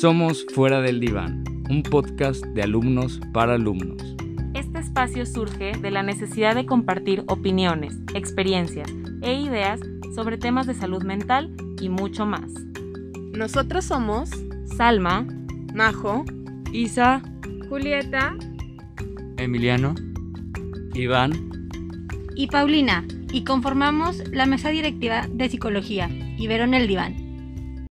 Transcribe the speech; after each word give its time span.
Somos 0.00 0.46
Fuera 0.54 0.80
del 0.80 0.98
Diván, 0.98 1.44
un 1.68 1.82
podcast 1.82 2.42
de 2.42 2.62
alumnos 2.62 3.20
para 3.34 3.56
alumnos. 3.56 4.16
Este 4.54 4.78
espacio 4.78 5.26
surge 5.26 5.72
de 5.72 5.90
la 5.90 6.02
necesidad 6.02 6.54
de 6.54 6.64
compartir 6.64 7.22
opiniones, 7.28 7.98
experiencias 8.14 8.90
e 9.20 9.34
ideas 9.34 9.78
sobre 10.14 10.38
temas 10.38 10.66
de 10.66 10.72
salud 10.72 11.02
mental 11.02 11.54
y 11.82 11.90
mucho 11.90 12.24
más. 12.24 12.50
Nosotros 13.34 13.84
somos 13.84 14.30
Salma, 14.74 15.26
Majo, 15.74 16.24
Isa, 16.72 17.20
Julieta, 17.68 18.34
Emiliano, 19.36 19.94
Iván 20.94 21.32
y 22.36 22.46
Paulina, 22.46 23.04
y 23.34 23.44
conformamos 23.44 24.26
la 24.30 24.46
mesa 24.46 24.70
directiva 24.70 25.26
de 25.30 25.50
psicología, 25.50 26.08
Ibero 26.38 26.64
en 26.64 26.72
el 26.72 26.88
diván. 26.88 27.19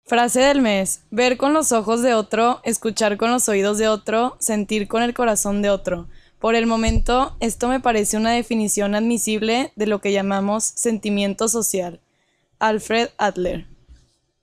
Frase 0.08 0.40
del 0.40 0.62
mes, 0.62 1.02
ver 1.10 1.36
con 1.36 1.52
los 1.52 1.70
ojos 1.70 2.00
de 2.00 2.14
otro, 2.14 2.62
escuchar 2.64 3.18
con 3.18 3.30
los 3.30 3.46
oídos 3.46 3.76
de 3.76 3.88
otro, 3.88 4.38
sentir 4.40 4.88
con 4.88 5.02
el 5.02 5.12
corazón 5.12 5.60
de 5.60 5.68
otro. 5.68 6.08
Por 6.38 6.54
el 6.54 6.66
momento, 6.66 7.36
esto 7.40 7.68
me 7.68 7.78
parece 7.78 8.16
una 8.16 8.32
definición 8.32 8.94
admisible 8.94 9.70
de 9.76 9.86
lo 9.86 10.00
que 10.00 10.12
llamamos 10.12 10.64
sentimiento 10.64 11.46
social. 11.46 12.00
Alfred 12.58 13.10
Adler. 13.18 13.66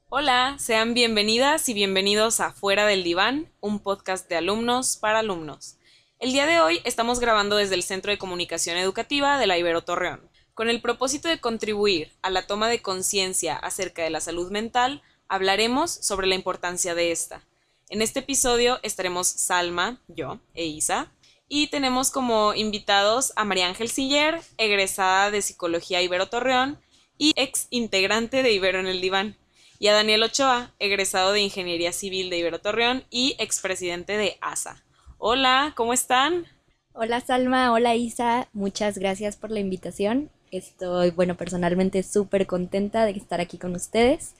Hola, 0.09 0.55
sean 0.59 0.93
bienvenidas 0.93 1.67
y 1.67 1.73
bienvenidos 1.73 2.41
a 2.41 2.51
Fuera 2.51 2.85
del 2.85 3.03
Diván, 3.03 3.49
un 3.59 3.79
podcast 3.79 4.29
de 4.29 4.35
alumnos 4.35 4.97
para 4.97 5.17
alumnos. 5.17 5.77
El 6.19 6.31
día 6.31 6.45
de 6.45 6.59
hoy 6.59 6.79
estamos 6.83 7.19
grabando 7.19 7.55
desde 7.55 7.73
el 7.73 7.81
Centro 7.81 8.11
de 8.11 8.19
Comunicación 8.19 8.77
Educativa 8.77 9.39
de 9.39 9.47
la 9.47 9.57
Ibero 9.57 9.81
Torreón, 9.81 10.29
con 10.53 10.69
el 10.69 10.79
propósito 10.79 11.27
de 11.27 11.39
contribuir 11.39 12.11
a 12.21 12.29
la 12.29 12.45
toma 12.45 12.69
de 12.69 12.83
conciencia 12.83 13.55
acerca 13.55 14.03
de 14.03 14.11
la 14.11 14.21
salud 14.21 14.51
mental, 14.51 15.01
hablaremos 15.27 15.91
sobre 15.91 16.27
la 16.27 16.35
importancia 16.35 16.95
de 16.95 17.11
esta. 17.11 17.43
En 17.89 18.01
este 18.01 18.19
episodio 18.19 18.79
estaremos 18.83 19.27
Salma, 19.27 20.01
yo 20.07 20.39
e 20.53 20.65
Isa, 20.65 21.11
y 21.47 21.67
tenemos 21.67 22.09
como 22.09 22.53
invitados 22.55 23.31
a 23.35 23.45
María 23.45 23.67
Ángel 23.67 23.89
Siller, 23.89 24.41
egresada 24.57 25.29
de 25.29 25.41
Psicología 25.41 26.01
Ibero 26.01 26.27
Torreón 26.27 26.79
y 27.17 27.33
ex 27.35 27.67
integrante 27.69 28.41
de 28.41 28.51
Ibero 28.51 28.79
en 28.79 28.87
el 28.87 29.01
Diván, 29.01 29.37
y 29.77 29.87
a 29.87 29.93
Daniel 29.93 30.23
Ochoa, 30.23 30.73
egresado 30.79 31.33
de 31.33 31.41
Ingeniería 31.41 31.93
Civil 31.93 32.29
de 32.29 32.39
Ibero 32.39 32.59
Torreón 32.59 33.05
y 33.09 33.35
expresidente 33.37 34.17
de 34.17 34.37
ASA. 34.41 34.83
Hola, 35.17 35.73
¿cómo 35.75 35.93
están? 35.93 36.47
Hola 36.93 37.19
Salma, 37.21 37.71
hola 37.71 37.95
Isa, 37.95 38.47
muchas 38.53 38.97
gracias 38.97 39.35
por 39.35 39.51
la 39.51 39.59
invitación. 39.59 40.31
Estoy, 40.51 41.11
bueno, 41.11 41.35
personalmente 41.35 42.01
súper 42.03 42.47
contenta 42.47 43.05
de 43.05 43.11
estar 43.11 43.41
aquí 43.41 43.57
con 43.57 43.75
ustedes 43.75 44.33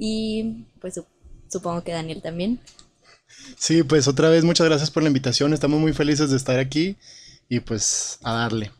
y 0.00 0.64
pues 0.80 0.98
supongo 1.48 1.84
que 1.84 1.92
Daniel 1.92 2.22
también. 2.22 2.58
Sí, 3.58 3.82
pues 3.82 4.08
otra 4.08 4.30
vez 4.30 4.44
muchas 4.44 4.66
gracias 4.66 4.90
por 4.90 5.02
la 5.02 5.08
invitación, 5.08 5.52
estamos 5.52 5.78
muy 5.78 5.92
felices 5.92 6.30
de 6.30 6.38
estar 6.38 6.58
aquí 6.58 6.96
y 7.48 7.60
pues 7.60 8.18
a 8.22 8.32
darle. 8.32 8.72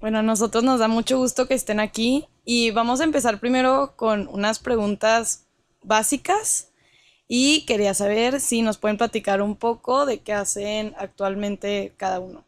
Bueno, 0.00 0.18
a 0.18 0.22
nosotros 0.22 0.64
nos 0.64 0.80
da 0.80 0.88
mucho 0.88 1.16
gusto 1.16 1.46
que 1.46 1.54
estén 1.54 1.78
aquí 1.80 2.26
y 2.44 2.72
vamos 2.72 3.00
a 3.00 3.04
empezar 3.04 3.38
primero 3.38 3.94
con 3.96 4.28
unas 4.28 4.58
preguntas 4.58 5.46
básicas 5.82 6.68
y 7.28 7.64
quería 7.64 7.94
saber 7.94 8.40
si 8.40 8.62
nos 8.62 8.78
pueden 8.78 8.96
platicar 8.96 9.40
un 9.42 9.54
poco 9.54 10.06
de 10.06 10.18
qué 10.20 10.32
hacen 10.32 10.92
actualmente 10.98 11.92
cada 11.96 12.18
uno. 12.18 12.44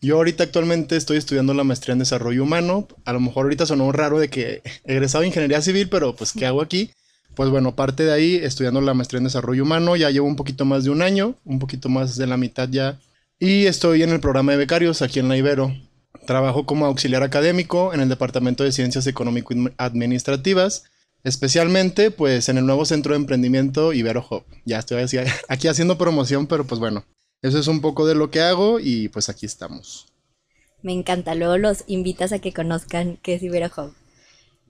Yo 0.00 0.16
ahorita 0.16 0.44
actualmente 0.44 0.96
estoy 0.96 1.16
estudiando 1.16 1.54
la 1.54 1.64
maestría 1.64 1.94
en 1.94 2.00
desarrollo 2.00 2.42
humano. 2.42 2.86
A 3.06 3.12
lo 3.12 3.20
mejor 3.20 3.44
ahorita 3.44 3.66
sonó 3.66 3.90
raro 3.90 4.18
de 4.18 4.28
que 4.28 4.62
he 4.62 4.62
egresado 4.92 5.22
de 5.22 5.28
ingeniería 5.28 5.62
civil, 5.62 5.88
pero 5.88 6.14
pues 6.14 6.32
¿qué 6.32 6.46
hago 6.46 6.60
aquí? 6.60 6.90
Pues 7.34 7.50
bueno, 7.50 7.74
parte 7.74 8.04
de 8.04 8.12
ahí 8.12 8.36
estudiando 8.36 8.80
la 8.80 8.94
maestría 8.94 9.18
en 9.18 9.24
desarrollo 9.24 9.62
humano, 9.62 9.96
ya 9.96 10.10
llevo 10.10 10.26
un 10.26 10.36
poquito 10.36 10.64
más 10.64 10.84
de 10.84 10.90
un 10.90 11.02
año, 11.02 11.34
un 11.44 11.58
poquito 11.58 11.88
más 11.88 12.16
de 12.16 12.26
la 12.26 12.36
mitad 12.36 12.68
ya. 12.68 13.00
Y 13.38 13.66
estoy 13.66 14.02
en 14.02 14.10
el 14.10 14.20
programa 14.20 14.52
de 14.52 14.58
becarios 14.58 15.02
aquí 15.02 15.18
en 15.18 15.28
la 15.28 15.36
Ibero. 15.36 15.74
Trabajo 16.26 16.64
como 16.64 16.86
auxiliar 16.86 17.22
académico 17.22 17.92
en 17.92 18.00
el 18.00 18.08
Departamento 18.08 18.64
de 18.64 18.72
Ciencias 18.72 19.06
Económico-Administrativas, 19.06 20.84
especialmente 21.24 22.10
pues 22.10 22.48
en 22.48 22.58
el 22.58 22.66
nuevo 22.66 22.84
centro 22.84 23.12
de 23.12 23.20
emprendimiento 23.20 23.92
Ibero 23.92 24.24
Hub. 24.30 24.44
Ya 24.64 24.78
estoy 24.78 24.98
aquí 25.48 25.68
haciendo 25.68 25.98
promoción, 25.98 26.46
pero 26.46 26.64
pues 26.64 26.78
bueno, 26.80 27.04
eso 27.42 27.58
es 27.58 27.66
un 27.66 27.80
poco 27.80 28.06
de 28.06 28.14
lo 28.14 28.30
que 28.30 28.40
hago 28.40 28.78
y 28.80 29.08
pues 29.08 29.28
aquí 29.28 29.44
estamos. 29.44 30.06
Me 30.82 30.92
encanta, 30.92 31.34
luego 31.34 31.58
los 31.58 31.84
invitas 31.88 32.32
a 32.32 32.38
que 32.38 32.52
conozcan 32.52 33.18
qué 33.22 33.34
es 33.34 33.42
Ibero 33.42 33.70
Hub. 33.76 33.94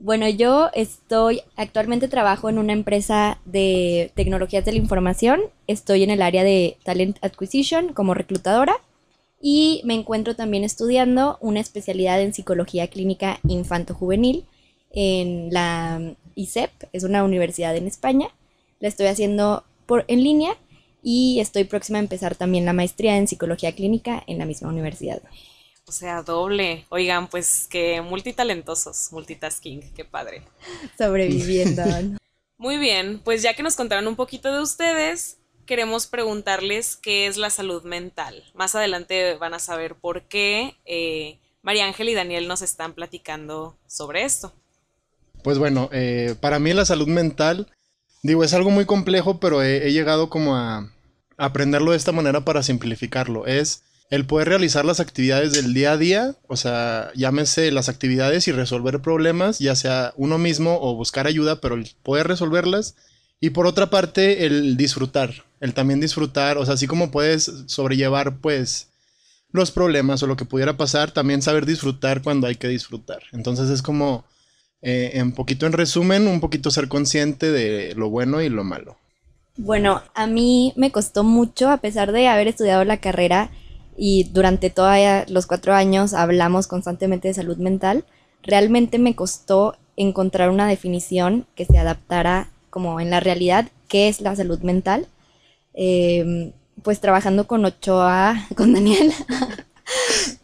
Bueno, 0.04 0.28
yo 0.28 0.69
estoy, 0.75 1.41
actualmente 1.56 2.09
trabajo 2.09 2.50
en 2.50 2.59
una 2.59 2.75
empresa 2.75 3.41
de 3.47 4.12
tecnologías 4.15 4.62
de 4.62 4.72
la 4.72 4.78
información, 4.78 5.41
estoy 5.66 6.03
en 6.03 6.10
el 6.10 6.20
área 6.20 6.44
de 6.44 6.76
Talent 6.84 7.16
Acquisition 7.25 7.94
como 7.94 8.12
reclutadora 8.12 8.76
y 9.41 9.81
me 9.87 9.94
encuentro 9.94 10.37
también 10.37 10.62
estudiando 10.62 11.38
una 11.41 11.60
especialidad 11.60 12.20
en 12.20 12.34
psicología 12.34 12.88
clínica 12.88 13.41
infanto-juvenil 13.48 14.44
en 14.91 15.48
la 15.50 16.14
ISEP, 16.34 16.70
es 16.93 17.04
una 17.04 17.25
universidad 17.25 17.75
en 17.75 17.87
España. 17.87 18.28
La 18.81 18.88
estoy 18.88 19.06
haciendo 19.06 19.64
por, 19.87 20.04
en 20.09 20.22
línea 20.22 20.54
y 21.03 21.41
estoy 21.41 21.64
próxima 21.64 21.97
a 21.97 22.03
empezar 22.03 22.34
también 22.34 22.66
la 22.66 22.75
maestría 22.75 23.16
en 23.16 23.26
psicología 23.26 23.75
clínica 23.75 24.22
en 24.26 24.37
la 24.37 24.44
misma 24.44 24.69
universidad. 24.69 25.22
O 25.87 25.93
sea, 25.93 26.22
doble. 26.22 26.87
Oigan, 26.89 27.28
pues 27.28 27.67
que 27.69 28.00
multitalentosos, 28.00 29.09
multitasking, 29.12 29.93
qué 29.95 30.05
padre. 30.05 30.43
Sobreviviendo. 30.97 31.83
Muy 32.56 32.78
bien, 32.78 33.21
pues 33.22 33.43
ya 33.43 33.55
que 33.55 33.62
nos 33.62 33.77
contaron 33.77 34.06
un 34.06 34.17
poquito 34.17 34.53
de 34.53 34.62
ustedes, 34.62 35.39
queremos 35.67 36.06
preguntarles 36.06 36.97
qué 36.97 37.27
es 37.27 37.37
la 37.37 37.50
salud 37.50 37.83
mental. 37.83 38.44
Más 38.55 38.75
adelante 38.75 39.34
van 39.34 39.55
a 39.55 39.59
saber 39.59 39.97
por 39.97 40.23
qué 40.23 40.77
eh, 40.87 41.39
María 41.62 41.87
Ángel 41.87 42.09
y 42.09 42.15
Daniel 42.15 42.49
nos 42.49 42.62
están 42.62 42.94
platicando 42.94 43.77
sobre 43.87 44.25
esto. 44.25 44.53
Pues 45.43 45.59
bueno, 45.59 45.91
eh, 45.93 46.37
para 46.41 46.59
mí 46.59 46.73
la 46.73 46.87
salud 46.87 47.09
mental, 47.09 47.71
digo, 48.23 48.44
es 48.44 48.55
algo 48.55 48.71
muy 48.71 48.87
complejo, 48.87 49.41
pero 49.41 49.62
he 49.62 49.93
llegado 49.93 50.31
como 50.31 50.56
a, 50.56 50.91
aprenderlo 51.37 51.91
de 51.91 51.97
esta 51.97 52.12
manera 52.12 52.44
para 52.44 52.62
simplificarlo. 52.62 53.47
Es 53.47 53.83
el 54.10 54.26
poder 54.26 54.48
realizar 54.48 54.84
las 54.84 55.00
actividades 55.00 55.53
del 55.53 55.75
día 55.75 55.92
a 55.92 55.97
día, 55.97 56.37
o 56.47 56.56
sea, 56.56 57.10
llámese 57.15 57.70
las 57.72 57.88
actividades 57.88 58.47
y 58.48 58.53
resolver 58.53 59.00
problemas, 59.00 59.59
ya 59.59 59.75
sea 59.75 60.12
uno 60.16 60.38
mismo 60.38 60.78
o 60.81 60.94
buscar 60.94 61.26
ayuda, 61.26 61.60
pero 61.60 61.75
el 61.75 61.91
poder 62.03 62.28
resolverlas. 62.28 62.97
Y 63.41 63.50
por 63.50 63.66
otra 63.66 63.91
parte, 63.91 64.47
el 64.47 64.76
disfrutar, 64.76 65.44
el 65.60 65.75
también 65.75 66.00
disfrutar, 66.00 66.59
o 66.59 66.64
sea, 66.64 66.75
así 66.75 66.87
como 66.87 67.10
puedes 67.10 67.50
sobrellevar, 67.66 68.38
pues, 68.38 68.88
los 69.50 69.70
problemas 69.70 70.22
o 70.22 70.26
lo 70.26 70.37
que 70.37 70.44
pudiera 70.44 70.76
pasar, 70.76 71.12
también 71.12 71.41
saber 71.41 71.64
disfrutar 71.64 72.22
cuando 72.22 72.47
hay 72.47 72.56
que 72.56 72.69
disfrutar. 72.69 73.22
Entonces 73.32 73.70
es 73.70 73.82
como, 73.82 74.25
eh, 74.82 75.12
en 75.14 75.32
poquito 75.32 75.66
en 75.66 75.72
resumen, 75.72 76.26
un 76.26 76.41
poquito 76.41 76.70
ser 76.70 76.88
consciente 76.88 77.50
de 77.53 77.94
lo 77.94 78.10
bueno 78.10 78.43
y 78.43 78.48
lo 78.48 78.64
malo. 78.64 78.97
Bueno, 79.56 80.03
a 80.14 80.26
mí 80.26 80.72
me 80.76 80.91
costó 80.91 81.22
mucho, 81.22 81.70
a 81.70 81.76
pesar 81.76 82.10
de 82.10 82.26
haber 82.26 82.48
estudiado 82.48 82.84
la 82.84 82.97
carrera 82.97 83.50
y 83.97 84.25
durante 84.25 84.71
todos 84.71 84.97
los 85.28 85.47
cuatro 85.47 85.75
años 85.75 86.15
hablamos 86.15 86.66
constantemente 86.66 87.28
de 87.28 87.34
salud 87.34 87.56
mental, 87.59 88.05
realmente 88.43 88.99
me 88.99 89.15
costó 89.15 89.77
encontrar 89.97 90.50
una 90.50 90.66
definición 90.66 91.47
que 91.55 91.65
se 91.65 91.78
adaptara 91.78 92.49
como 92.71 93.00
en 93.00 93.10
la 93.10 93.21
realidad 93.21 93.69
qué 93.88 94.09
es 94.09 94.21
la 94.21 94.34
salud 94.34 94.60
mental. 94.60 95.06
Em, 95.75 96.53
pues 96.82 97.00
trabajando 97.00 97.47
con 97.47 97.65
Ochoa, 97.65 98.47
con 98.56 98.72
Daniel, 98.72 99.12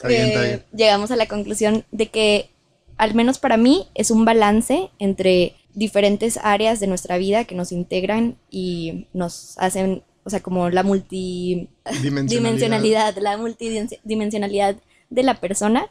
eh, 0.08 0.62
llegamos 0.72 1.10
a 1.10 1.16
la 1.16 1.26
conclusión 1.26 1.84
de 1.90 2.06
que 2.06 2.50
al 2.96 3.14
menos 3.14 3.38
para 3.38 3.56
mí 3.56 3.88
es 3.94 4.10
un 4.10 4.24
balance 4.24 4.90
entre 4.98 5.54
diferentes 5.74 6.38
áreas 6.42 6.80
de 6.80 6.86
nuestra 6.86 7.16
vida 7.16 7.44
que 7.44 7.54
nos 7.54 7.72
integran 7.72 8.36
y 8.50 9.06
nos 9.12 9.56
hacen, 9.58 10.02
o 10.24 10.30
sea, 10.30 10.40
como 10.40 10.70
la 10.70 10.82
multidimensionalidad, 10.82 13.16
la 13.18 13.36
multidimensionalidad 13.36 14.76
de 15.08 15.22
la 15.22 15.40
persona. 15.40 15.88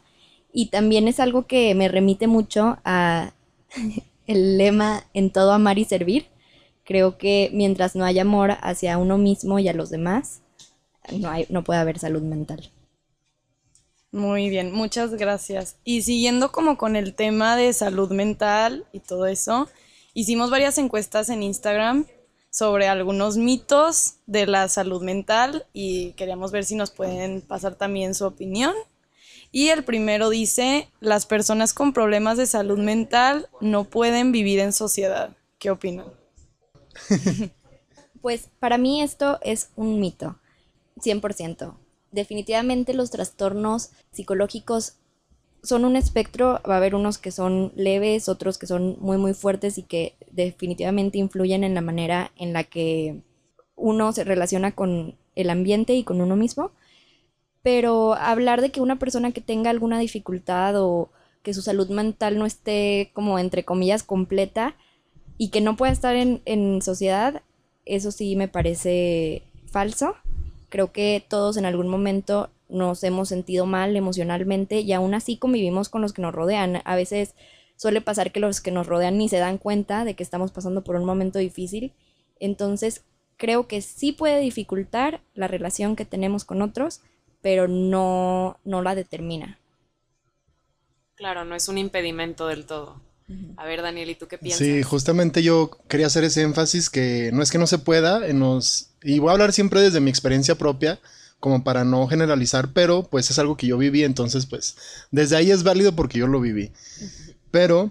Y 0.52 0.66
también 0.66 1.08
es 1.08 1.20
algo 1.20 1.46
que 1.46 1.74
me 1.74 1.88
remite 1.88 2.26
mucho 2.26 2.78
a 2.84 3.32
el 4.26 4.58
lema 4.58 5.04
en 5.14 5.30
todo 5.30 5.52
amar 5.52 5.78
y 5.78 5.84
servir. 5.84 6.26
Creo 6.84 7.18
que 7.18 7.50
mientras 7.52 7.94
no 7.94 8.04
haya 8.04 8.22
amor 8.22 8.56
hacia 8.62 8.98
uno 8.98 9.18
mismo 9.18 9.58
y 9.58 9.68
a 9.68 9.72
los 9.72 9.90
demás, 9.90 10.42
no, 11.12 11.30
hay, 11.30 11.46
no 11.48 11.62
puede 11.62 11.80
haber 11.80 11.98
salud 11.98 12.22
mental. 12.22 12.70
Muy 14.12 14.50
bien, 14.50 14.72
muchas 14.72 15.14
gracias. 15.14 15.76
Y 15.84 16.02
siguiendo 16.02 16.50
como 16.50 16.76
con 16.76 16.96
el 16.96 17.14
tema 17.14 17.56
de 17.56 17.72
salud 17.72 18.10
mental 18.10 18.84
y 18.92 18.98
todo 18.98 19.26
eso, 19.26 19.68
hicimos 20.14 20.50
varias 20.50 20.78
encuestas 20.78 21.28
en 21.28 21.44
Instagram 21.44 22.06
sobre 22.50 22.88
algunos 22.88 23.36
mitos 23.36 24.14
de 24.26 24.46
la 24.46 24.68
salud 24.68 25.02
mental 25.02 25.66
y 25.72 26.12
queríamos 26.12 26.50
ver 26.50 26.64
si 26.64 26.74
nos 26.74 26.90
pueden 26.90 27.40
pasar 27.40 27.76
también 27.76 28.14
su 28.14 28.26
opinión. 28.26 28.74
Y 29.52 29.68
el 29.68 29.84
primero 29.84 30.28
dice, 30.30 30.88
las 31.00 31.26
personas 31.26 31.74
con 31.74 31.92
problemas 31.92 32.36
de 32.36 32.46
salud 32.46 32.78
mental 32.78 33.48
no 33.60 33.84
pueden 33.84 34.32
vivir 34.32 34.60
en 34.60 34.72
sociedad. 34.72 35.36
¿Qué 35.58 35.70
opinan? 35.70 36.06
Pues 38.20 38.50
para 38.58 38.76
mí 38.76 39.02
esto 39.02 39.38
es 39.42 39.70
un 39.76 39.98
mito, 39.98 40.36
100%. 40.98 41.74
Definitivamente 42.12 42.92
los 42.92 43.10
trastornos 43.10 43.92
psicológicos 44.12 44.96
son 45.62 45.84
un 45.84 45.96
espectro, 45.96 46.60
va 46.68 46.74
a 46.74 46.76
haber 46.78 46.94
unos 46.94 47.18
que 47.18 47.30
son 47.30 47.72
leves, 47.76 48.28
otros 48.28 48.58
que 48.58 48.66
son 48.66 48.96
muy 49.00 49.18
muy 49.18 49.34
fuertes 49.34 49.78
y 49.78 49.82
que 49.82 50.14
definitivamente 50.30 51.18
influyen 51.18 51.64
en 51.64 51.74
la 51.74 51.80
manera 51.80 52.32
en 52.36 52.52
la 52.52 52.64
que 52.64 53.22
uno 53.76 54.12
se 54.12 54.24
relaciona 54.24 54.72
con 54.72 55.16
el 55.34 55.50
ambiente 55.50 55.94
y 55.94 56.04
con 56.04 56.20
uno 56.20 56.36
mismo. 56.36 56.72
Pero 57.62 58.14
hablar 58.14 58.62
de 58.62 58.70
que 58.70 58.80
una 58.80 58.98
persona 58.98 59.32
que 59.32 59.40
tenga 59.40 59.70
alguna 59.70 59.98
dificultad 59.98 60.80
o 60.82 61.10
que 61.42 61.54
su 61.54 61.62
salud 61.62 61.88
mental 61.90 62.38
no 62.38 62.46
esté 62.46 63.10
como 63.14 63.38
entre 63.38 63.64
comillas 63.64 64.02
completa 64.02 64.76
y 65.38 65.48
que 65.48 65.60
no 65.60 65.76
pueda 65.76 65.92
estar 65.92 66.16
en, 66.16 66.42
en 66.44 66.82
sociedad, 66.82 67.42
eso 67.84 68.12
sí 68.12 68.36
me 68.36 68.48
parece 68.48 69.42
falso. 69.66 70.14
Creo 70.68 70.92
que 70.92 71.24
todos 71.26 71.56
en 71.56 71.66
algún 71.66 71.88
momento 71.88 72.50
nos 72.70 73.02
hemos 73.04 73.28
sentido 73.28 73.66
mal 73.66 73.96
emocionalmente 73.96 74.80
y 74.80 74.92
aún 74.92 75.14
así 75.14 75.36
convivimos 75.36 75.88
con 75.88 76.02
los 76.02 76.12
que 76.12 76.22
nos 76.22 76.34
rodean. 76.34 76.82
A 76.84 76.96
veces 76.96 77.34
suele 77.76 78.00
pasar 78.00 78.32
que 78.32 78.40
los 78.40 78.60
que 78.60 78.70
nos 78.70 78.86
rodean 78.86 79.18
ni 79.18 79.28
se 79.28 79.38
dan 79.38 79.58
cuenta 79.58 80.04
de 80.04 80.14
que 80.14 80.22
estamos 80.22 80.52
pasando 80.52 80.84
por 80.84 80.96
un 80.96 81.04
momento 81.04 81.38
difícil. 81.38 81.92
Entonces 82.38 83.04
creo 83.36 83.66
que 83.66 83.80
sí 83.80 84.12
puede 84.12 84.40
dificultar 84.40 85.22
la 85.34 85.48
relación 85.48 85.96
que 85.96 86.04
tenemos 86.04 86.44
con 86.44 86.62
otros, 86.62 87.00
pero 87.42 87.68
no, 87.68 88.58
no 88.64 88.82
la 88.82 88.94
determina. 88.94 89.58
Claro, 91.14 91.44
no 91.44 91.54
es 91.54 91.68
un 91.68 91.78
impedimento 91.78 92.46
del 92.46 92.66
todo. 92.66 93.00
A 93.56 93.64
ver, 93.64 93.82
Daniel, 93.82 94.10
¿y 94.10 94.14
tú 94.14 94.26
qué 94.26 94.38
piensas? 94.38 94.66
Sí, 94.66 94.82
justamente 94.82 95.42
yo 95.42 95.70
quería 95.88 96.06
hacer 96.06 96.24
ese 96.24 96.42
énfasis 96.42 96.90
que 96.90 97.30
no 97.32 97.42
es 97.42 97.50
que 97.50 97.58
no 97.58 97.66
se 97.66 97.78
pueda, 97.78 98.20
nos, 98.32 98.90
y 99.02 99.18
voy 99.20 99.28
a 99.28 99.32
hablar 99.32 99.52
siempre 99.52 99.80
desde 99.80 100.00
mi 100.00 100.10
experiencia 100.10 100.56
propia, 100.56 100.98
como 101.40 101.64
para 101.64 101.84
no 101.84 102.06
generalizar, 102.06 102.72
pero 102.72 103.02
pues 103.02 103.30
es 103.30 103.38
algo 103.38 103.56
que 103.56 103.66
yo 103.66 103.78
viví, 103.78 104.04
entonces 104.04 104.46
pues 104.46 104.76
desde 105.10 105.36
ahí 105.36 105.50
es 105.50 105.62
válido 105.62 105.96
porque 105.96 106.18
yo 106.18 106.26
lo 106.26 106.40
viví. 106.40 106.70
Pero 107.50 107.90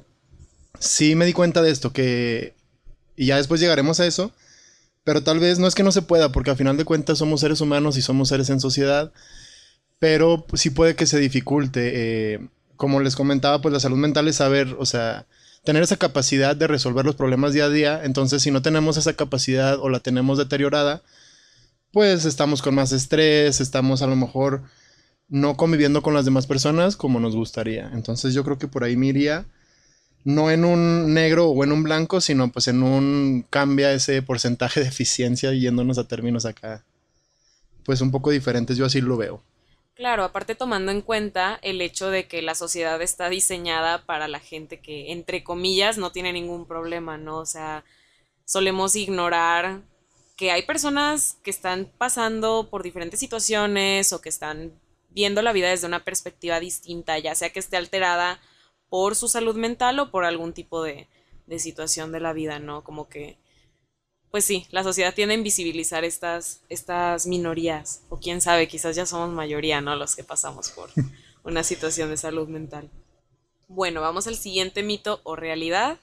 sí 0.80 1.16
me 1.16 1.26
di 1.26 1.34
cuenta 1.34 1.62
de 1.62 1.72
esto, 1.72 1.92
que, 1.92 2.54
y 3.16 3.26
ya 3.28 3.38
después 3.38 3.60
llegaremos 3.60 4.00
a 4.00 4.06
eso, 4.06 4.32
pero 5.04 5.24
tal 5.24 5.40
vez 5.40 5.60
no 5.60 5.68
es 5.68 5.76
que 5.76 5.84
no 5.84 5.92
se 5.92 6.04
pueda, 6.04 6.32
porque 6.32 6.52
al 6.52 6.58
final 6.58 6.78
de 6.78 6.86
cuentas 6.86 7.18
somos 7.18 7.42
seres 7.42 7.62
humanos 7.62 7.98
y 7.98 8.02
somos 8.02 8.30
seres 8.30 8.50
en 8.50 8.60
sociedad, 8.60 9.12
pero 9.98 10.46
sí 10.54 10.70
puede 10.70 10.96
que 10.96 11.08
se 11.08 11.20
dificulte. 11.20 11.92
Eh, 12.34 12.40
como 12.76 13.02
les 13.02 13.16
comentaba, 13.16 13.62
pues 13.62 13.74
la 13.74 13.80
salud 13.82 13.98
mental 13.98 14.28
es 14.30 14.38
saber, 14.38 14.76
o 14.80 14.86
sea, 14.86 15.26
tener 15.66 15.84
esa 15.84 15.98
capacidad 15.98 16.56
de 16.56 16.68
resolver 16.68 17.06
los 17.06 17.16
problemas 17.16 17.54
día 17.54 17.66
a 17.66 17.70
día. 17.70 18.02
Entonces, 18.04 18.42
si 18.42 18.52
no 18.52 18.62
tenemos 18.62 18.96
esa 18.96 19.14
capacidad 19.14 19.78
o 19.80 19.90
la 19.90 20.00
tenemos 20.00 20.38
deteriorada, 20.38 21.02
pues 21.92 22.26
estamos 22.26 22.62
con 22.62 22.76
más 22.76 22.92
estrés, 22.92 23.62
estamos 23.62 24.02
a 24.02 24.08
lo 24.08 24.16
mejor 24.16 24.64
no 25.28 25.56
conviviendo 25.58 26.02
con 26.02 26.14
las 26.14 26.26
demás 26.26 26.48
personas 26.48 26.98
como 26.98 27.20
nos 27.20 27.36
gustaría. 27.36 27.90
Entonces, 27.94 28.34
yo 28.34 28.44
creo 28.44 28.58
que 28.58 28.68
por 28.68 28.84
ahí 28.84 28.96
me 28.96 29.08
iría 29.08 29.46
no 30.24 30.52
en 30.52 30.66
un 30.66 31.14
negro 31.14 31.48
o 31.48 31.64
en 31.64 31.72
un 31.72 31.84
blanco, 31.84 32.20
sino 32.22 32.52
pues 32.52 32.68
en 32.68 32.84
un 32.84 33.46
cambia 33.50 33.94
ese 33.94 34.22
porcentaje 34.22 34.82
de 34.82 34.88
eficiencia 34.88 35.54
yéndonos 35.54 35.98
a 35.98 36.08
términos 36.08 36.46
acá, 36.46 36.84
pues 37.86 38.02
un 38.02 38.12
poco 38.12 38.32
diferentes, 38.32 38.78
yo 38.78 38.86
así 38.86 39.02
lo 39.02 39.18
veo. 39.18 39.42
Claro, 39.96 40.24
aparte 40.24 40.56
tomando 40.56 40.92
en 40.92 41.02
cuenta 41.02 41.60
el 41.62 41.82
hecho 41.82 42.10
de 42.10 42.28
que 42.28 42.42
la 42.42 42.56
sociedad 42.56 43.02
está 43.02 43.28
diseñada 43.30 44.06
para 44.06 44.30
la 44.30 44.40
gente 44.40 44.80
que, 44.80 45.12
entre 45.12 45.44
comillas, 45.44 45.98
no 45.98 46.12
tiene 46.12 46.32
ningún 46.32 46.66
problema, 46.66 47.18
¿no? 47.18 47.38
O 47.38 47.46
sea, 47.46 47.84
solemos 48.46 48.96
ignorar 48.96 49.82
que 50.40 50.52
hay 50.52 50.62
personas 50.62 51.38
que 51.44 51.50
están 51.50 51.92
pasando 51.98 52.70
por 52.70 52.82
diferentes 52.82 53.20
situaciones 53.20 54.14
o 54.14 54.22
que 54.22 54.30
están 54.30 54.72
viendo 55.10 55.42
la 55.42 55.52
vida 55.52 55.68
desde 55.68 55.86
una 55.86 56.06
perspectiva 56.06 56.62
distinta, 56.62 57.20
ya 57.20 57.36
sea 57.36 57.50
que 57.50 57.60
esté 57.60 57.76
alterada 57.76 58.40
por 58.88 59.18
su 59.18 59.28
salud 59.28 59.58
mental 59.58 60.00
o 60.00 60.12
por 60.12 60.24
algún 60.24 60.54
tipo 60.54 60.82
de, 60.82 61.10
de 61.46 61.60
situación 61.60 62.14
de 62.14 62.22
la 62.22 62.32
vida, 62.32 62.58
¿no? 62.58 62.86
Como 62.86 63.10
que 63.10 63.38
pues 64.32 64.46
sí, 64.46 64.66
la 64.72 64.84
sociedad 64.84 65.14
tiende 65.14 65.36
a 65.36 65.38
invisibilizar 65.38 66.06
estas, 66.06 66.62
estas 66.70 67.28
minorías, 67.28 68.04
o 68.08 68.18
quién 68.18 68.40
sabe, 68.40 68.70
quizás 68.70 68.96
ya 68.96 69.06
somos 69.06 69.32
mayoría, 69.32 69.82
¿no? 69.82 69.94
Los 69.98 70.16
que 70.16 70.24
pasamos 70.24 70.70
por 70.70 70.90
una 71.44 71.64
situación 71.66 72.12
de 72.12 72.16
salud 72.16 72.48
mental. 72.48 72.90
Bueno, 73.68 74.00
vamos 74.00 74.26
al 74.26 74.38
siguiente 74.38 74.84
mito 74.84 75.20
o 75.26 75.36
realidad. 75.36 76.00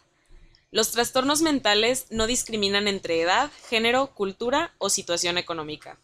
Los 0.70 0.90
trastornos 0.90 1.42
mentales 1.42 2.06
no 2.10 2.26
discriminan 2.26 2.88
entre 2.88 3.20
edad, 3.20 3.50
género, 3.68 4.08
cultura 4.14 4.74
o 4.78 4.90
situación 4.90 5.38
económica. 5.38 5.98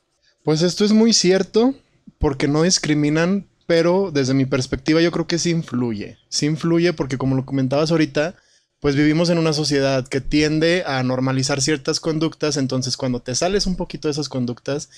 Pues 0.44 0.62
esto 0.62 0.84
es 0.84 0.92
muy 0.92 1.12
cierto, 1.12 1.74
porque 2.18 2.48
no 2.48 2.62
discriminan, 2.62 3.48
pero 3.66 4.10
desde 4.12 4.34
mi 4.34 4.46
perspectiva 4.46 5.00
yo 5.00 5.10
creo 5.10 5.26
que 5.26 5.38
sí 5.38 5.50
influye. 5.50 6.18
Sí 6.28 6.46
influye 6.46 6.92
porque 6.92 7.18
como 7.18 7.34
lo 7.34 7.44
comentabas 7.44 7.90
ahorita, 7.90 8.36
pues 8.80 8.96
vivimos 8.96 9.30
en 9.30 9.38
una 9.38 9.52
sociedad 9.52 10.06
que 10.06 10.20
tiende 10.20 10.82
a 10.86 11.02
normalizar 11.02 11.60
ciertas 11.60 12.00
conductas, 12.00 12.56
entonces 12.56 12.96
cuando 12.96 13.20
te 13.20 13.34
sales 13.34 13.66
un 13.66 13.76
poquito 13.76 14.08
de 14.08 14.12
esas 14.12 14.28
conductas, 14.28 14.88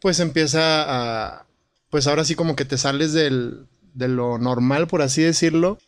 pues 0.00 0.20
empieza 0.20 0.84
a, 0.86 1.46
pues 1.90 2.06
ahora 2.06 2.24
sí 2.24 2.34
como 2.34 2.54
que 2.54 2.64
te 2.64 2.78
sales 2.78 3.12
del, 3.12 3.66
de 3.92 4.08
lo 4.08 4.38
normal, 4.38 4.86
por 4.86 5.02
así 5.02 5.22
decirlo, 5.22 5.78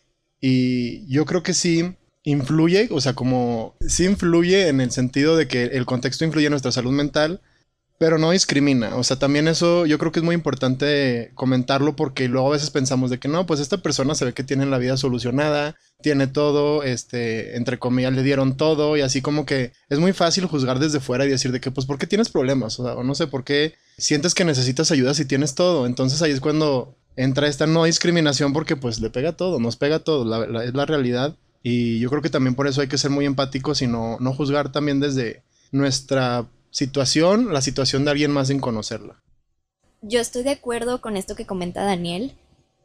y 0.41 1.07
yo 1.07 1.25
creo 1.25 1.43
que 1.43 1.55
sí 1.55 1.97
influye, 2.27 2.89
o 2.91 3.01
sea, 3.01 3.15
como 3.15 3.77
sí 3.87 4.05
influye 4.05 4.67
en 4.69 4.81
el 4.81 4.91
sentido 4.91 5.37
de 5.37 5.47
que 5.47 5.63
el 5.63 5.87
contexto 5.87 6.25
influye 6.25 6.47
en 6.47 6.51
nuestra 6.51 6.73
salud 6.73 6.91
mental, 6.91 7.41
pero 7.99 8.19
no 8.19 8.33
discrimina. 8.33 8.97
O 8.97 9.05
sea, 9.05 9.17
también 9.17 9.47
eso 9.47 9.87
yo 9.87 9.97
creo 9.97 10.11
que 10.11 10.19
es 10.19 10.25
muy 10.25 10.35
importante 10.35 11.31
comentarlo 11.35 11.95
porque 11.95 12.27
luego 12.29 12.49
a 12.49 12.53
veces 12.53 12.71
pensamos 12.71 13.11
de 13.11 13.19
que 13.19 13.29
no, 13.29 13.47
pues 13.47 13.61
esta 13.61 13.79
persona 13.79 14.17
se 14.17 14.25
ve 14.25 14.35
que 14.35 14.43
tiene 14.43 14.67
la 14.67 14.79
vida 14.79 14.97
solucionada, 14.97 15.77
tiene 16.03 16.27
todo, 16.27 16.83
este, 16.83 17.57
entre 17.57 17.79
comillas, 17.79 18.13
le 18.13 18.25
dieron 18.25 18.57
todo 18.57 18.97
y 18.97 19.03
así 19.03 19.23
como 19.23 19.47
que 19.47 19.73
es 19.89 20.01
muy 20.01 20.13
fácil 20.13 20.47
juzgar 20.47 20.81
desde 20.81 20.99
fuera 20.99 21.25
y 21.25 21.29
decir 21.29 21.53
de 21.53 21.61
que, 21.61 21.71
pues, 21.71 21.87
¿por 21.87 21.97
qué 21.97 22.09
tienes 22.09 22.29
problemas? 22.29 22.81
O 22.81 22.85
sea, 22.85 22.95
o 22.95 23.05
no 23.05 23.15
sé 23.15 23.29
por 23.29 23.45
qué 23.45 23.75
sientes 23.99 24.35
que 24.35 24.45
necesitas 24.45 24.91
ayuda 24.91 25.15
si 25.15 25.27
tienes 25.27 25.55
todo. 25.55 25.87
Entonces 25.87 26.21
ahí 26.23 26.33
es 26.33 26.41
cuando 26.41 26.97
entra 27.15 27.47
esta 27.47 27.69
no 27.69 27.85
discriminación 27.85 28.53
porque 28.53 28.75
pues 28.75 29.01
le 29.01 29.11
pega 29.11 29.37
todo, 29.37 29.61
nos 29.61 29.77
pega 29.77 30.01
todo, 30.01 30.61
es 30.61 30.75
la 30.75 30.87
realidad. 30.87 31.37
Y 31.69 31.99
yo 31.99 32.11
creo 32.11 32.23
que 32.23 32.31
también 32.31 32.55
por 32.55 32.69
eso 32.69 32.81
hay 32.81 32.87
que 32.87 32.97
ser 32.97 33.11
muy 33.11 33.27
empáticos 33.27 33.83
y 33.83 33.89
no, 33.89 34.19
no 34.21 34.33
juzgar 34.33 34.71
también 34.71 35.01
desde 35.01 35.43
nuestra 35.73 36.47
situación, 36.71 37.53
la 37.53 37.61
situación 37.61 38.05
de 38.05 38.13
alguien 38.13 38.31
más 38.31 38.47
sin 38.47 38.61
conocerla. 38.61 39.21
Yo 40.01 40.21
estoy 40.21 40.45
de 40.45 40.51
acuerdo 40.51 41.01
con 41.01 41.17
esto 41.17 41.35
que 41.35 41.45
comenta 41.45 41.83
Daniel. 41.83 42.37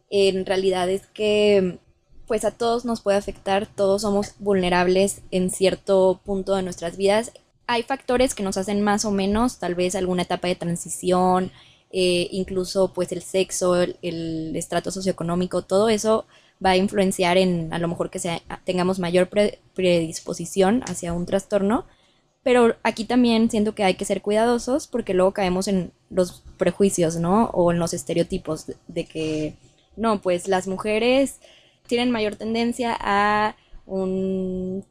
En 0.10 0.48
realidad 0.48 0.90
es 0.90 1.06
que 1.14 1.78
pues 2.26 2.44
a 2.44 2.50
todos 2.50 2.84
nos 2.84 3.02
puede 3.02 3.20
afectar, 3.20 3.68
todos 3.68 4.02
somos 4.02 4.34
vulnerables 4.40 5.22
en 5.30 5.52
cierto 5.52 6.20
punto 6.26 6.56
de 6.56 6.64
nuestras 6.64 6.98
vidas. 6.98 7.34
Hay 7.68 7.84
factores 7.84 8.34
que 8.34 8.42
nos 8.42 8.58
hacen 8.58 8.82
más 8.82 9.06
o 9.06 9.12
menos, 9.12 9.60
tal 9.60 9.76
vez 9.76 9.94
alguna 9.94 10.24
etapa 10.24 10.48
de 10.48 10.56
transición, 10.56 11.52
eh, 11.92 12.28
incluso 12.32 12.94
pues 12.94 13.12
el 13.12 13.22
sexo, 13.22 13.76
el, 13.76 14.56
estrato 14.56 14.92
socioeconómico, 14.92 15.62
todo 15.64 15.90
eso 15.90 16.26
va 16.64 16.72
a 16.72 16.78
influenciar 16.78 17.38
en 17.38 17.74
a 17.74 17.80
lo 17.80 17.88
mejor 17.88 18.10
que 18.10 18.20
sea, 18.20 18.42
tengamos 18.66 19.00
mayor 19.00 19.30
predisposición 19.74 20.84
hacia 20.88 21.14
un 21.14 21.26
trastorno 21.26 21.86
pero 22.44 22.76
aquí 22.84 23.06
también 23.06 23.50
siento 23.52 23.76
que 23.76 23.84
hay 23.84 23.96
que 23.96 24.06
ser 24.06 24.22
cuidadosos 24.22 24.88
porque 24.88 25.14
luego 25.14 25.32
caemos 25.34 25.68
en 25.68 25.92
los 26.10 26.44
prejuicios, 26.58 27.18
¿no? 27.18 27.46
O 27.54 27.72
en 27.72 27.80
los 27.80 27.94
estereotipos 27.94 28.72
de, 28.88 29.06
que, 29.06 29.54
no, 29.96 30.22
pues 30.22 30.48
las 30.48 30.68
mujeres 30.68 31.40
tienen 31.88 32.10
mayor 32.12 32.36
tendencia 32.36 32.98
a 33.00 33.56
un 33.86 34.86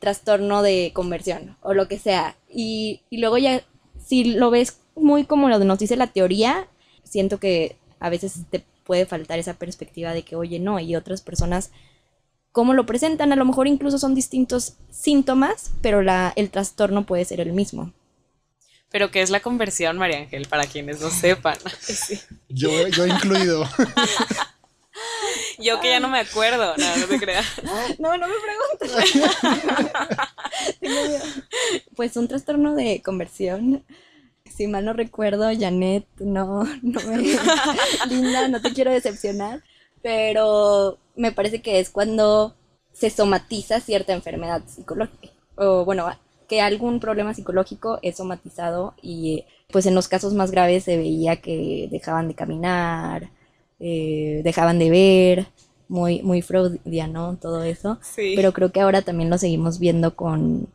trastorno 0.00 0.62
de 0.62 0.90
conversión 0.94 1.56
o 1.62 1.72
lo 1.72 1.88
que 1.88 1.98
sea. 1.98 2.36
Y 2.48 3.00
luego 3.10 3.38
ya, 3.38 3.62
si 4.04 4.24
lo 4.24 4.50
ves 4.50 4.78
muy 4.96 5.24
como 5.24 5.48
lo 5.48 5.58
que 5.58 5.64
nos 5.64 5.78
dice 5.78 5.96
la 5.96 6.08
teoría, 6.08 6.68
siento 7.04 7.38
que 7.38 7.76
a 8.00 8.10
veces 8.10 8.40
te 8.50 8.64
puede 8.84 9.06
faltar 9.06 9.38
esa 9.38 9.54
perspectiva 9.54 10.12
de 10.12 10.22
que, 10.22 10.36
oye, 10.36 10.58
no, 10.58 10.80
y 10.80 10.96
otras 10.96 11.20
personas 11.20 11.70
cómo 12.52 12.72
lo 12.72 12.86
presentan, 12.86 13.32
a 13.32 13.36
lo 13.36 13.44
mejor 13.44 13.68
incluso 13.68 13.98
son 13.98 14.14
distintos 14.14 14.78
síntomas, 14.90 15.72
pero 15.82 16.00
la, 16.00 16.32
el 16.36 16.48
trastorno 16.48 17.04
puede 17.04 17.26
ser 17.26 17.40
el 17.40 17.52
mismo. 17.52 17.92
Pero 18.90 19.10
¿qué 19.10 19.20
es 19.20 19.28
la 19.28 19.40
conversión, 19.40 19.98
María 19.98 20.16
Ángel? 20.18 20.46
Para 20.48 20.64
quienes 20.64 21.02
no 21.02 21.10
sepan. 21.10 21.58
Yo, 22.48 22.88
yo 22.88 23.06
incluido. 23.06 23.68
yo 25.58 25.80
que 25.80 25.90
ya 25.90 26.00
no 26.00 26.08
me 26.08 26.20
acuerdo, 26.20 26.74
no, 26.78 26.96
no 26.96 27.06
te 27.06 27.18
creas. 27.18 27.44
No, 27.98 28.16
no 28.16 28.26
me 28.26 28.34
preguntes. 28.80 29.22
pues 31.94 32.16
un 32.16 32.28
trastorno 32.28 32.74
de 32.74 33.02
conversión. 33.02 33.84
Si 34.56 34.66
mal 34.66 34.84
no 34.84 34.92
recuerdo, 34.92 35.48
Janet, 35.58 36.06
no, 36.18 36.64
no 36.82 37.00
me... 37.02 37.18
Linda, 38.08 38.48
no 38.48 38.60
te 38.62 38.72
quiero 38.72 38.90
decepcionar 38.90 39.62
pero 40.06 40.98
me 41.16 41.32
parece 41.32 41.60
que 41.62 41.80
es 41.80 41.90
cuando 41.90 42.54
se 42.92 43.10
somatiza 43.10 43.80
cierta 43.80 44.12
enfermedad 44.12 44.62
psicológica. 44.64 45.30
O 45.56 45.84
bueno, 45.84 46.06
que 46.48 46.60
algún 46.60 47.00
problema 47.00 47.34
psicológico 47.34 47.98
es 48.02 48.18
somatizado 48.18 48.94
y 49.02 49.44
pues 49.72 49.84
en 49.84 49.96
los 49.96 50.06
casos 50.06 50.32
más 50.32 50.52
graves 50.52 50.84
se 50.84 50.96
veía 50.96 51.40
que 51.40 51.88
dejaban 51.90 52.28
de 52.28 52.34
caminar, 52.34 53.30
eh, 53.80 54.42
dejaban 54.44 54.78
de 54.78 54.90
ver, 54.90 55.46
muy, 55.88 56.22
muy 56.22 56.40
freudiano 56.40 57.36
todo 57.40 57.64
eso, 57.64 57.98
Sí. 58.00 58.34
pero 58.36 58.52
creo 58.52 58.70
que 58.70 58.80
ahora 58.80 59.02
también 59.02 59.28
lo 59.28 59.38
seguimos 59.38 59.80
viendo 59.80 60.14
con 60.14 60.68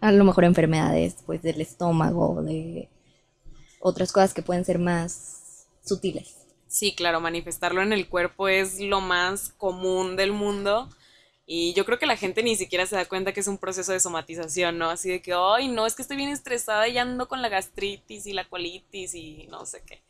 a 0.00 0.12
lo 0.12 0.22
mejor 0.22 0.44
enfermedades 0.44 1.16
pues 1.26 1.42
del 1.42 1.60
estómago, 1.60 2.40
de 2.42 2.88
otras 3.86 4.12
cosas 4.12 4.32
que 4.32 4.40
pueden 4.42 4.64
ser 4.64 4.78
más 4.78 5.66
sutiles. 5.84 6.36
Sí, 6.68 6.94
claro, 6.94 7.20
manifestarlo 7.20 7.82
en 7.82 7.92
el 7.92 8.08
cuerpo 8.08 8.48
es 8.48 8.80
lo 8.80 9.00
más 9.02 9.50
común 9.58 10.16
del 10.16 10.32
mundo. 10.32 10.88
Y 11.46 11.74
yo 11.74 11.84
creo 11.84 11.98
que 11.98 12.06
la 12.06 12.16
gente 12.16 12.42
ni 12.42 12.56
siquiera 12.56 12.86
se 12.86 12.96
da 12.96 13.04
cuenta 13.04 13.34
que 13.34 13.40
es 13.40 13.46
un 13.48 13.58
proceso 13.58 13.92
de 13.92 14.00
somatización, 14.00 14.78
¿no? 14.78 14.88
Así 14.88 15.10
de 15.10 15.20
que, 15.20 15.34
ay, 15.34 15.68
no, 15.68 15.86
es 15.86 15.94
que 15.94 16.00
estoy 16.00 16.16
bien 16.16 16.30
estresada 16.30 16.88
y 16.88 16.96
ando 16.96 17.28
con 17.28 17.42
la 17.42 17.50
gastritis 17.50 18.24
y 18.26 18.32
la 18.32 18.48
colitis 18.48 19.14
y 19.14 19.46
no 19.50 19.66
sé 19.66 19.82
qué. 19.86 20.02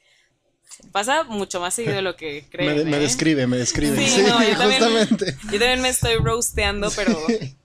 Pasa 0.92 1.24
mucho 1.24 1.58
más 1.60 1.74
seguido 1.74 1.96
de 1.96 2.02
lo 2.02 2.14
que 2.14 2.46
creen. 2.52 2.76
me, 2.76 2.84
me 2.84 2.96
¿eh? 2.98 3.00
describe, 3.00 3.46
me 3.48 3.56
describe. 3.56 3.96
Sí, 3.96 4.08
Sí, 4.08 4.22
no, 4.22 4.40
yo 4.40 4.56
también- 4.56 4.80
justamente. 4.84 5.36
Yo 5.46 5.58
también 5.58 5.82
me 5.82 5.88
estoy 5.88 6.14
roasteando, 6.16 6.90
pero 6.94 7.12
Sí, 7.26 7.34
está 7.34 7.56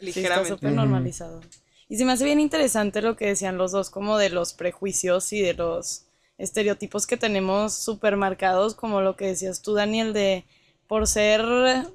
ligeramente. 0.00 0.48
súper 0.50 0.72
normalizado. 0.72 1.40
Y 1.88 1.96
se 1.96 2.04
me 2.04 2.12
hace 2.12 2.24
bien 2.24 2.40
interesante 2.40 3.02
lo 3.02 3.16
que 3.16 3.26
decían 3.26 3.58
los 3.58 3.72
dos, 3.72 3.90
como 3.90 4.18
de 4.18 4.30
los 4.30 4.54
prejuicios 4.54 5.32
y 5.32 5.40
de 5.42 5.54
los 5.54 6.06
estereotipos 6.38 7.06
que 7.06 7.16
tenemos 7.16 7.74
súper 7.74 8.16
marcados, 8.16 8.74
como 8.74 9.00
lo 9.00 9.16
que 9.16 9.26
decías 9.26 9.62
tú, 9.62 9.74
Daniel, 9.74 10.12
de 10.12 10.44
por 10.88 11.06
ser, 11.06 11.44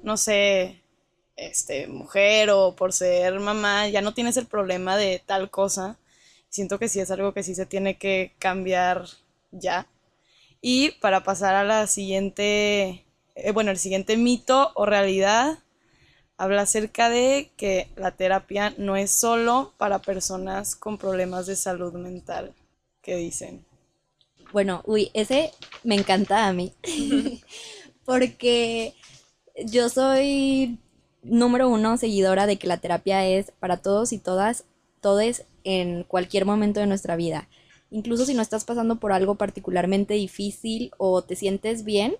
no 0.02 0.16
sé, 0.16 0.82
este, 1.36 1.86
mujer 1.88 2.50
o 2.50 2.76
por 2.76 2.92
ser 2.92 3.40
mamá, 3.40 3.88
ya 3.88 4.02
no 4.02 4.14
tienes 4.14 4.36
el 4.36 4.46
problema 4.46 4.96
de 4.96 5.22
tal 5.24 5.50
cosa. 5.50 5.98
Siento 6.48 6.78
que 6.78 6.88
sí 6.88 7.00
es 7.00 7.10
algo 7.10 7.32
que 7.32 7.42
sí 7.42 7.54
se 7.54 7.66
tiene 7.66 7.96
que 7.98 8.34
cambiar 8.38 9.06
ya. 9.50 9.86
Y 10.60 10.92
para 11.00 11.22
pasar 11.24 11.54
a 11.54 11.64
la 11.64 11.86
siguiente, 11.86 13.06
eh, 13.34 13.52
bueno, 13.52 13.70
el 13.70 13.78
siguiente 13.78 14.16
mito 14.16 14.72
o 14.74 14.86
realidad, 14.86 15.58
habla 16.40 16.62
acerca 16.62 17.10
de 17.10 17.50
que 17.58 17.88
la 17.96 18.12
terapia 18.12 18.72
no 18.78 18.96
es 18.96 19.10
solo 19.10 19.74
para 19.76 19.98
personas 19.98 20.74
con 20.74 20.96
problemas 20.96 21.44
de 21.44 21.54
salud 21.54 21.92
mental. 21.92 22.54
¿Qué 23.02 23.14
dicen? 23.16 23.66
Bueno, 24.50 24.80
uy, 24.86 25.10
ese 25.12 25.52
me 25.84 25.96
encanta 25.96 26.48
a 26.48 26.54
mí. 26.54 26.72
Porque 28.06 28.94
yo 29.66 29.90
soy 29.90 30.78
número 31.22 31.68
uno 31.68 31.98
seguidora 31.98 32.46
de 32.46 32.56
que 32.56 32.68
la 32.68 32.78
terapia 32.78 33.26
es 33.26 33.52
para 33.60 33.76
todos 33.76 34.14
y 34.14 34.18
todas, 34.18 34.64
todes 35.02 35.44
en 35.64 36.04
cualquier 36.04 36.46
momento 36.46 36.80
de 36.80 36.86
nuestra 36.86 37.16
vida. 37.16 37.50
Incluso 37.90 38.24
si 38.24 38.32
no 38.32 38.40
estás 38.40 38.64
pasando 38.64 38.96
por 38.96 39.12
algo 39.12 39.34
particularmente 39.34 40.14
difícil 40.14 40.90
o 40.96 41.20
te 41.20 41.36
sientes 41.36 41.84
bien, 41.84 42.14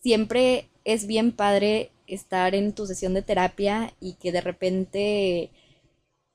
siempre 0.00 0.70
es 0.86 1.06
bien 1.06 1.30
padre 1.30 1.90
estar 2.06 2.54
en 2.54 2.72
tu 2.72 2.86
sesión 2.86 3.14
de 3.14 3.22
terapia 3.22 3.92
y 4.00 4.14
que 4.14 4.32
de 4.32 4.40
repente 4.40 5.50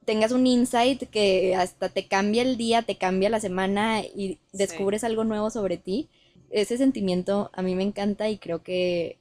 tengas 0.06 0.32
un 0.32 0.48
insight 0.48 1.04
que 1.10 1.56
hasta 1.56 1.90
te 1.90 2.08
cambia 2.08 2.42
el 2.42 2.58
día, 2.58 2.82
te 2.82 2.96
cambia 2.96 3.30
la 3.30 3.40
semana 3.40 4.02
y 4.02 4.40
descubres 4.54 5.04
algo 5.04 5.24
nuevo 5.24 5.50
sobre 5.50 5.78
ti. 5.78 6.10
Ese 6.50 6.78
sentimiento 6.78 7.52
a 7.54 7.62
mí 7.62 7.76
me 7.76 7.84
encanta 7.84 8.30
y 8.30 8.38
creo 8.38 8.64
que 8.64 9.18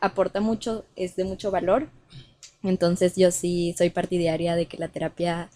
aporta 0.00 0.40
mucho, 0.40 0.84
es 0.96 1.16
de 1.16 1.24
mucho 1.24 1.50
valor. 1.50 1.88
Entonces 2.62 3.16
yo 3.16 3.30
sí 3.30 3.74
soy 3.76 3.90
partidaria 3.90 4.56
de 4.56 4.66
que 4.66 4.78
la 4.78 4.88
terapia 4.88 5.50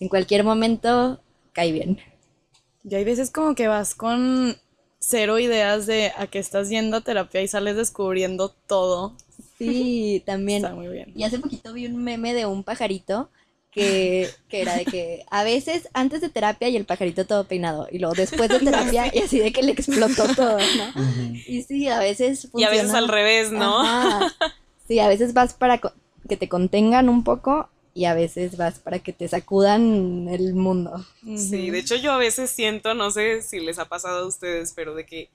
en 0.00 0.08
cualquier 0.08 0.44
momento 0.44 1.20
cae 1.52 1.72
bien. 1.72 1.98
Y 2.88 2.94
hay 2.94 3.04
veces 3.04 3.30
como 3.30 3.54
que 3.54 3.68
vas 3.68 3.94
con 3.94 4.56
cero 4.98 5.38
ideas 5.38 5.86
de 5.86 6.12
a 6.16 6.26
qué 6.26 6.38
estás 6.38 6.68
yendo 6.68 6.96
a 6.96 7.00
terapia 7.02 7.42
y 7.42 7.48
sales 7.48 7.76
descubriendo 7.76 8.48
todo. 8.48 9.14
Sí, 9.58 10.22
también. 10.26 10.64
Está 10.64 10.74
muy 10.74 10.88
bien. 10.88 11.12
Y 11.14 11.24
hace 11.24 11.38
poquito 11.38 11.72
vi 11.72 11.86
un 11.86 11.96
meme 12.02 12.34
de 12.34 12.46
un 12.46 12.62
pajarito 12.64 13.30
que, 13.70 14.30
que 14.48 14.62
era 14.62 14.74
de 14.74 14.86
que 14.86 15.24
a 15.30 15.44
veces 15.44 15.88
antes 15.92 16.20
de 16.20 16.28
terapia 16.30 16.68
y 16.68 16.76
el 16.76 16.84
pajarito 16.86 17.26
todo 17.26 17.44
peinado 17.44 17.88
y 17.90 17.98
luego 17.98 18.14
después 18.14 18.50
de 18.50 18.58
terapia 18.60 19.10
y 19.14 19.18
así 19.20 19.38
de 19.38 19.52
que 19.52 19.62
le 19.62 19.72
explotó 19.72 20.34
todo, 20.34 20.58
¿no? 20.76 20.92
Y 21.46 21.62
sí, 21.62 21.88
a 21.88 21.98
veces 21.98 22.48
Y 22.54 22.62
a 22.64 22.70
veces 22.70 22.86
funciona. 22.86 22.98
al 22.98 23.08
revés, 23.08 23.52
¿no? 23.52 23.80
Ajá. 23.80 24.32
Sí, 24.88 24.98
a 25.00 25.08
veces 25.08 25.34
vas 25.34 25.52
para 25.54 25.78
co- 25.78 25.92
que 26.28 26.36
te 26.36 26.48
contengan 26.48 27.08
un 27.08 27.22
poco 27.24 27.68
y 27.92 28.04
a 28.04 28.14
veces 28.14 28.56
vas 28.56 28.78
para 28.78 28.98
que 29.00 29.12
te 29.12 29.26
sacudan 29.28 30.28
el 30.30 30.54
mundo. 30.54 31.04
Sí, 31.36 31.70
de 31.70 31.78
hecho 31.78 31.96
yo 31.96 32.12
a 32.12 32.18
veces 32.18 32.50
siento, 32.50 32.94
no 32.94 33.10
sé 33.10 33.42
si 33.42 33.58
les 33.60 33.78
ha 33.78 33.86
pasado 33.86 34.24
a 34.24 34.26
ustedes, 34.26 34.72
pero 34.74 34.94
de 34.94 35.04
que 35.06 35.28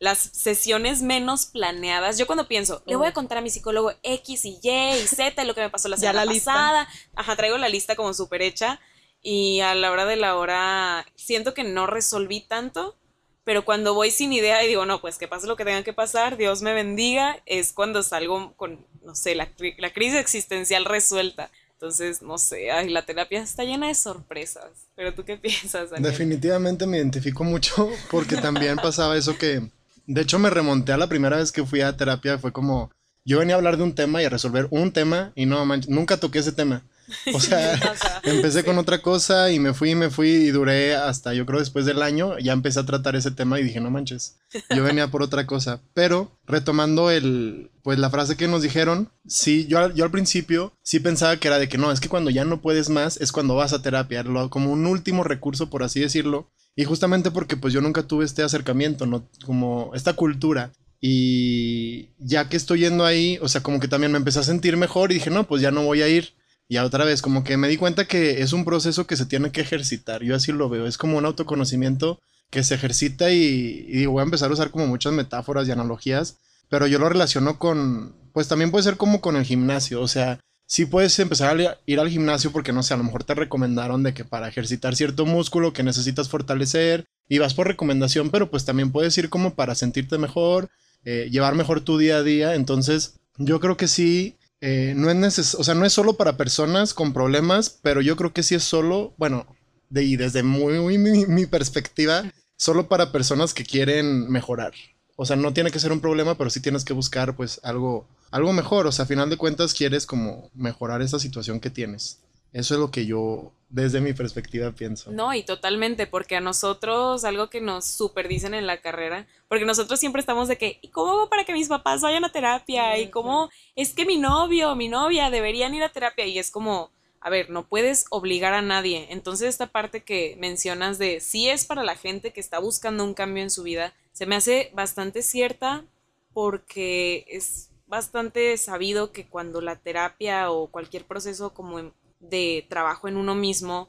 las 0.00 0.18
sesiones 0.18 1.02
menos 1.02 1.46
planeadas, 1.46 2.18
yo 2.18 2.26
cuando 2.26 2.46
pienso, 2.46 2.82
le 2.86 2.96
voy 2.96 3.08
a 3.08 3.12
contar 3.12 3.38
a 3.38 3.40
mi 3.40 3.50
psicólogo 3.50 3.92
X 4.02 4.44
y 4.44 4.58
Y 4.62 4.70
y 4.70 5.06
Z 5.08 5.44
lo 5.44 5.54
que 5.54 5.60
me 5.62 5.70
pasó 5.70 5.88
la 5.88 5.96
Ya 5.96 6.12
semana 6.12 6.24
la 6.24 6.32
lista. 6.32 6.52
pasada, 6.52 6.88
ajá, 7.16 7.36
traigo 7.36 7.58
la 7.58 7.68
lista 7.68 7.96
como 7.96 8.14
súper 8.14 8.42
hecha 8.42 8.80
y 9.22 9.60
a 9.60 9.74
la 9.74 9.90
hora 9.90 10.06
de 10.06 10.16
la 10.16 10.36
hora 10.36 11.04
siento 11.16 11.52
que 11.54 11.64
no 11.64 11.86
resolví 11.86 12.40
tanto, 12.40 12.96
pero 13.44 13.64
cuando 13.64 13.94
voy 13.94 14.10
sin 14.10 14.32
idea 14.32 14.62
y 14.64 14.68
digo, 14.68 14.86
no, 14.86 15.00
pues 15.00 15.18
que 15.18 15.26
pase 15.26 15.46
lo 15.46 15.56
que 15.56 15.64
tenga 15.64 15.82
que 15.82 15.92
pasar, 15.92 16.36
Dios 16.36 16.62
me 16.62 16.74
bendiga, 16.74 17.42
es 17.46 17.72
cuando 17.72 18.02
salgo 18.02 18.54
con, 18.56 18.86
no 19.02 19.14
sé, 19.14 19.34
la, 19.34 19.48
la 19.78 19.92
crisis 19.92 20.18
existencial 20.20 20.84
resuelta. 20.84 21.50
Entonces, 21.72 22.22
no 22.22 22.38
sé, 22.38 22.70
ay, 22.72 22.88
la 22.90 23.06
terapia 23.06 23.40
está 23.40 23.64
llena 23.64 23.86
de 23.88 23.94
sorpresas. 23.94 24.88
Pero 24.94 25.14
tú 25.14 25.24
qué 25.24 25.36
piensas, 25.38 25.90
Daniel? 25.90 26.12
Definitivamente 26.12 26.86
me 26.86 26.98
identifico 26.98 27.42
mucho 27.44 27.88
porque 28.10 28.36
también 28.36 28.76
pasaba 28.82 29.16
eso 29.16 29.38
que, 29.38 29.70
de 30.08 30.22
hecho 30.22 30.38
me 30.40 30.50
remonté 30.50 30.92
a 30.92 30.96
la 30.96 31.06
primera 31.08 31.36
vez 31.36 31.52
que 31.52 31.64
fui 31.64 31.80
a 31.82 31.96
terapia, 31.96 32.38
fue 32.38 32.50
como, 32.52 32.90
yo 33.24 33.38
venía 33.38 33.54
a 33.54 33.58
hablar 33.58 33.76
de 33.76 33.84
un 33.84 33.94
tema 33.94 34.20
y 34.20 34.24
a 34.24 34.30
resolver 34.30 34.66
un 34.70 34.90
tema 34.90 35.32
y 35.36 35.46
no, 35.46 35.64
manches, 35.64 35.88
nunca 35.90 36.16
toqué 36.16 36.40
ese 36.40 36.52
tema. 36.52 36.82
O 37.32 37.40
sea, 37.40 37.78
empecé 38.24 38.64
con 38.64 38.76
otra 38.76 39.00
cosa 39.00 39.50
y 39.50 39.58
me 39.58 39.72
fui, 39.72 39.94
me 39.94 40.10
fui 40.10 40.28
y 40.28 40.50
duré 40.50 40.94
hasta, 40.94 41.32
yo 41.32 41.46
creo, 41.46 41.58
después 41.58 41.86
del 41.86 42.02
año, 42.02 42.38
ya 42.38 42.52
empecé 42.52 42.80
a 42.80 42.84
tratar 42.86 43.16
ese 43.16 43.30
tema 43.30 43.58
y 43.58 43.62
dije, 43.62 43.80
no 43.80 43.90
manches, 43.90 44.36
yo 44.74 44.82
venía 44.82 45.08
por 45.08 45.22
otra 45.22 45.46
cosa. 45.46 45.80
Pero 45.94 46.30
retomando 46.46 47.10
el, 47.10 47.70
pues 47.82 47.98
la 47.98 48.10
frase 48.10 48.36
que 48.36 48.46
nos 48.46 48.60
dijeron, 48.60 49.08
sí, 49.26 49.66
yo, 49.68 49.78
al- 49.78 49.94
yo 49.94 50.04
al 50.04 50.10
principio 50.10 50.72
sí 50.82 51.00
pensaba 51.00 51.38
que 51.38 51.48
era 51.48 51.58
de 51.58 51.68
que 51.70 51.78
no, 51.78 51.90
es 51.92 52.00
que 52.00 52.10
cuando 52.10 52.28
ya 52.28 52.44
no 52.44 52.60
puedes 52.60 52.90
más 52.90 53.16
es 53.18 53.32
cuando 53.32 53.54
vas 53.54 53.72
a 53.72 53.80
terapia, 53.80 54.22
lo- 54.22 54.50
como 54.50 54.70
un 54.70 54.84
último 54.86 55.24
recurso, 55.24 55.70
por 55.70 55.82
así 55.84 56.00
decirlo. 56.00 56.50
Y 56.78 56.84
justamente 56.84 57.32
porque 57.32 57.56
pues 57.56 57.74
yo 57.74 57.80
nunca 57.80 58.04
tuve 58.04 58.24
este 58.24 58.44
acercamiento, 58.44 59.04
¿no? 59.04 59.28
Como 59.44 59.90
esta 59.96 60.12
cultura. 60.12 60.70
Y 61.00 62.10
ya 62.20 62.48
que 62.48 62.56
estoy 62.56 62.82
yendo 62.82 63.04
ahí, 63.04 63.36
o 63.42 63.48
sea, 63.48 63.64
como 63.64 63.80
que 63.80 63.88
también 63.88 64.12
me 64.12 64.18
empecé 64.18 64.38
a 64.38 64.44
sentir 64.44 64.76
mejor 64.76 65.10
y 65.10 65.14
dije, 65.14 65.28
no, 65.28 65.42
pues 65.48 65.60
ya 65.60 65.72
no 65.72 65.82
voy 65.82 66.02
a 66.02 66.08
ir. 66.08 66.34
Y 66.68 66.76
otra 66.76 67.04
vez, 67.04 67.20
como 67.20 67.42
que 67.42 67.56
me 67.56 67.66
di 67.66 67.78
cuenta 67.78 68.06
que 68.06 68.42
es 68.42 68.52
un 68.52 68.64
proceso 68.64 69.08
que 69.08 69.16
se 69.16 69.26
tiene 69.26 69.50
que 69.50 69.60
ejercitar. 69.60 70.22
Yo 70.22 70.36
así 70.36 70.52
lo 70.52 70.68
veo. 70.68 70.86
Es 70.86 70.98
como 70.98 71.18
un 71.18 71.24
autoconocimiento 71.24 72.20
que 72.48 72.62
se 72.62 72.76
ejercita 72.76 73.32
y, 73.32 73.84
y 73.88 74.06
voy 74.06 74.20
a 74.20 74.22
empezar 74.22 74.48
a 74.48 74.52
usar 74.52 74.70
como 74.70 74.86
muchas 74.86 75.12
metáforas 75.12 75.66
y 75.66 75.72
analogías. 75.72 76.36
Pero 76.68 76.86
yo 76.86 77.00
lo 77.00 77.08
relaciono 77.08 77.58
con, 77.58 78.14
pues 78.32 78.46
también 78.46 78.70
puede 78.70 78.84
ser 78.84 78.96
como 78.96 79.20
con 79.20 79.34
el 79.34 79.44
gimnasio. 79.44 80.00
O 80.00 80.06
sea, 80.06 80.38
sí 80.68 80.84
puedes 80.84 81.18
empezar 81.18 81.58
a 81.58 81.78
ir 81.86 81.98
al 81.98 82.10
gimnasio 82.10 82.52
porque 82.52 82.72
no 82.72 82.82
sé, 82.82 82.94
a 82.94 82.98
lo 82.98 83.04
mejor 83.04 83.24
te 83.24 83.34
recomendaron 83.34 84.02
de 84.02 84.12
que 84.12 84.24
para 84.24 84.48
ejercitar 84.48 84.94
cierto 84.94 85.24
músculo 85.24 85.72
que 85.72 85.82
necesitas 85.82 86.28
fortalecer 86.28 87.06
y 87.28 87.38
vas 87.38 87.54
por 87.54 87.66
recomendación, 87.66 88.30
pero 88.30 88.50
pues 88.50 88.64
también 88.66 88.92
puedes 88.92 89.16
ir 89.18 89.30
como 89.30 89.54
para 89.54 89.74
sentirte 89.74 90.18
mejor, 90.18 90.68
eh, 91.04 91.28
llevar 91.32 91.54
mejor 91.54 91.80
tu 91.80 91.96
día 91.96 92.18
a 92.18 92.22
día. 92.22 92.54
Entonces, 92.54 93.18
yo 93.38 93.60
creo 93.60 93.78
que 93.78 93.88
sí, 93.88 94.36
eh, 94.60 94.92
no 94.94 95.10
es 95.10 95.16
neces 95.16 95.54
o 95.54 95.64
sea, 95.64 95.74
no 95.74 95.86
es 95.86 95.92
solo 95.92 96.14
para 96.14 96.36
personas 96.36 96.92
con 96.92 97.14
problemas, 97.14 97.78
pero 97.82 98.02
yo 98.02 98.16
creo 98.16 98.34
que 98.34 98.42
sí 98.42 98.54
es 98.54 98.62
solo, 98.62 99.14
bueno, 99.16 99.46
de, 99.88 100.04
y 100.04 100.16
desde 100.16 100.42
muy, 100.42 100.78
muy 100.78 100.98
mi 100.98 101.46
perspectiva, 101.46 102.30
solo 102.56 102.88
para 102.88 103.10
personas 103.10 103.54
que 103.54 103.64
quieren 103.64 104.30
mejorar. 104.30 104.74
O 105.20 105.26
sea, 105.26 105.34
no 105.34 105.52
tiene 105.52 105.72
que 105.72 105.80
ser 105.80 105.90
un 105.90 106.00
problema, 106.00 106.36
pero 106.36 106.48
sí 106.48 106.62
tienes 106.62 106.84
que 106.84 106.92
buscar 106.92 107.34
pues 107.34 107.60
algo, 107.64 108.06
algo 108.30 108.52
mejor. 108.52 108.86
O 108.86 108.92
sea, 108.92 109.02
a 109.02 109.08
final 109.08 109.28
de 109.28 109.36
cuentas 109.36 109.74
quieres 109.74 110.06
como 110.06 110.48
mejorar 110.54 111.02
esa 111.02 111.18
situación 111.18 111.58
que 111.58 111.70
tienes. 111.70 112.20
Eso 112.52 112.74
es 112.74 112.80
lo 112.80 112.92
que 112.92 113.04
yo, 113.04 113.50
desde 113.68 114.00
mi 114.00 114.12
perspectiva, 114.12 114.70
pienso. 114.70 115.10
No, 115.10 115.34
y 115.34 115.42
totalmente, 115.42 116.06
porque 116.06 116.36
a 116.36 116.40
nosotros 116.40 117.24
algo 117.24 117.50
que 117.50 117.60
nos 117.60 117.84
super 117.84 118.28
dicen 118.28 118.54
en 118.54 118.68
la 118.68 118.80
carrera, 118.80 119.26
porque 119.48 119.64
nosotros 119.64 119.98
siempre 119.98 120.20
estamos 120.20 120.46
de 120.46 120.56
que, 120.56 120.78
¿y 120.82 120.88
cómo 120.90 121.10
hago 121.10 121.28
para 121.28 121.44
que 121.44 121.52
mis 121.52 121.66
papás 121.66 122.00
vayan 122.00 122.24
a 122.24 122.30
terapia? 122.30 122.96
¿Y 122.96 123.10
cómo 123.10 123.50
es 123.74 123.94
que 123.94 124.06
mi 124.06 124.18
novio, 124.18 124.76
mi 124.76 124.86
novia 124.86 125.30
deberían 125.30 125.74
ir 125.74 125.82
a 125.82 125.88
terapia? 125.88 126.26
Y 126.26 126.38
es 126.38 126.52
como, 126.52 126.92
a 127.20 127.30
ver, 127.30 127.50
no 127.50 127.66
puedes 127.66 128.06
obligar 128.10 128.54
a 128.54 128.62
nadie. 128.62 129.06
Entonces 129.10 129.48
esta 129.48 129.66
parte 129.66 130.02
que 130.02 130.36
mencionas 130.38 130.98
de 130.98 131.20
si 131.20 131.48
es 131.48 131.64
para 131.64 131.82
la 131.82 131.96
gente 131.96 132.32
que 132.32 132.40
está 132.40 132.58
buscando 132.58 133.04
un 133.04 133.14
cambio 133.14 133.42
en 133.42 133.50
su 133.50 133.62
vida, 133.62 133.94
se 134.12 134.26
me 134.26 134.36
hace 134.36 134.70
bastante 134.74 135.22
cierta 135.22 135.84
porque 136.32 137.24
es 137.28 137.70
bastante 137.86 138.56
sabido 138.56 139.12
que 139.12 139.26
cuando 139.26 139.60
la 139.60 139.76
terapia 139.76 140.50
o 140.50 140.68
cualquier 140.68 141.04
proceso 141.04 141.54
como 141.54 141.92
de 142.20 142.66
trabajo 142.68 143.08
en 143.08 143.16
uno 143.16 143.34
mismo 143.34 143.88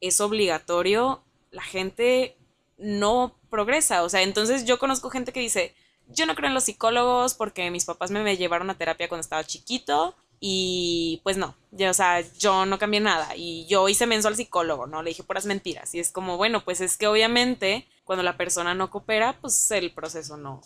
es 0.00 0.20
obligatorio, 0.20 1.22
la 1.50 1.62
gente 1.62 2.36
no 2.78 3.36
progresa. 3.50 4.02
O 4.02 4.08
sea, 4.08 4.22
entonces 4.22 4.64
yo 4.64 4.78
conozco 4.78 5.10
gente 5.10 5.32
que 5.32 5.40
dice, 5.40 5.74
yo 6.08 6.26
no 6.26 6.34
creo 6.34 6.48
en 6.48 6.54
los 6.54 6.64
psicólogos 6.64 7.34
porque 7.34 7.70
mis 7.70 7.84
papás 7.84 8.10
me 8.10 8.36
llevaron 8.36 8.70
a 8.70 8.78
terapia 8.78 9.08
cuando 9.08 9.22
estaba 9.22 9.44
chiquito 9.44 10.14
y 10.40 11.20
pues 11.22 11.36
no, 11.36 11.54
ya, 11.70 11.90
o 11.90 11.94
sea, 11.94 12.22
yo 12.38 12.64
no 12.64 12.78
cambié 12.78 13.00
nada 13.00 13.36
y 13.36 13.66
yo 13.66 13.88
hice 13.88 14.06
menso 14.06 14.28
al 14.28 14.36
psicólogo, 14.36 14.86
¿no? 14.86 15.02
Le 15.02 15.10
dije 15.10 15.22
puras 15.22 15.44
mentiras 15.44 15.94
y 15.94 16.00
es 16.00 16.10
como, 16.10 16.38
bueno, 16.38 16.64
pues 16.64 16.80
es 16.80 16.96
que 16.96 17.06
obviamente 17.06 17.86
cuando 18.04 18.22
la 18.22 18.38
persona 18.38 18.74
no 18.74 18.90
coopera, 18.90 19.38
pues 19.40 19.70
el 19.70 19.92
proceso 19.92 20.38
no, 20.38 20.62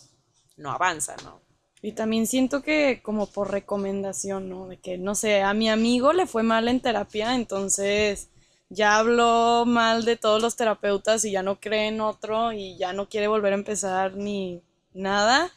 no 0.57 0.71
avanza, 0.71 1.15
¿no? 1.23 1.41
Y 1.81 1.91
también 1.91 2.25
siento 2.25 2.63
que 2.63 3.01
como 3.03 3.27
por 3.27 3.51
recomendación, 3.51 4.49
¿no? 4.49 4.67
De 4.67 4.77
que, 4.77 4.97
no 4.97 5.13
sé, 5.13 5.41
a 5.43 5.53
mi 5.53 5.69
amigo 5.69 6.13
le 6.13 6.25
fue 6.25 6.41
mal 6.41 6.67
en 6.67 6.79
terapia, 6.79 7.35
entonces 7.35 8.29
ya 8.69 8.97
habló 8.97 9.65
mal 9.65 10.05
de 10.05 10.15
todos 10.15 10.41
los 10.41 10.55
terapeutas 10.55 11.25
y 11.25 11.31
ya 11.31 11.43
no 11.43 11.59
cree 11.59 11.87
en 11.87 12.01
otro 12.01 12.53
y 12.53 12.77
ya 12.77 12.93
no 12.93 13.07
quiere 13.09 13.27
volver 13.27 13.53
a 13.53 13.57
empezar 13.57 14.15
ni 14.15 14.63
nada 14.93 15.51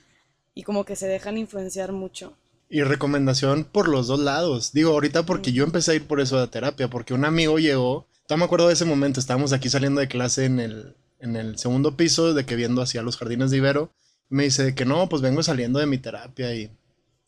y 0.55 0.65
como 0.65 0.85
que 0.85 0.97
se 0.97 1.07
dejan 1.07 1.39
influenciar 1.39 1.93
mucho. 1.93 2.37
Y 2.71 2.83
recomendación 2.83 3.65
por 3.65 3.89
los 3.89 4.07
dos 4.07 4.21
lados. 4.21 4.73
Digo, 4.73 4.93
ahorita 4.93 5.25
porque 5.25 5.53
yo 5.53 5.65
empecé 5.65 5.93
a 5.93 5.95
ir 5.95 6.07
por 6.07 6.21
eso 6.21 6.39
de 6.39 6.49
terapia, 6.49 6.89
porque 6.89 7.15
un 7.15 7.25
amigo 7.25 7.59
llegó, 7.59 8.07
no 8.29 8.37
me 8.37 8.45
acuerdo 8.45 8.69
de 8.69 8.75
ese 8.75 8.85
momento, 8.85 9.21
estábamos 9.21 9.53
aquí 9.53 9.71
saliendo 9.71 10.01
de 10.01 10.09
clase 10.09 10.45
en 10.45 10.61
el, 10.61 10.97
en 11.19 11.37
el 11.37 11.59
segundo 11.59 11.97
piso, 11.97 12.35
de 12.35 12.45
que 12.45 12.57
viendo 12.57 12.83
hacia 12.83 13.03
los 13.03 13.17
jardines 13.17 13.51
de 13.51 13.57
Ibero, 13.57 13.93
me 14.29 14.45
dice 14.45 14.75
que 14.75 14.85
no, 14.85 15.09
pues 15.09 15.23
vengo 15.23 15.43
saliendo 15.43 15.79
de 15.79 15.87
mi 15.87 15.97
terapia 15.97 16.55
y, 16.55 16.71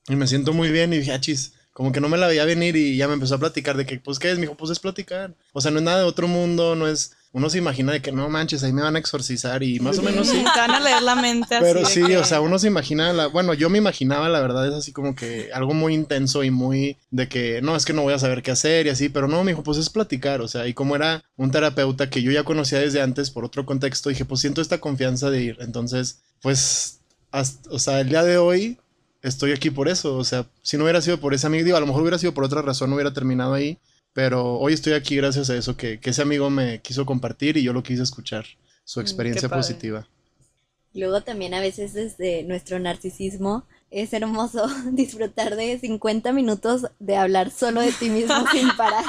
y 0.09 0.17
me 0.17 0.27
siento 0.27 0.53
muy 0.53 0.71
bien 0.71 0.93
y 0.93 0.99
dije, 0.99 1.13
achis, 1.13 1.55
como 1.73 1.93
que 1.93 2.01
no 2.01 2.09
me 2.09 2.19
la 2.19 2.27
veía 2.27 2.45
venir 2.45 2.77
y 2.77 2.97
ya 2.97 3.09
me 3.09 3.15
empezó 3.15 3.37
a 3.37 3.39
platicar 3.39 3.77
de 3.77 3.87
que, 3.87 3.99
pues, 3.99 4.19
¿qué 4.19 4.31
es? 4.31 4.37
Me 4.37 4.43
dijo, 4.43 4.57
pues 4.57 4.71
es 4.71 4.81
platicar. 4.81 5.35
O 5.53 5.61
sea, 5.61 5.71
no 5.71 5.79
es 5.79 5.85
nada 5.85 6.01
de 6.01 6.05
otro 6.05 6.29
mundo, 6.29 6.75
no 6.75 6.87
es 6.87 7.17
uno 7.33 7.49
se 7.49 7.59
imagina 7.59 7.93
de 7.93 8.03
que 8.03 8.11
no 8.11 8.29
manches, 8.29 8.65
ahí 8.65 8.73
me 8.73 8.83
van 8.83 8.97
a 8.97 8.99
exorcizar 8.99 9.63
y 9.63 9.79
más 9.79 9.99
o 9.99 10.03
menos 10.03 10.27
sí. 10.29 10.43
Te 10.55 10.61
van 10.61 10.71
a 10.73 10.81
leer 10.81 11.01
la 11.03 11.15
mente 11.15 11.55
así. 11.55 11.65
Pero 11.65 11.85
sí, 11.87 12.03
que- 12.03 12.17
o 12.19 12.25
sea, 12.25 12.41
uno 12.41 12.59
se 12.59 12.67
imagina, 12.67 13.13
la, 13.13 13.29
bueno, 13.29 13.55
yo 13.55 13.71
me 13.71 13.79
imaginaba, 13.79 14.29
la 14.29 14.41
verdad 14.41 14.67
es 14.67 14.75
así 14.75 14.93
como 14.93 15.15
que 15.15 15.51
algo 15.55 15.73
muy 15.73 15.95
intenso 15.95 16.43
y 16.43 16.51
muy 16.51 16.97
de 17.11 17.29
que 17.29 17.63
no, 17.63 17.77
es 17.77 17.85
que 17.85 17.93
no 17.93 18.03
voy 18.03 18.15
a 18.15 18.19
saber 18.19 18.43
qué 18.43 18.51
hacer 18.51 18.87
y 18.87 18.91
así, 18.91 19.09
pero 19.09 19.29
no, 19.29 19.45
me 19.45 19.53
dijo, 19.53 19.63
pues 19.63 19.79
es 19.79 19.91
platicar, 19.91 20.41
o 20.41 20.49
sea, 20.49 20.67
y 20.67 20.75
como 20.75 20.97
era 20.97 21.23
un 21.37 21.51
terapeuta 21.53 22.11
que 22.11 22.23
yo 22.23 22.33
ya 22.33 22.43
conocía 22.43 22.81
desde 22.81 23.01
antes 23.01 23.31
por 23.31 23.45
otro 23.45 23.65
contexto, 23.65 24.09
dije, 24.09 24.25
pues 24.25 24.41
siento 24.41 24.61
esta 24.61 24.79
confianza 24.79 25.31
de 25.31 25.43
ir, 25.43 25.57
entonces, 25.61 26.21
pues, 26.43 26.99
hasta- 27.31 27.71
o 27.71 27.79
sea, 27.79 28.01
el 28.01 28.09
día 28.09 28.25
de 28.25 28.39
hoy 28.39 28.79
estoy 29.23 29.53
aquí 29.53 29.71
por 29.71 29.89
eso, 29.89 30.17
o 30.17 30.25
sea, 30.25 30.47
si 30.63 30.77
no 30.77 30.83
hubiera 30.85 31.01
sido 31.01 31.21
por 31.21 31.33
ese 31.35 31.47
amigo, 31.47 31.65
digo, 31.65 31.77
a 31.77 31.81
lo 31.81 31.87
mejor 31.87 32.03
hubiera 32.03 32.19
sido 32.19 32.35
por 32.35 32.43
otra 32.43 32.63
razón, 32.63 32.91
no 32.91 32.97
hubiera 32.97 33.13
terminado 33.13 33.55
ahí, 33.55 33.79
pero 34.13 34.59
hoy 34.59 34.73
estoy 34.73 34.93
aquí 34.95 35.17
gracias 35.17 35.51
a 35.51 35.57
eso 35.57 35.77
que, 35.77 36.01
que 36.01 36.11
ese 36.11 36.23
amigo 36.23 36.51
me 36.51 36.81
quiso 36.81 37.07
compartir 37.07 37.57
y 37.57 37.63
yo 37.63 37.73
lo 37.73 37.83
quise 37.83 38.03
escuchar, 38.03 38.45
su 38.85 39.01
experiencia 39.01 39.49
padre. 39.49 39.61
positiva. 39.63 40.09
Luego 40.93 41.23
también 41.23 41.55
a 41.55 41.61
veces 41.61 41.93
desde 41.93 42.43
nuestro 42.43 42.79
narcisismo 42.81 43.65
es 43.91 44.13
hermoso 44.13 44.67
disfrutar 44.93 45.55
de 45.57 45.79
50 45.79 46.33
minutos 46.33 46.87
de 46.99 47.17
hablar 47.17 47.51
solo 47.51 47.81
de 47.81 47.93
ti 47.93 48.09
mismo 48.11 48.45
sin 48.51 48.69
parar. 48.77 49.05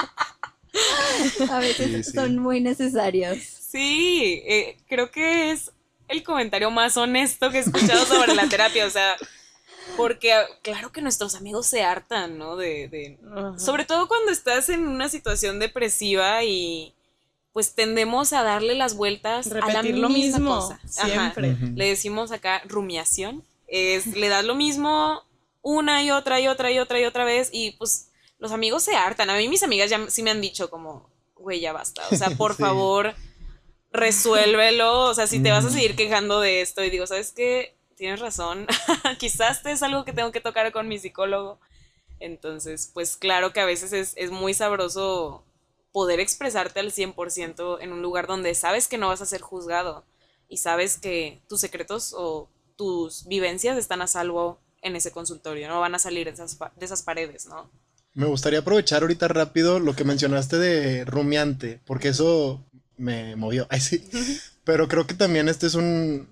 A 1.50 1.60
veces 1.60 1.88
Sí, 1.88 2.03
sí. 2.03 2.12
son 2.12 2.38
muy 2.38 2.62
necesarios. 2.62 3.38
Sí, 3.39 4.41
eh, 4.46 4.77
creo 4.88 5.12
que 5.12 5.51
es 5.51 5.72
el 6.08 6.24
comentario 6.24 6.70
más 6.72 6.98
honesto 6.98 7.50
que 7.51 7.58
he 7.58 7.62
escuchado 7.62 8.05
sobre 8.05 8.36
la 8.36 8.48
terapia, 8.48 8.86
o 8.86 8.89
sea, 8.89 9.15
porque 9.97 10.33
claro 10.61 10.91
que 10.91 11.01
nuestros 11.01 11.35
amigos 11.35 11.67
se 11.67 11.83
hartan, 11.83 12.38
¿no? 12.38 12.55
De, 12.55 12.88
de- 12.88 13.17
sobre 13.57 13.85
todo 13.85 14.07
cuando 14.07 14.31
estás 14.31 14.69
en 14.69 14.88
una 14.88 15.09
situación 15.09 15.59
depresiva 15.59 16.43
y 16.43 16.93
pues 17.53 17.75
tendemos 17.75 18.32
a 18.34 18.43
darle 18.43 18.75
las 18.75 18.95
vueltas 18.95 19.51
a 19.51 19.67
la 19.73 19.84
lo 19.84 20.08
misma 20.10 20.39
mismo, 20.39 20.56
cosa. 20.56 20.79
Ajá. 20.99 21.34
siempre. 21.34 21.58
Le 21.75 21.86
decimos 21.89 22.32
acá 22.32 22.62
rumiación, 22.65 23.43
es 23.67 24.08
le 24.08 24.29
das 24.29 24.45
lo 24.45 24.56
mismo 24.56 25.23
una 25.62 26.01
y 26.03 26.12
otra 26.12 26.39
y 26.39 26.47
otra 26.47 26.71
y 26.71 26.79
otra 26.79 26.99
y 26.99 27.03
otra 27.06 27.25
vez 27.25 27.49
y 27.51 27.71
pues 27.71 28.10
los 28.39 28.51
amigos 28.53 28.84
se 28.84 28.95
hartan. 28.95 29.29
A 29.29 29.36
mí 29.36 29.47
mis 29.49 29.63
amigas 29.63 29.89
ya 29.89 30.10
sí 30.10 30.23
me 30.23 30.32
han 30.32 30.39
dicho 30.41 30.69
como, 30.69 31.10
güey, 31.36 31.60
ya 31.60 31.73
basta, 31.73 32.01
o 32.10 32.15
sea, 32.15 32.29
por 32.38 32.56
Sí. 32.56 32.62
favor, 32.63 33.13
resuélvelo, 33.91 35.01
o 35.10 35.13
sea, 35.13 35.27
si 35.27 35.41
te 35.43 35.51
vas 35.51 35.65
a 35.65 35.69
seguir 35.69 35.95
quejando 35.95 36.39
de 36.39 36.62
esto 36.62 36.84
y 36.84 36.89
digo, 36.89 37.06
¿sabes 37.08 37.32
qué? 37.34 37.75
Tienes 38.01 38.19
razón, 38.19 38.65
quizás 39.19 39.57
este 39.57 39.71
es 39.73 39.83
algo 39.83 40.05
que 40.05 40.11
tengo 40.11 40.31
que 40.31 40.41
tocar 40.41 40.71
con 40.71 40.87
mi 40.87 40.97
psicólogo. 40.97 41.59
Entonces, 42.19 42.89
pues 42.91 43.15
claro 43.15 43.53
que 43.53 43.59
a 43.59 43.65
veces 43.65 43.93
es, 43.93 44.13
es 44.15 44.31
muy 44.31 44.55
sabroso 44.55 45.43
poder 45.91 46.19
expresarte 46.19 46.79
al 46.79 46.91
100% 46.91 47.77
en 47.79 47.93
un 47.93 48.01
lugar 48.01 48.25
donde 48.25 48.55
sabes 48.55 48.87
que 48.87 48.97
no 48.97 49.09
vas 49.09 49.21
a 49.21 49.27
ser 49.27 49.41
juzgado 49.41 50.03
y 50.49 50.57
sabes 50.57 50.97
que 50.97 51.43
tus 51.47 51.61
secretos 51.61 52.15
o 52.17 52.49
tus 52.75 53.27
vivencias 53.27 53.77
están 53.77 54.01
a 54.01 54.07
salvo 54.07 54.57
en 54.81 54.95
ese 54.95 55.11
consultorio, 55.11 55.67
no 55.67 55.79
van 55.79 55.93
a 55.93 55.99
salir 55.99 56.25
de 56.25 56.31
esas, 56.31 56.57
de 56.57 56.83
esas 56.83 57.03
paredes, 57.03 57.45
¿no? 57.45 57.69
Me 58.15 58.25
gustaría 58.25 58.61
aprovechar 58.61 59.03
ahorita 59.03 59.27
rápido 59.27 59.79
lo 59.79 59.95
que 59.95 60.05
mencionaste 60.05 60.57
de 60.57 61.05
rumiante, 61.05 61.79
porque 61.85 62.07
eso 62.07 62.65
me 62.97 63.35
movió. 63.35 63.67
Ay, 63.69 63.79
sí. 63.79 64.03
Pero 64.63 64.87
creo 64.87 65.05
que 65.05 65.13
también 65.13 65.49
este 65.49 65.67
es 65.67 65.75
un. 65.75 66.31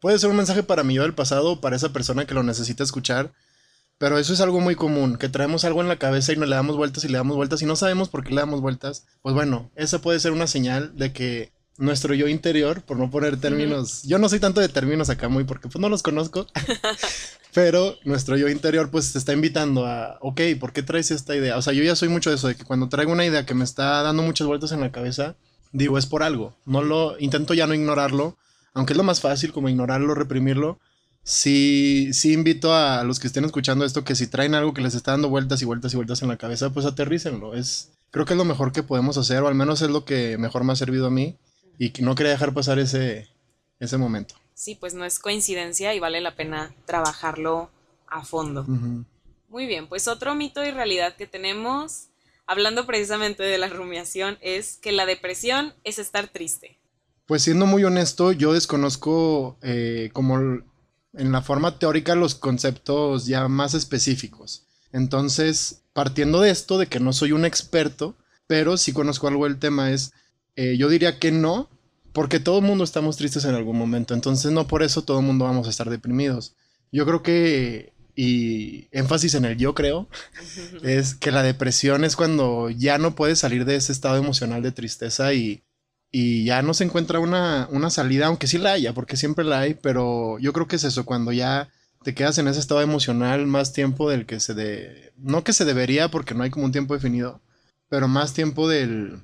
Puede 0.00 0.18
ser 0.18 0.30
un 0.30 0.36
mensaje 0.36 0.62
para 0.62 0.82
mí 0.82 0.94
yo 0.94 1.02
del 1.02 1.14
pasado 1.14 1.52
o 1.52 1.60
para 1.60 1.76
esa 1.76 1.92
persona 1.92 2.26
que 2.26 2.34
lo 2.34 2.42
necesita 2.42 2.82
escuchar. 2.82 3.32
Pero 3.98 4.18
eso 4.18 4.32
es 4.32 4.40
algo 4.40 4.60
muy 4.60 4.76
común, 4.76 5.18
que 5.18 5.28
traemos 5.28 5.66
algo 5.66 5.82
en 5.82 5.88
la 5.88 5.98
cabeza 5.98 6.32
y 6.32 6.36
nos 6.36 6.48
le 6.48 6.56
damos 6.56 6.74
vueltas 6.74 7.04
y 7.04 7.08
le 7.08 7.18
damos 7.18 7.36
vueltas 7.36 7.60
y 7.60 7.66
no 7.66 7.76
sabemos 7.76 8.08
por 8.08 8.24
qué 8.24 8.30
le 8.30 8.40
damos 8.40 8.62
vueltas. 8.62 9.04
Pues 9.20 9.34
bueno, 9.34 9.70
esa 9.76 10.00
puede 10.00 10.18
ser 10.20 10.32
una 10.32 10.46
señal 10.46 10.96
de 10.96 11.12
que 11.12 11.52
nuestro 11.76 12.14
yo 12.14 12.26
interior, 12.26 12.82
por 12.82 12.96
no 12.96 13.10
poner 13.10 13.38
términos, 13.38 14.02
yo 14.04 14.18
no 14.18 14.30
soy 14.30 14.40
tanto 14.40 14.62
de 14.62 14.70
términos 14.70 15.10
acá 15.10 15.28
muy 15.28 15.44
porque 15.44 15.68
pues 15.68 15.80
no 15.80 15.90
los 15.90 16.02
conozco, 16.02 16.46
pero 17.54 17.96
nuestro 18.04 18.38
yo 18.38 18.48
interior 18.48 18.90
pues 18.90 19.12
te 19.12 19.18
está 19.18 19.34
invitando 19.34 19.86
a, 19.86 20.18
ok, 20.20 20.40
¿por 20.58 20.72
qué 20.72 20.82
traes 20.82 21.10
esta 21.10 21.36
idea? 21.36 21.58
O 21.58 21.62
sea, 21.62 21.72
yo 21.72 21.82
ya 21.82 21.94
soy 21.94 22.08
mucho 22.08 22.30
de 22.30 22.36
eso, 22.36 22.48
de 22.48 22.54
que 22.54 22.64
cuando 22.64 22.88
traigo 22.88 23.12
una 23.12 23.26
idea 23.26 23.44
que 23.44 23.54
me 23.54 23.64
está 23.64 24.02
dando 24.02 24.22
muchas 24.22 24.46
vueltas 24.46 24.72
en 24.72 24.80
la 24.80 24.92
cabeza, 24.92 25.36
digo, 25.72 25.98
es 25.98 26.06
por 26.06 26.22
algo. 26.22 26.54
No 26.64 26.82
lo, 26.82 27.18
intento 27.18 27.52
ya 27.54 27.66
no 27.66 27.74
ignorarlo, 27.74 28.36
aunque 28.74 28.92
es 28.92 28.96
lo 28.96 29.02
más 29.02 29.20
fácil 29.20 29.52
como 29.52 29.68
ignorarlo, 29.68 30.14
reprimirlo. 30.14 30.78
Sí, 31.22 32.10
sí 32.12 32.32
invito 32.32 32.74
a 32.74 33.04
los 33.04 33.20
que 33.20 33.26
estén 33.26 33.44
escuchando 33.44 33.84
esto 33.84 34.04
que 34.04 34.14
si 34.14 34.26
traen 34.26 34.54
algo 34.54 34.72
que 34.72 34.80
les 34.80 34.94
está 34.94 35.10
dando 35.12 35.28
vueltas 35.28 35.60
y 35.60 35.64
vueltas 35.64 35.92
y 35.92 35.96
vueltas 35.96 36.22
en 36.22 36.28
la 36.28 36.38
cabeza, 36.38 36.70
pues 36.70 36.86
aterrícenlo. 36.86 37.54
Es, 37.54 37.92
creo 38.10 38.24
que 38.24 38.32
es 38.32 38.38
lo 38.38 38.44
mejor 38.44 38.72
que 38.72 38.82
podemos 38.82 39.18
hacer, 39.18 39.42
o 39.42 39.48
al 39.48 39.54
menos 39.54 39.82
es 39.82 39.90
lo 39.90 40.04
que 40.04 40.38
mejor 40.38 40.64
me 40.64 40.72
ha 40.72 40.76
servido 40.76 41.06
a 41.06 41.10
mí, 41.10 41.36
y 41.78 41.90
que 41.90 42.02
no 42.02 42.14
quería 42.14 42.32
dejar 42.32 42.52
pasar 42.52 42.78
ese, 42.78 43.28
ese 43.78 43.96
momento. 43.96 44.34
Sí, 44.54 44.74
pues 44.74 44.94
no 44.94 45.04
es 45.04 45.18
coincidencia 45.18 45.94
y 45.94 46.00
vale 46.00 46.20
la 46.20 46.36
pena 46.36 46.74
trabajarlo 46.84 47.70
a 48.06 48.24
fondo. 48.24 48.64
Muy 49.48 49.66
bien, 49.66 49.88
pues 49.88 50.06
otro 50.08 50.34
mito 50.34 50.64
y 50.64 50.70
realidad 50.70 51.16
que 51.16 51.26
tenemos, 51.26 52.08
hablando 52.46 52.86
precisamente 52.86 53.42
de 53.42 53.58
la 53.58 53.68
rumiación, 53.68 54.36
es 54.42 54.76
que 54.76 54.92
la 54.92 55.06
depresión 55.06 55.74
es 55.84 55.98
estar 55.98 56.28
triste. 56.28 56.79
Pues 57.30 57.42
siendo 57.42 57.64
muy 57.64 57.84
honesto, 57.84 58.32
yo 58.32 58.54
desconozco 58.54 59.56
eh, 59.62 60.10
como 60.12 60.36
en 60.40 61.30
la 61.30 61.42
forma 61.42 61.78
teórica 61.78 62.16
los 62.16 62.34
conceptos 62.34 63.26
ya 63.26 63.46
más 63.46 63.74
específicos. 63.74 64.66
Entonces, 64.90 65.84
partiendo 65.92 66.40
de 66.40 66.50
esto, 66.50 66.76
de 66.76 66.88
que 66.88 66.98
no 66.98 67.12
soy 67.12 67.30
un 67.30 67.44
experto, 67.44 68.16
pero 68.48 68.76
sí 68.76 68.92
conozco 68.92 69.28
algo 69.28 69.44
del 69.44 69.60
tema, 69.60 69.92
es, 69.92 70.10
eh, 70.56 70.76
yo 70.76 70.88
diría 70.88 71.20
que 71.20 71.30
no, 71.30 71.70
porque 72.12 72.40
todo 72.40 72.58
el 72.58 72.64
mundo 72.64 72.82
estamos 72.82 73.16
tristes 73.16 73.44
en 73.44 73.54
algún 73.54 73.78
momento, 73.78 74.12
entonces 74.12 74.50
no 74.50 74.66
por 74.66 74.82
eso 74.82 75.02
todo 75.02 75.20
el 75.20 75.26
mundo 75.26 75.44
vamos 75.44 75.68
a 75.68 75.70
estar 75.70 75.88
deprimidos. 75.88 76.56
Yo 76.90 77.06
creo 77.06 77.22
que, 77.22 77.92
y 78.16 78.88
énfasis 78.90 79.36
en 79.36 79.44
el 79.44 79.56
yo 79.56 79.76
creo, 79.76 80.08
es 80.82 81.14
que 81.14 81.30
la 81.30 81.44
depresión 81.44 82.02
es 82.02 82.16
cuando 82.16 82.70
ya 82.70 82.98
no 82.98 83.14
puedes 83.14 83.38
salir 83.38 83.66
de 83.66 83.76
ese 83.76 83.92
estado 83.92 84.16
emocional 84.16 84.62
de 84.62 84.72
tristeza 84.72 85.32
y, 85.32 85.62
y 86.12 86.44
ya 86.44 86.62
no 86.62 86.74
se 86.74 86.84
encuentra 86.84 87.20
una, 87.20 87.68
una 87.70 87.90
salida, 87.90 88.26
aunque 88.26 88.46
sí 88.46 88.58
la 88.58 88.72
haya, 88.72 88.92
porque 88.92 89.16
siempre 89.16 89.44
la 89.44 89.60
hay, 89.60 89.74
pero 89.74 90.38
yo 90.38 90.52
creo 90.52 90.66
que 90.66 90.76
es 90.76 90.84
eso, 90.84 91.04
cuando 91.04 91.32
ya 91.32 91.68
te 92.02 92.14
quedas 92.14 92.38
en 92.38 92.48
ese 92.48 92.58
estado 92.58 92.80
emocional 92.80 93.46
más 93.46 93.72
tiempo 93.72 94.10
del 94.10 94.26
que 94.26 94.40
se 94.40 94.54
de... 94.54 95.12
No 95.18 95.44
que 95.44 95.52
se 95.52 95.64
debería, 95.64 96.10
porque 96.10 96.34
no 96.34 96.42
hay 96.42 96.50
como 96.50 96.64
un 96.64 96.72
tiempo 96.72 96.94
definido, 96.94 97.40
pero 97.88 98.08
más 98.08 98.32
tiempo 98.32 98.68
del... 98.68 99.20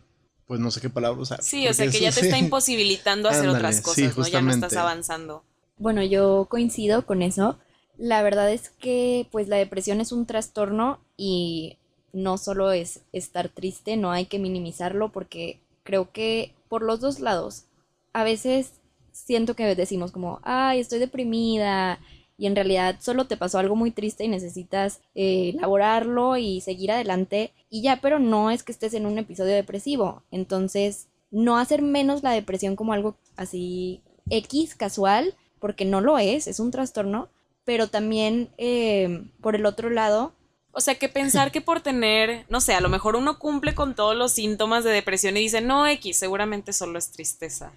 Pues 0.46 0.60
no 0.60 0.70
sé 0.70 0.80
qué 0.80 0.90
palabra 0.90 1.20
usar. 1.20 1.42
Sí, 1.42 1.66
o 1.66 1.74
sea 1.74 1.90
que 1.90 1.98
ya 1.98 2.12
te 2.12 2.20
está 2.20 2.38
imposibilitando 2.38 3.28
hacer 3.28 3.46
Ándale, 3.46 3.58
otras 3.58 3.76
sí, 3.76 3.82
cosas, 3.82 4.16
¿no? 4.16 4.28
Ya 4.28 4.42
no 4.42 4.52
estás 4.52 4.76
avanzando. 4.76 5.42
Bueno, 5.76 6.04
yo 6.04 6.46
coincido 6.48 7.04
con 7.04 7.20
eso. 7.20 7.58
La 7.98 8.22
verdad 8.22 8.52
es 8.52 8.70
que 8.78 9.26
pues 9.32 9.48
la 9.48 9.56
depresión 9.56 10.00
es 10.00 10.12
un 10.12 10.24
trastorno 10.24 11.00
y 11.16 11.78
no 12.12 12.38
solo 12.38 12.70
es 12.70 13.00
estar 13.12 13.48
triste, 13.48 13.96
no 13.96 14.12
hay 14.12 14.26
que 14.26 14.38
minimizarlo 14.38 15.10
porque 15.10 15.58
creo 15.82 16.12
que 16.12 16.52
por 16.68 16.82
los 16.82 17.00
dos 17.00 17.20
lados, 17.20 17.64
a 18.12 18.24
veces 18.24 18.72
siento 19.12 19.54
que 19.54 19.74
decimos 19.74 20.12
como, 20.12 20.40
ay, 20.42 20.80
estoy 20.80 20.98
deprimida 20.98 21.98
y 22.38 22.46
en 22.46 22.54
realidad 22.54 22.96
solo 23.00 23.26
te 23.26 23.36
pasó 23.36 23.58
algo 23.58 23.76
muy 23.76 23.90
triste 23.90 24.24
y 24.24 24.28
necesitas 24.28 25.00
eh, 25.14 25.52
elaborarlo 25.54 26.36
y 26.36 26.60
seguir 26.60 26.92
adelante 26.92 27.52
y 27.70 27.82
ya, 27.82 28.00
pero 28.00 28.18
no 28.18 28.50
es 28.50 28.62
que 28.62 28.72
estés 28.72 28.94
en 28.94 29.06
un 29.06 29.18
episodio 29.18 29.54
depresivo. 29.54 30.22
Entonces, 30.30 31.08
no 31.30 31.58
hacer 31.58 31.82
menos 31.82 32.22
la 32.22 32.32
depresión 32.32 32.76
como 32.76 32.92
algo 32.92 33.16
así 33.36 34.02
X 34.30 34.74
casual, 34.74 35.34
porque 35.58 35.84
no 35.84 36.00
lo 36.00 36.18
es, 36.18 36.46
es 36.46 36.60
un 36.60 36.70
trastorno, 36.70 37.28
pero 37.64 37.88
también 37.88 38.50
eh, 38.58 39.24
por 39.40 39.56
el 39.56 39.66
otro 39.66 39.90
lado, 39.90 40.32
O 40.76 40.82
sea, 40.82 40.96
que 40.96 41.08
pensar 41.08 41.52
que 41.52 41.62
por 41.62 41.80
tener, 41.80 42.44
no 42.50 42.60
sé, 42.60 42.74
a 42.74 42.82
lo 42.82 42.90
mejor 42.90 43.16
uno 43.16 43.38
cumple 43.38 43.74
con 43.74 43.94
todos 43.94 44.14
los 44.14 44.32
síntomas 44.32 44.84
de 44.84 44.90
depresión 44.90 45.34
y 45.38 45.40
dice, 45.40 45.62
no, 45.62 45.86
X, 45.86 46.18
seguramente 46.18 46.74
solo 46.74 46.98
es 46.98 47.12
tristeza. 47.12 47.72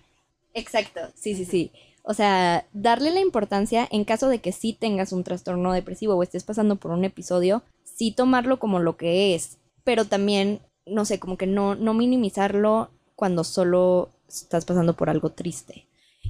Exacto, 0.53 0.99
sí, 1.15 1.33
sí, 1.33 1.45
sí. 1.45 1.71
O 2.03 2.13
sea, 2.13 2.65
darle 2.73 3.11
la 3.11 3.21
importancia 3.21 3.87
en 3.89 4.03
caso 4.03 4.27
de 4.27 4.39
que 4.39 4.51
sí 4.51 4.73
tengas 4.73 5.13
un 5.13 5.23
trastorno 5.23 5.71
depresivo 5.71 6.15
o 6.15 6.23
estés 6.23 6.43
pasando 6.43 6.75
por 6.75 6.91
un 6.91 7.05
episodio, 7.05 7.63
sí 7.85 8.11
tomarlo 8.11 8.59
como 8.59 8.79
lo 8.79 8.97
que 8.97 9.33
es, 9.33 9.59
pero 9.85 10.03
también, 10.03 10.59
no 10.85 11.05
sé, 11.05 11.19
como 11.19 11.37
que 11.37 11.47
no, 11.47 11.75
no 11.75 11.93
minimizarlo 11.93 12.89
cuando 13.15 13.45
solo 13.45 14.09
estás 14.27 14.65
pasando 14.65 14.97
por 14.97 15.09
algo 15.09 15.29
triste. 15.29 15.85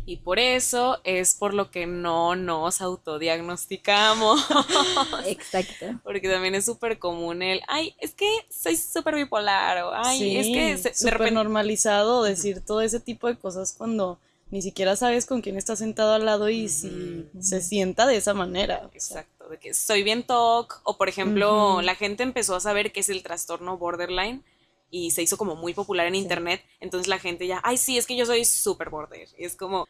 Y 0.09 0.17
por 0.17 0.39
eso 0.39 0.99
es 1.03 1.35
por 1.35 1.53
lo 1.53 1.69
que 1.69 1.85
no 1.85 2.35
nos 2.35 2.81
autodiagnosticamos. 2.81 4.41
Exacto. 5.27 5.85
Porque 6.03 6.27
también 6.27 6.55
es 6.55 6.65
súper 6.65 6.97
común 6.97 7.43
el, 7.43 7.61
ay, 7.67 7.93
es 7.99 8.15
que 8.15 8.27
soy 8.49 8.75
súper 8.75 9.13
bipolar 9.13 9.83
o, 9.83 9.91
ay, 9.93 10.17
sí, 10.17 10.35
es 10.37 10.47
que 10.47 10.77
se- 10.77 10.89
de 10.89 10.95
súper 10.95 11.13
repente... 11.13 11.35
normalizado 11.35 12.23
decir 12.23 12.65
todo 12.65 12.81
ese 12.81 12.99
tipo 12.99 13.27
de 13.27 13.37
cosas 13.37 13.75
cuando 13.77 14.19
ni 14.49 14.63
siquiera 14.63 14.95
sabes 14.95 15.27
con 15.27 15.41
quién 15.41 15.57
está 15.57 15.75
sentado 15.75 16.13
al 16.13 16.25
lado 16.25 16.49
y 16.49 16.69
si 16.69 17.27
se 17.39 17.61
sienta 17.61 18.07
de 18.07 18.15
esa 18.17 18.33
manera. 18.33 18.89
Exacto, 18.95 19.47
de 19.47 19.59
que 19.59 19.75
soy 19.75 20.01
bien 20.01 20.23
TOC, 20.23 20.81
o 20.85 20.97
por 20.97 21.07
ejemplo, 21.07 21.83
la 21.83 21.93
gente 21.93 22.23
empezó 22.23 22.55
a 22.55 22.59
saber 22.59 22.91
qué 22.91 23.01
es 23.01 23.09
el 23.09 23.21
trastorno 23.21 23.77
borderline 23.77 24.43
y 24.89 25.11
se 25.11 25.21
hizo 25.21 25.37
como 25.37 25.55
muy 25.55 25.75
popular 25.75 26.07
en 26.07 26.15
internet, 26.15 26.63
entonces 26.79 27.07
la 27.07 27.19
gente 27.19 27.45
ya, 27.45 27.61
ay, 27.63 27.77
sí, 27.77 27.99
es 27.99 28.07
que 28.07 28.15
yo 28.15 28.25
soy 28.25 28.43
súper 28.43 28.89
border. 28.89 29.27
Y 29.37 29.45
es 29.45 29.55
como, 29.55 29.87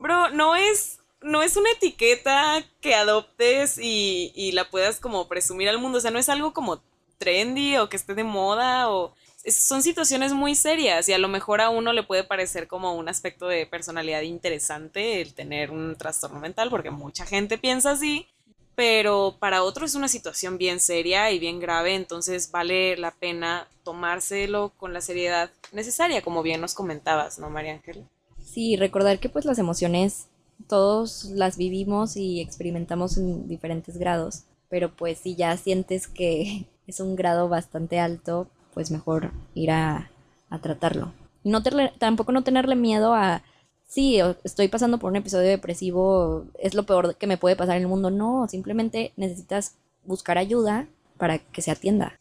bro, 0.00 0.30
no 0.30 0.56
es, 0.56 0.98
no 1.22 1.42
es 1.42 1.56
una 1.56 1.70
etiqueta 1.70 2.64
que 2.80 2.94
adoptes 2.94 3.78
y, 3.78 4.32
y 4.34 4.52
la 4.52 4.68
puedas 4.68 4.98
como 4.98 5.28
presumir 5.28 5.68
al 5.68 5.78
mundo, 5.78 5.98
o 5.98 6.00
sea, 6.00 6.10
no 6.10 6.18
es 6.18 6.28
algo 6.28 6.52
como 6.52 6.82
trendy 7.18 7.76
o 7.76 7.88
que 7.88 7.96
esté 7.96 8.14
de 8.14 8.24
moda 8.24 8.90
o... 8.90 9.14
son 9.46 9.82
situaciones 9.82 10.32
muy 10.32 10.54
serias 10.54 11.08
y 11.08 11.12
a 11.12 11.18
lo 11.18 11.28
mejor 11.28 11.60
a 11.60 11.68
uno 11.68 11.92
le 11.92 12.02
puede 12.02 12.24
parecer 12.24 12.66
como 12.66 12.94
un 12.94 13.08
aspecto 13.08 13.46
de 13.46 13.66
personalidad 13.66 14.22
interesante 14.22 15.20
el 15.20 15.34
tener 15.34 15.70
un 15.70 15.96
trastorno 15.96 16.40
mental, 16.40 16.70
porque 16.70 16.90
mucha 16.90 17.26
gente 17.26 17.58
piensa 17.58 17.90
así, 17.90 18.26
pero 18.74 19.36
para 19.38 19.62
otro 19.62 19.84
es 19.84 19.94
una 19.94 20.08
situación 20.08 20.56
bien 20.56 20.80
seria 20.80 21.30
y 21.30 21.38
bien 21.38 21.60
grave, 21.60 21.94
entonces 21.94 22.50
vale 22.50 22.96
la 22.96 23.10
pena 23.10 23.68
tomárselo 23.84 24.72
con 24.78 24.94
la 24.94 25.02
seriedad 25.02 25.50
necesaria, 25.72 26.22
como 26.22 26.42
bien 26.42 26.62
nos 26.62 26.74
comentabas, 26.74 27.38
¿no, 27.38 27.50
María 27.50 27.72
Ángel? 27.72 28.06
Sí, 28.50 28.74
recordar 28.74 29.20
que 29.20 29.28
pues 29.28 29.44
las 29.44 29.60
emociones 29.60 30.26
todos 30.66 31.26
las 31.26 31.56
vivimos 31.56 32.16
y 32.16 32.40
experimentamos 32.40 33.16
en 33.16 33.46
diferentes 33.46 33.96
grados, 33.96 34.42
pero 34.68 34.90
pues 34.90 35.18
si 35.18 35.36
ya 35.36 35.56
sientes 35.56 36.08
que 36.08 36.66
es 36.88 36.98
un 36.98 37.14
grado 37.14 37.48
bastante 37.48 38.00
alto, 38.00 38.48
pues 38.74 38.90
mejor 38.90 39.30
ir 39.54 39.70
a, 39.70 40.10
a 40.48 40.60
tratarlo. 40.60 41.12
No 41.44 41.62
tampoco 41.98 42.32
no 42.32 42.42
tenerle 42.42 42.74
miedo 42.74 43.14
a, 43.14 43.42
sí, 43.86 44.18
estoy 44.42 44.66
pasando 44.66 44.98
por 44.98 45.10
un 45.10 45.16
episodio 45.16 45.48
depresivo, 45.48 46.44
es 46.58 46.74
lo 46.74 46.82
peor 46.82 47.14
que 47.16 47.28
me 47.28 47.38
puede 47.38 47.54
pasar 47.54 47.76
en 47.76 47.82
el 47.82 47.88
mundo. 47.88 48.10
No, 48.10 48.48
simplemente 48.48 49.12
necesitas 49.16 49.76
buscar 50.04 50.38
ayuda 50.38 50.88
para 51.18 51.38
que 51.38 51.62
se 51.62 51.70
atienda. 51.70 52.18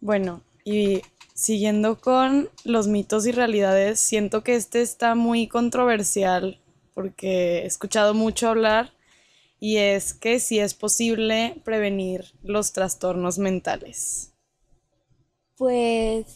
Bueno, 0.00 0.40
y 0.64 1.02
siguiendo 1.38 2.00
con 2.00 2.50
los 2.64 2.88
mitos 2.88 3.24
y 3.24 3.30
realidades, 3.30 4.00
siento 4.00 4.42
que 4.42 4.56
este 4.56 4.82
está 4.82 5.14
muy 5.14 5.46
controversial 5.46 6.60
porque 6.94 7.58
he 7.60 7.66
escuchado 7.66 8.12
mucho 8.12 8.48
hablar 8.48 8.92
y 9.60 9.76
es 9.76 10.14
que 10.14 10.40
sí 10.40 10.58
es 10.58 10.74
posible 10.74 11.60
prevenir 11.64 12.24
los 12.42 12.72
trastornos 12.72 13.38
mentales. 13.38 14.32
Pues. 15.56 16.26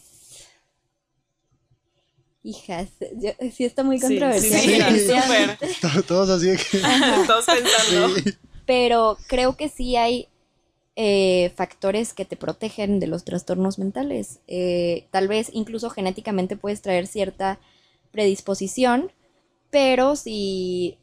Hijas, 2.43 2.87
yo- 3.17 3.31
sí 3.53 3.65
está 3.65 3.83
muy 3.83 3.99
Sí, 3.99 4.07
sí, 4.07 4.07
controversial. 4.19 4.61
Sí, 4.61 4.71
definitivamente. 4.71 5.73
súper. 5.81 6.03
Todos 6.07 6.29
así 6.29 6.47
de 6.47 6.57
que... 6.57 6.77
Todos 7.27 7.45
pensando. 7.45 8.15
Sí. 8.15 8.37
Pero 8.65 9.17
creo 9.27 9.57
que 9.57 9.67
sí 9.67 9.97
hay 9.97 10.29
eh, 10.95 11.51
factores 11.55 12.13
que 12.13 12.25
te 12.25 12.37
protegen 12.37 12.99
de 12.99 13.07
los 13.07 13.23
trastornos 13.23 13.79
mentales. 13.79 14.39
Eh, 14.47 15.07
tal 15.11 15.27
vez 15.27 15.49
incluso 15.53 15.89
genéticamente 15.89 16.57
puedes 16.57 16.81
traer 16.81 17.07
cierta 17.07 17.59
predisposición, 18.11 19.11
pero 19.71 20.15
si 20.15 20.97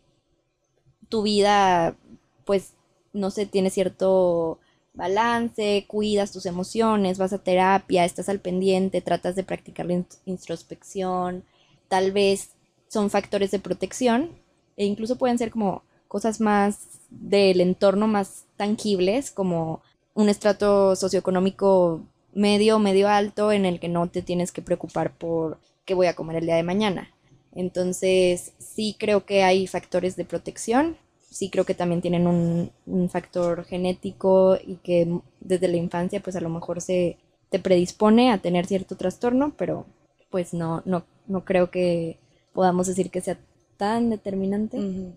tu 1.09 1.22
vida, 1.22 1.96
pues, 2.44 2.74
no 3.12 3.31
sé, 3.31 3.46
tiene 3.46 3.70
cierto 3.70 4.59
balance, 4.94 5.85
cuidas 5.88 6.33
tus 6.33 6.46
emociones, 6.46 7.18
vas 7.18 7.33
a 7.33 7.38
terapia, 7.42 8.05
estás 8.05 8.29
al 8.29 8.40
pendiente, 8.40 9.00
tratas 9.00 9.37
de 9.37 9.44
practicar 9.44 9.87
la 9.87 9.94
in- 9.94 10.07
introspección, 10.26 11.44
tal 11.88 12.12
vez 12.12 12.50
son 12.88 13.11
factores 13.11 13.50
de 13.50 13.61
protección 13.61 14.31
e 14.76 14.85
incluso 14.85 15.16
pueden 15.16 15.38
ser 15.38 15.50
como 15.50 15.83
cosas 16.11 16.40
más 16.40 16.88
del 17.09 17.61
entorno 17.61 18.09
más 18.09 18.46
tangibles, 18.57 19.31
como 19.31 19.81
un 20.12 20.29
estrato 20.29 20.96
socioeconómico 20.96 22.03
medio, 22.35 22.81
medio 22.81 23.09
alto, 23.09 23.53
en 23.53 23.64
el 23.64 23.79
que 23.79 23.88
no 23.88 24.09
te 24.09 24.20
tienes 24.20 24.51
que 24.51 24.61
preocupar 24.61 25.12
por 25.16 25.59
qué 25.85 25.94
voy 25.94 26.09
a 26.09 26.16
comer 26.16 26.35
el 26.38 26.46
día 26.46 26.57
de 26.57 26.64
mañana. 26.64 27.11
Entonces, 27.55 28.55
sí 28.59 28.96
creo 28.99 29.25
que 29.25 29.44
hay 29.44 29.68
factores 29.68 30.16
de 30.16 30.25
protección, 30.25 30.96
sí 31.31 31.49
creo 31.49 31.64
que 31.64 31.77
también 31.77 32.01
tienen 32.01 32.27
un, 32.27 32.73
un 32.87 33.09
factor 33.09 33.64
genético 33.64 34.57
y 34.57 34.79
que 34.83 35.20
desde 35.38 35.68
la 35.68 35.77
infancia, 35.77 36.18
pues 36.20 36.35
a 36.35 36.40
lo 36.40 36.49
mejor 36.49 36.81
se 36.81 37.18
te 37.51 37.61
predispone 37.61 38.33
a 38.33 38.38
tener 38.38 38.66
cierto 38.66 38.96
trastorno, 38.96 39.55
pero 39.57 39.87
pues 40.29 40.55
no, 40.55 40.83
no, 40.87 41.05
no 41.29 41.44
creo 41.44 41.70
que 41.70 42.18
podamos 42.53 42.88
decir 42.88 43.11
que 43.12 43.20
sea 43.20 43.38
tan 43.77 44.11
determinante. 44.11 44.77
Ujú. 44.77 45.14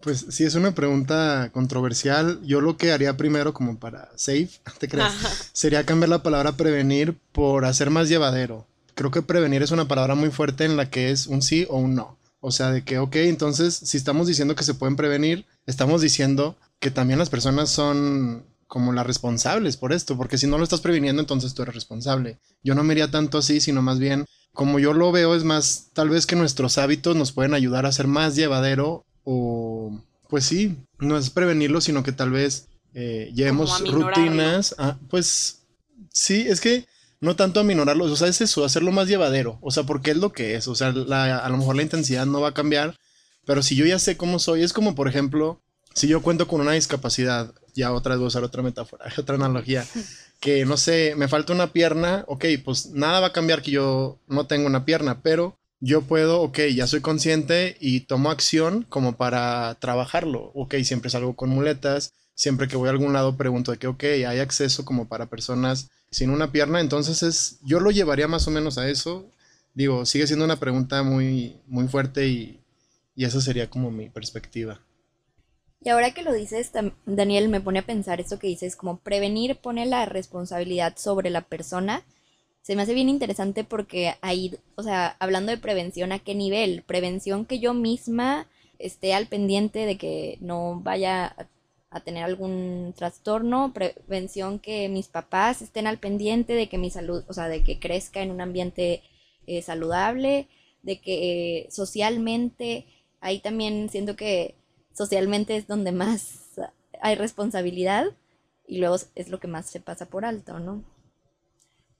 Pues 0.00 0.26
sí, 0.28 0.44
es 0.44 0.54
una 0.54 0.74
pregunta 0.74 1.50
controversial. 1.52 2.40
Yo 2.44 2.60
lo 2.60 2.76
que 2.76 2.92
haría 2.92 3.16
primero, 3.16 3.52
como 3.52 3.78
para 3.78 4.10
safe, 4.16 4.50
te 4.78 4.88
creas, 4.88 5.14
sería 5.52 5.86
cambiar 5.86 6.10
la 6.10 6.22
palabra 6.22 6.56
prevenir 6.56 7.18
por 7.32 7.64
hacer 7.64 7.90
más 7.90 8.08
llevadero. 8.08 8.66
Creo 8.94 9.10
que 9.10 9.22
prevenir 9.22 9.62
es 9.62 9.70
una 9.70 9.88
palabra 9.88 10.14
muy 10.14 10.30
fuerte 10.30 10.64
en 10.64 10.76
la 10.76 10.90
que 10.90 11.10
es 11.10 11.26
un 11.26 11.42
sí 11.42 11.66
o 11.68 11.78
un 11.78 11.94
no. 11.94 12.18
O 12.40 12.52
sea, 12.52 12.70
de 12.70 12.84
que, 12.84 12.98
ok, 12.98 13.16
entonces, 13.16 13.74
si 13.74 13.96
estamos 13.96 14.26
diciendo 14.26 14.54
que 14.54 14.64
se 14.64 14.74
pueden 14.74 14.96
prevenir, 14.96 15.46
estamos 15.66 16.00
diciendo 16.00 16.56
que 16.78 16.90
también 16.90 17.18
las 17.18 17.30
personas 17.30 17.70
son 17.70 18.44
como 18.66 18.92
las 18.92 19.06
responsables 19.06 19.76
por 19.76 19.92
esto, 19.92 20.16
porque 20.16 20.38
si 20.38 20.46
no 20.46 20.58
lo 20.58 20.64
estás 20.64 20.80
previniendo, 20.80 21.22
entonces 21.22 21.54
tú 21.54 21.62
eres 21.62 21.74
responsable. 21.74 22.38
Yo 22.62 22.74
no 22.74 22.84
me 22.84 22.94
iría 22.94 23.10
tanto 23.10 23.38
así, 23.38 23.60
sino 23.60 23.82
más 23.82 23.98
bien, 23.98 24.26
como 24.52 24.78
yo 24.78 24.92
lo 24.92 25.12
veo, 25.12 25.34
es 25.34 25.44
más, 25.44 25.88
tal 25.92 26.08
vez 26.08 26.26
que 26.26 26.36
nuestros 26.36 26.78
hábitos 26.78 27.16
nos 27.16 27.32
pueden 27.32 27.54
ayudar 27.54 27.86
a 27.86 27.92
ser 27.92 28.06
más 28.06 28.34
llevadero 28.36 29.05
o, 29.28 30.00
pues 30.28 30.44
sí, 30.44 30.76
no 31.00 31.18
es 31.18 31.30
prevenirlo, 31.30 31.80
sino 31.80 32.02
que 32.04 32.12
tal 32.12 32.30
vez 32.30 32.68
eh, 32.94 33.32
llevemos 33.34 33.72
aminorarlo. 33.80 34.22
rutinas. 34.24 34.74
Ah, 34.78 34.96
pues 35.10 35.62
sí, 36.12 36.46
es 36.48 36.60
que 36.60 36.86
no 37.20 37.34
tanto 37.34 37.58
aminorarlo, 37.60 38.04
o 38.04 38.16
sea, 38.16 38.28
es 38.28 38.40
eso, 38.40 38.64
hacerlo 38.64 38.92
más 38.92 39.08
llevadero, 39.08 39.58
o 39.62 39.70
sea, 39.72 39.82
porque 39.82 40.12
es 40.12 40.16
lo 40.16 40.30
que 40.32 40.54
es, 40.54 40.68
o 40.68 40.74
sea, 40.76 40.92
la- 40.92 41.38
a 41.38 41.48
lo 41.48 41.56
mejor 41.56 41.74
la 41.76 41.82
intensidad 41.82 42.24
no 42.24 42.40
va 42.40 42.48
a 42.50 42.54
cambiar, 42.54 42.96
pero 43.44 43.62
si 43.62 43.74
yo 43.74 43.84
ya 43.84 43.98
sé 43.98 44.16
cómo 44.16 44.38
soy, 44.38 44.62
es 44.62 44.72
como, 44.72 44.94
por 44.94 45.08
ejemplo, 45.08 45.60
si 45.94 46.06
yo 46.08 46.22
cuento 46.22 46.46
con 46.46 46.60
una 46.60 46.72
discapacidad, 46.72 47.52
ya 47.74 47.92
otra 47.92 48.12
vez 48.12 48.18
voy 48.20 48.26
a 48.26 48.28
usar 48.28 48.44
otra 48.44 48.62
metáfora, 48.62 49.06
otra 49.18 49.34
analogía, 49.34 49.84
que 50.40 50.64
no 50.66 50.76
sé, 50.76 51.14
me 51.16 51.26
falta 51.26 51.52
una 51.52 51.72
pierna, 51.72 52.24
ok, 52.28 52.44
pues 52.64 52.86
nada 52.90 53.18
va 53.20 53.28
a 53.28 53.32
cambiar 53.32 53.62
que 53.62 53.72
yo 53.72 54.20
no 54.28 54.46
tengo 54.46 54.66
una 54.66 54.84
pierna, 54.84 55.22
pero 55.22 55.58
yo 55.80 56.02
puedo, 56.02 56.40
ok, 56.42 56.58
ya 56.74 56.86
soy 56.86 57.00
consciente 57.00 57.76
y 57.80 58.00
tomo 58.00 58.30
acción 58.30 58.84
como 58.88 59.16
para 59.16 59.74
trabajarlo, 59.80 60.50
ok, 60.54 60.76
siempre 60.82 61.10
salgo 61.10 61.36
con 61.36 61.50
muletas, 61.50 62.12
siempre 62.34 62.68
que 62.68 62.76
voy 62.76 62.88
a 62.88 62.92
algún 62.92 63.12
lado 63.12 63.36
pregunto 63.36 63.72
de 63.72 63.78
que, 63.78 63.86
ok, 63.86 64.04
hay 64.04 64.38
acceso 64.38 64.84
como 64.84 65.08
para 65.08 65.26
personas 65.26 65.90
sin 66.10 66.30
una 66.30 66.52
pierna, 66.52 66.80
entonces 66.80 67.22
es, 67.22 67.58
yo 67.64 67.80
lo 67.80 67.90
llevaría 67.90 68.28
más 68.28 68.46
o 68.48 68.50
menos 68.50 68.78
a 68.78 68.88
eso, 68.88 69.26
digo, 69.74 70.06
sigue 70.06 70.26
siendo 70.26 70.44
una 70.44 70.58
pregunta 70.58 71.02
muy, 71.02 71.56
muy 71.66 71.88
fuerte 71.88 72.26
y, 72.26 72.60
y 73.14 73.24
esa 73.24 73.40
sería 73.40 73.68
como 73.68 73.90
mi 73.90 74.08
perspectiva. 74.08 74.80
Y 75.80 75.90
ahora 75.90 76.12
que 76.12 76.22
lo 76.22 76.32
dices, 76.32 76.72
Daniel, 77.04 77.48
me 77.48 77.60
pone 77.60 77.78
a 77.80 77.86
pensar 77.86 78.20
esto 78.20 78.38
que 78.38 78.48
dices, 78.48 78.74
como 78.76 78.98
prevenir 78.98 79.56
pone 79.56 79.86
la 79.86 80.04
responsabilidad 80.04 80.96
sobre 80.96 81.30
la 81.30 81.42
persona. 81.42 82.02
Se 82.66 82.74
me 82.74 82.82
hace 82.82 82.94
bien 82.94 83.08
interesante 83.08 83.62
porque 83.62 84.14
ahí, 84.22 84.58
o 84.74 84.82
sea, 84.82 85.14
hablando 85.20 85.52
de 85.52 85.56
prevención, 85.56 86.10
¿a 86.10 86.18
qué 86.18 86.34
nivel? 86.34 86.82
Prevención 86.82 87.44
que 87.44 87.60
yo 87.60 87.74
misma 87.74 88.48
esté 88.80 89.14
al 89.14 89.28
pendiente 89.28 89.86
de 89.86 89.96
que 89.96 90.36
no 90.40 90.80
vaya 90.80 91.36
a, 91.90 92.00
tener 92.00 92.24
algún 92.24 92.92
trastorno, 92.96 93.72
prevención 93.72 94.58
que 94.58 94.88
mis 94.88 95.06
papás 95.06 95.62
estén 95.62 95.86
al 95.86 95.98
pendiente 95.98 96.54
de 96.54 96.68
que 96.68 96.76
mi 96.76 96.90
salud, 96.90 97.22
o 97.28 97.32
sea, 97.32 97.46
de 97.46 97.62
que 97.62 97.78
crezca 97.78 98.20
en 98.20 98.32
un 98.32 98.40
ambiente 98.40 99.00
eh, 99.46 99.62
saludable, 99.62 100.48
de 100.82 101.00
que 101.00 101.58
eh, 101.58 101.70
socialmente, 101.70 102.84
ahí 103.20 103.38
también 103.38 103.90
siento 103.90 104.16
que 104.16 104.56
socialmente 104.92 105.56
es 105.56 105.68
donde 105.68 105.92
más 105.92 106.58
hay 107.00 107.14
responsabilidad 107.14 108.06
y 108.66 108.78
luego 108.78 108.96
es 109.14 109.28
lo 109.28 109.38
que 109.38 109.46
más 109.46 109.66
se 109.66 109.78
pasa 109.78 110.06
por 110.06 110.24
alto, 110.24 110.58
¿no? 110.58 110.95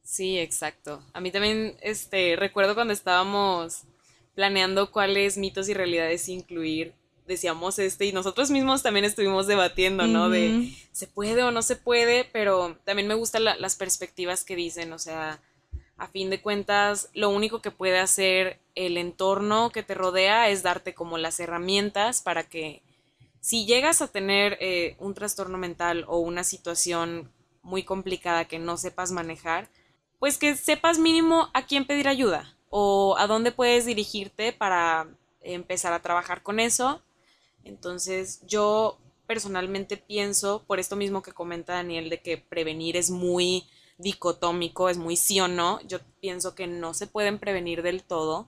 Sí, 0.07 0.39
exacto. 0.39 1.03
A 1.13 1.21
mí 1.21 1.33
también, 1.33 1.77
este, 1.81 2.37
recuerdo 2.37 2.77
cuando 2.77 2.93
estábamos 2.93 3.83
planeando 4.37 4.93
cuáles 4.93 5.37
mitos 5.37 5.69
y 5.69 5.75
realidades 5.75 6.29
incluir, 6.29 6.95
decíamos 7.27 7.81
este, 7.81 8.05
y 8.07 8.13
nosotros 8.13 8.53
mismos 8.53 8.85
también 8.85 9.05
estuvimos 9.05 9.49
debatiendo, 9.49 10.07
¿no? 10.07 10.31
De 10.31 10.73
se 10.93 11.09
puede 11.09 11.43
o 11.43 11.51
no 11.51 11.61
se 11.61 11.75
puede, 11.75 12.25
pero 12.25 12.79
también 12.85 13.09
me 13.09 13.15
gustan 13.17 13.43
las 13.45 13.75
perspectivas 13.75 14.45
que 14.45 14.55
dicen, 14.55 14.93
o 14.93 14.99
sea, 15.01 15.41
a 15.97 16.07
fin 16.07 16.31
de 16.31 16.41
cuentas, 16.41 17.09
lo 17.13 17.31
único 17.31 17.61
que 17.61 17.73
puede 17.73 17.99
hacer 17.99 18.61
el 18.77 18.99
entorno 18.99 19.71
que 19.71 19.83
te 19.83 19.95
rodea 19.95 20.51
es 20.51 20.63
darte 20.63 20.95
como 20.95 21.19
las 21.19 21.41
herramientas 21.41 22.23
para 22.23 22.45
que 22.45 22.81
si 23.41 23.67
llegas 23.67 24.03
a 24.03 24.09
tener 24.09 24.57
eh, 24.61 24.95
un 25.01 25.15
trastorno 25.15 25.59
mental 25.59 26.05
o 26.07 26.19
una 26.19 26.45
situación 26.45 27.33
muy 27.63 27.83
complicada 27.83 28.45
que 28.45 28.61
no 28.61 28.77
sepas 28.77 29.11
manejar, 29.11 29.69
pues 30.19 30.39
que 30.39 30.57
sepas 30.57 30.99
mínimo 30.99 31.51
a 31.55 31.67
quién 31.67 31.87
pedir 31.87 32.09
ayuda 32.09 32.57
o 32.71 33.17
a 33.19 33.27
dónde 33.27 33.53
puedes 33.53 33.87
dirigirte 33.87 34.53
para 34.53 35.09
empezar 35.41 35.93
a 35.93 36.03
trabajar 36.03 36.43
con 36.43 36.61
eso. 36.61 37.03
Entonces 37.65 38.41
yo 38.47 38.99
personalmente 39.27 39.97
pienso, 39.97 40.63
por 40.67 40.79
esto 40.79 40.97
mismo 40.97 41.23
que 41.23 41.33
comenta 41.33 41.75
Daniel, 41.75 42.11
de 42.11 42.21
que 42.21 42.39
prevenir 42.39 42.97
es 42.97 43.11
muy 43.11 43.65
dicotómico, 43.99 44.89
es 44.89 44.99
muy 44.99 45.17
sí 45.17 45.41
o 45.41 45.49
no, 45.49 45.81
yo 45.83 45.99
pienso 46.21 46.55
que 46.55 46.67
no 46.67 46.95
se 46.95 47.07
pueden 47.07 47.39
prevenir 47.39 47.83
del 47.83 48.03
todo, 48.03 48.47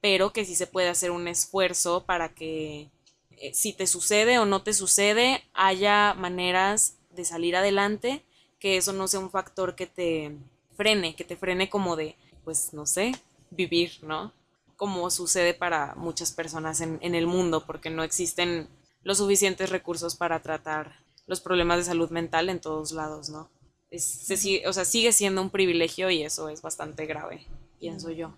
pero 0.00 0.32
que 0.32 0.44
sí 0.44 0.54
se 0.54 0.66
puede 0.66 0.88
hacer 0.88 1.10
un 1.10 1.28
esfuerzo 1.28 2.04
para 2.04 2.34
que 2.34 2.88
eh, 3.36 3.54
si 3.54 3.72
te 3.72 3.86
sucede 3.86 4.38
o 4.38 4.46
no 4.46 4.62
te 4.62 4.72
sucede, 4.72 5.44
haya 5.52 6.14
maneras 6.14 6.96
de 7.10 7.24
salir 7.24 7.56
adelante, 7.56 8.24
que 8.58 8.76
eso 8.76 8.92
no 8.92 9.08
sea 9.08 9.20
un 9.20 9.30
factor 9.30 9.74
que 9.74 9.86
te 9.86 10.36
frene, 10.80 11.14
que 11.14 11.24
te 11.24 11.36
frene 11.36 11.68
como 11.68 11.94
de, 11.94 12.16
pues 12.42 12.72
no 12.72 12.86
sé, 12.86 13.12
vivir, 13.50 13.98
¿no? 14.00 14.32
Como 14.76 15.10
sucede 15.10 15.52
para 15.52 15.94
muchas 15.94 16.32
personas 16.32 16.80
en, 16.80 16.98
en 17.02 17.14
el 17.14 17.26
mundo, 17.26 17.66
porque 17.66 17.90
no 17.90 18.02
existen 18.02 18.66
los 19.02 19.18
suficientes 19.18 19.68
recursos 19.68 20.16
para 20.16 20.40
tratar 20.40 21.04
los 21.26 21.42
problemas 21.42 21.76
de 21.76 21.84
salud 21.84 22.08
mental 22.08 22.48
en 22.48 22.60
todos 22.60 22.92
lados, 22.92 23.28
¿no? 23.28 23.50
o 23.92 24.72
sea, 24.72 24.84
sigue 24.84 25.12
siendo 25.12 25.42
un 25.42 25.50
privilegio 25.50 26.10
y 26.10 26.22
eso 26.22 26.48
es 26.48 26.62
bastante 26.62 27.04
grave, 27.04 27.44
pienso 27.78 28.10
yo. 28.10 28.32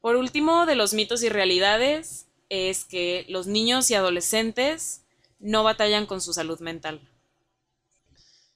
Por 0.00 0.14
último, 0.14 0.66
de 0.66 0.76
los 0.76 0.94
mitos 0.94 1.24
y 1.24 1.30
realidades, 1.30 2.26
es 2.48 2.84
que 2.84 3.24
los 3.28 3.48
niños 3.48 3.90
y 3.90 3.94
adolescentes 3.94 5.02
no 5.40 5.64
batallan 5.64 6.06
con 6.06 6.20
su 6.20 6.32
salud 6.32 6.60
mental. 6.60 7.00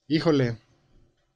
Híjole, 0.07 0.59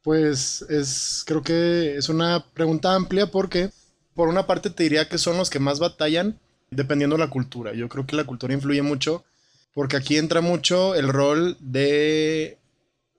pues 0.04 0.62
es, 0.68 1.24
creo 1.26 1.42
que 1.42 1.96
es 1.96 2.10
una 2.10 2.44
pregunta 2.52 2.94
amplia 2.94 3.26
porque 3.30 3.70
por 4.14 4.28
una 4.28 4.46
parte 4.46 4.68
te 4.68 4.82
diría 4.82 5.08
que 5.08 5.16
son 5.16 5.38
los 5.38 5.48
que 5.48 5.58
más 5.58 5.80
batallan 5.80 6.38
dependiendo 6.70 7.16
de 7.16 7.24
la 7.24 7.30
cultura. 7.30 7.72
Yo 7.72 7.88
creo 7.88 8.06
que 8.06 8.14
la 8.14 8.24
cultura 8.24 8.52
influye 8.52 8.82
mucho 8.82 9.24
porque 9.72 9.96
aquí 9.96 10.18
entra 10.18 10.42
mucho 10.42 10.94
el 10.94 11.08
rol 11.08 11.56
de 11.58 12.58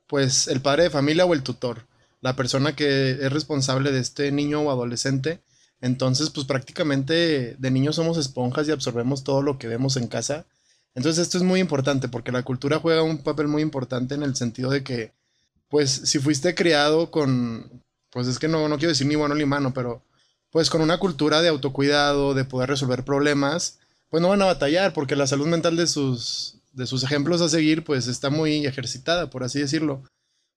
pues 0.05 0.47
el 0.47 0.61
padre 0.61 0.83
de 0.83 0.89
familia 0.91 1.25
o 1.25 1.33
el 1.33 1.41
tutor, 1.41 1.87
la 2.21 2.35
persona 2.35 2.75
que 2.75 3.13
es 3.13 3.33
responsable 3.33 3.91
de 3.91 3.99
este 3.99 4.31
niño 4.31 4.61
o 4.61 4.69
adolescente. 4.69 5.41
Entonces, 5.81 6.29
pues 6.29 6.45
prácticamente 6.45 7.55
de 7.57 7.71
niños 7.71 7.95
somos 7.95 8.19
esponjas 8.19 8.67
y 8.67 8.71
absorbemos 8.71 9.23
todo 9.23 9.41
lo 9.41 9.57
que 9.57 9.67
vemos 9.67 9.97
en 9.97 10.07
casa. 10.07 10.45
Entonces 10.93 11.23
esto 11.23 11.39
es 11.39 11.43
muy 11.43 11.59
importante 11.59 12.09
porque 12.09 12.31
la 12.31 12.43
cultura 12.43 12.77
juega 12.77 13.01
un 13.01 13.23
papel 13.23 13.47
muy 13.47 13.63
importante 13.63 14.13
en 14.13 14.21
el 14.21 14.35
sentido 14.35 14.69
de 14.69 14.83
que, 14.83 15.13
pues 15.75 15.91
si 15.91 16.19
fuiste 16.19 16.55
criado 16.55 17.11
con, 17.11 17.83
pues 18.09 18.27
es 18.27 18.39
que 18.39 18.47
no, 18.47 18.69
no 18.69 18.77
quiero 18.77 18.91
decir 18.91 19.07
ni 19.07 19.15
bueno 19.15 19.35
ni 19.35 19.43
malo, 19.43 19.73
pero 19.73 20.01
pues 20.49 20.69
con 20.69 20.79
una 20.79 20.99
cultura 20.99 21.41
de 21.41 21.49
autocuidado, 21.49 22.33
de 22.33 22.45
poder 22.45 22.69
resolver 22.69 23.03
problemas, 23.03 23.79
pues 24.09 24.21
no 24.21 24.29
van 24.29 24.41
a 24.41 24.45
batallar 24.45 24.93
porque 24.93 25.17
la 25.17 25.27
salud 25.27 25.47
mental 25.47 25.75
de 25.75 25.87
sus, 25.87 26.61
de 26.71 26.87
sus 26.87 27.03
ejemplos 27.03 27.41
a 27.41 27.49
seguir, 27.49 27.83
pues 27.83 28.07
está 28.07 28.29
muy 28.29 28.65
ejercitada, 28.65 29.29
por 29.29 29.43
así 29.43 29.59
decirlo. 29.59 30.01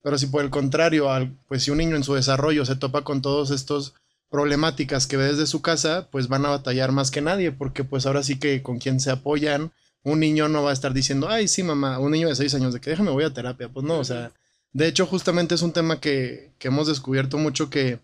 Pero 0.04 0.18
si 0.18 0.26
por 0.26 0.44
el 0.44 0.50
contrario, 0.50 1.08
pues 1.48 1.64
si 1.64 1.72
un 1.72 1.78
niño 1.78 1.96
en 1.96 2.04
su 2.04 2.14
desarrollo 2.14 2.64
se 2.64 2.76
topa 2.76 3.02
con 3.02 3.20
todos 3.20 3.50
estos 3.50 3.94
problemáticas 4.30 5.08
que 5.08 5.16
ve 5.16 5.24
desde 5.24 5.48
su 5.48 5.62
casa, 5.62 6.06
pues 6.12 6.28
van 6.28 6.46
a 6.46 6.50
batallar 6.50 6.92
más 6.92 7.10
que 7.10 7.22
nadie, 7.22 7.50
porque 7.50 7.82
pues 7.82 8.06
ahora 8.06 8.22
sí 8.22 8.38
que 8.38 8.62
con 8.62 8.78
quien 8.78 9.00
se 9.00 9.10
apoyan, 9.10 9.72
un 10.04 10.20
niño 10.20 10.48
no 10.48 10.62
va 10.62 10.70
a 10.70 10.74
estar 10.74 10.94
diciendo, 10.94 11.28
ay, 11.28 11.48
sí, 11.48 11.64
mamá, 11.64 11.98
un 11.98 12.12
niño 12.12 12.28
de 12.28 12.36
seis 12.36 12.54
años 12.54 12.72
de 12.72 12.80
que 12.80 12.90
déjame 12.90 13.10
voy 13.10 13.24
a 13.24 13.34
terapia, 13.34 13.68
pues 13.68 13.84
no, 13.84 13.98
o 13.98 14.04
sea, 14.04 14.30
de 14.72 14.88
hecho 14.88 15.06
justamente 15.06 15.54
es 15.54 15.62
un 15.62 15.72
tema 15.72 16.00
que, 16.00 16.52
que 16.58 16.68
hemos 16.68 16.86
descubierto 16.86 17.38
mucho 17.38 17.70
que 17.70 18.00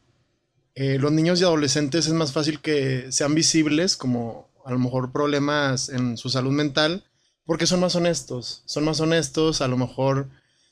eh, 0.75 0.99
los 0.99 1.13
niños 1.13 1.41
y 1.41 1.45
adolescentes 1.45 2.07
es 2.07 2.13
más 2.13 2.33
fácil 2.33 2.61
que 2.61 3.13
sean 3.13 3.35
visibles 3.35 3.97
como 3.97 4.49
a 4.65 4.73
lo 4.73 4.79
mejor 4.79 5.13
problemas 5.13 5.89
en 5.89 6.17
su 6.17 6.31
salud 6.31 6.53
mental, 6.53 7.05
porque 7.45 7.67
son 7.67 7.81
más 7.81 7.95
honestos, 7.95 8.63
son 8.65 8.85
más 8.85 8.99
honestos, 9.01 9.61
a 9.61 9.69
lo 9.69 9.77
mejor 9.77 10.29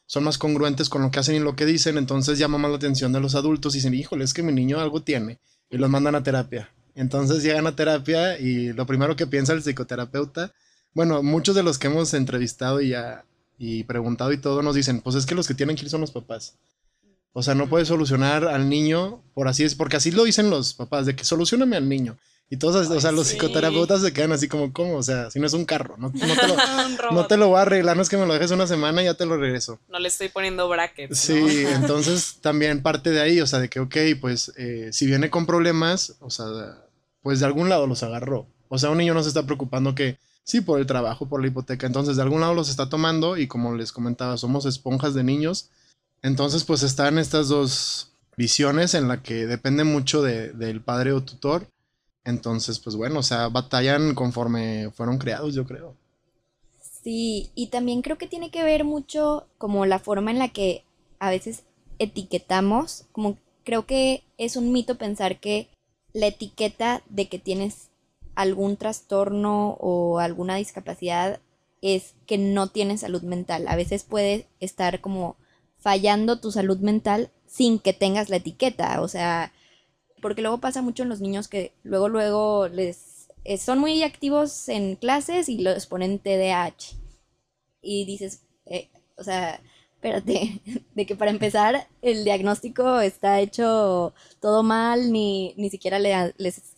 son 0.06 0.24
más 0.24 0.38
congruentes 0.38 0.88
con 0.88 1.02
lo 1.02 1.10
que 1.10 1.20
hacen 1.20 1.36
y 1.36 1.38
lo 1.38 1.54
que 1.54 1.66
dicen, 1.66 1.98
entonces 1.98 2.38
llama 2.38 2.58
más 2.58 2.70
la 2.70 2.78
atención 2.78 3.12
de 3.12 3.20
los 3.20 3.34
adultos 3.34 3.74
y 3.74 3.78
dicen, 3.78 3.94
híjole, 3.94 4.24
es 4.24 4.34
que 4.34 4.42
mi 4.42 4.52
niño 4.52 4.80
algo 4.80 5.02
tiene, 5.02 5.38
y 5.70 5.76
los 5.76 5.88
mandan 5.88 6.14
a 6.14 6.22
terapia. 6.22 6.70
Entonces 6.94 7.42
llegan 7.42 7.66
a 7.66 7.76
terapia 7.76 8.38
y 8.38 8.72
lo 8.72 8.86
primero 8.86 9.16
que 9.16 9.26
piensa 9.26 9.52
el 9.52 9.62
psicoterapeuta, 9.62 10.52
bueno, 10.94 11.22
muchos 11.22 11.54
de 11.54 11.62
los 11.62 11.78
que 11.78 11.86
hemos 11.86 12.12
entrevistado 12.12 12.80
y, 12.82 12.94
y 13.64 13.84
preguntado 13.84 14.32
y 14.32 14.38
todo 14.38 14.60
nos 14.60 14.74
dicen, 14.74 15.02
pues 15.02 15.14
es 15.14 15.24
que 15.24 15.36
los 15.36 15.46
que 15.46 15.54
tienen 15.54 15.76
que 15.76 15.82
ir 15.82 15.88
son 15.88 16.00
los 16.00 16.10
papás. 16.10 16.56
O 17.32 17.44
sea, 17.44 17.54
no 17.54 17.68
puedes 17.68 17.86
solucionar 17.86 18.44
al 18.44 18.68
niño 18.68 19.22
por 19.34 19.46
así 19.46 19.62
es, 19.62 19.76
porque 19.76 19.96
así 19.96 20.10
lo 20.10 20.24
dicen 20.24 20.50
los 20.50 20.74
papás, 20.74 21.06
de 21.06 21.14
que 21.14 21.22
solucioname 21.22 21.76
al 21.76 21.88
niño. 21.88 22.18
Y 22.50 22.56
todos, 22.56 22.90
o 22.90 23.00
sea, 23.00 23.12
los 23.12 23.28
psicoterapeutas 23.28 24.02
se 24.02 24.12
quedan 24.12 24.32
así 24.32 24.48
como, 24.48 24.72
¿cómo? 24.72 24.96
O 24.96 25.02
sea, 25.04 25.30
si 25.30 25.38
no 25.38 25.46
es 25.46 25.52
un 25.52 25.64
carro, 25.64 25.96
no, 25.96 26.10
te, 26.10 26.26
lo, 26.26 26.56
no 27.12 27.26
te 27.28 27.36
lo 27.36 27.48
voy 27.48 27.58
a 27.58 27.62
arreglar, 27.62 27.96
no 27.96 28.02
es 28.02 28.08
que 28.08 28.16
me 28.16 28.26
lo 28.26 28.34
dejes 28.34 28.50
una 28.50 28.66
semana 28.66 29.00
y 29.00 29.04
ya 29.04 29.14
te 29.14 29.26
lo 29.26 29.36
regreso. 29.36 29.78
No 29.88 30.00
le 30.00 30.08
estoy 30.08 30.28
poniendo 30.28 30.68
brackets. 30.68 31.16
Sí, 31.16 31.64
entonces 31.68 32.38
también 32.40 32.82
parte 32.82 33.10
de 33.10 33.20
ahí, 33.20 33.40
o 33.40 33.46
sea, 33.46 33.60
de 33.60 33.68
que, 33.68 33.78
ok, 33.78 33.96
pues 34.20 34.52
eh, 34.56 34.88
si 34.90 35.06
viene 35.06 35.30
con 35.30 35.46
problemas, 35.46 36.16
o 36.18 36.30
sea, 36.30 36.46
pues 37.22 37.38
de 37.38 37.46
algún 37.46 37.68
lado 37.68 37.86
los 37.86 38.02
agarró. 38.02 38.48
O 38.68 38.76
sea, 38.76 38.90
un 38.90 38.98
niño 38.98 39.14
no 39.14 39.22
se 39.22 39.28
está 39.28 39.46
preocupando 39.46 39.94
que, 39.94 40.18
sí, 40.44 40.60
por 40.60 40.78
el 40.78 40.86
trabajo, 40.86 41.28
por 41.28 41.40
la 41.40 41.48
hipoteca, 41.48 41.86
entonces 41.86 42.16
de 42.16 42.22
algún 42.22 42.40
lado 42.40 42.54
los 42.54 42.68
está 42.68 42.88
tomando 42.88 43.36
y 43.36 43.46
como 43.46 43.74
les 43.74 43.92
comentaba, 43.92 44.36
somos 44.36 44.66
esponjas 44.66 45.14
de 45.14 45.24
niños. 45.24 45.70
Entonces, 46.22 46.64
pues 46.64 46.82
están 46.82 47.18
estas 47.18 47.48
dos 47.48 48.12
visiones 48.36 48.94
en 48.94 49.08
la 49.08 49.22
que 49.22 49.46
depende 49.46 49.84
mucho 49.84 50.22
de, 50.22 50.52
del 50.52 50.80
padre 50.80 51.12
o 51.12 51.22
tutor 51.22 51.66
entonces, 52.24 52.78
pues 52.78 52.96
bueno, 52.96 53.20
o 53.20 53.22
sea, 53.22 53.48
batallan 53.48 54.14
conforme 54.14 54.90
fueron 54.94 55.18
creados, 55.18 55.54
yo 55.54 55.66
creo. 55.66 55.96
Sí, 57.02 57.50
y 57.54 57.68
también 57.68 58.02
creo 58.02 58.16
que 58.16 58.28
tiene 58.28 58.50
que 58.50 58.62
ver 58.62 58.84
mucho 58.84 59.48
como 59.58 59.86
la 59.86 59.98
forma 59.98 60.30
en 60.30 60.38
la 60.38 60.48
que 60.48 60.84
a 61.18 61.30
veces 61.30 61.64
etiquetamos, 61.98 63.06
como 63.12 63.38
creo 63.64 63.86
que 63.86 64.22
es 64.38 64.56
un 64.56 64.72
mito 64.72 64.96
pensar 64.96 65.40
que 65.40 65.68
la 66.12 66.28
etiqueta 66.28 67.02
de 67.08 67.28
que 67.28 67.38
tienes 67.38 67.90
algún 68.34 68.76
trastorno 68.76 69.76
o 69.80 70.18
alguna 70.18 70.56
discapacidad 70.56 71.40
es 71.80 72.14
que 72.26 72.38
no 72.38 72.68
tienes 72.68 73.00
salud 73.00 73.22
mental. 73.22 73.66
A 73.68 73.76
veces 73.76 74.04
puede 74.04 74.46
estar 74.60 75.00
como 75.00 75.36
fallando 75.78 76.40
tu 76.40 76.52
salud 76.52 76.78
mental 76.78 77.30
sin 77.46 77.78
que 77.78 77.92
tengas 77.92 78.28
la 78.28 78.36
etiqueta, 78.36 79.00
o 79.02 79.08
sea, 79.08 79.52
porque 80.22 80.42
luego 80.42 80.58
pasa 80.58 80.80
mucho 80.80 81.02
en 81.02 81.08
los 81.08 81.20
niños 81.20 81.48
que 81.48 81.72
luego, 81.82 82.08
luego 82.08 82.68
les 82.68 83.28
eh, 83.44 83.58
son 83.58 83.80
muy 83.80 84.02
activos 84.02 84.68
en 84.68 84.96
clases 84.96 85.48
y 85.48 85.58
los 85.58 85.86
ponen 85.86 86.20
TDAH. 86.20 86.96
Y 87.82 88.04
dices, 88.04 88.44
eh, 88.66 88.90
o 89.16 89.24
sea, 89.24 89.60
espérate, 90.02 90.60
de 90.94 91.06
que 91.06 91.14
para 91.14 91.30
empezar 91.30 91.86
el 92.02 92.24
diagnóstico 92.24 93.00
está 93.00 93.40
hecho 93.40 94.12
todo 94.40 94.64
mal, 94.64 95.12
ni, 95.12 95.54
ni 95.56 95.70
siquiera 95.70 95.98
les, 95.98 96.34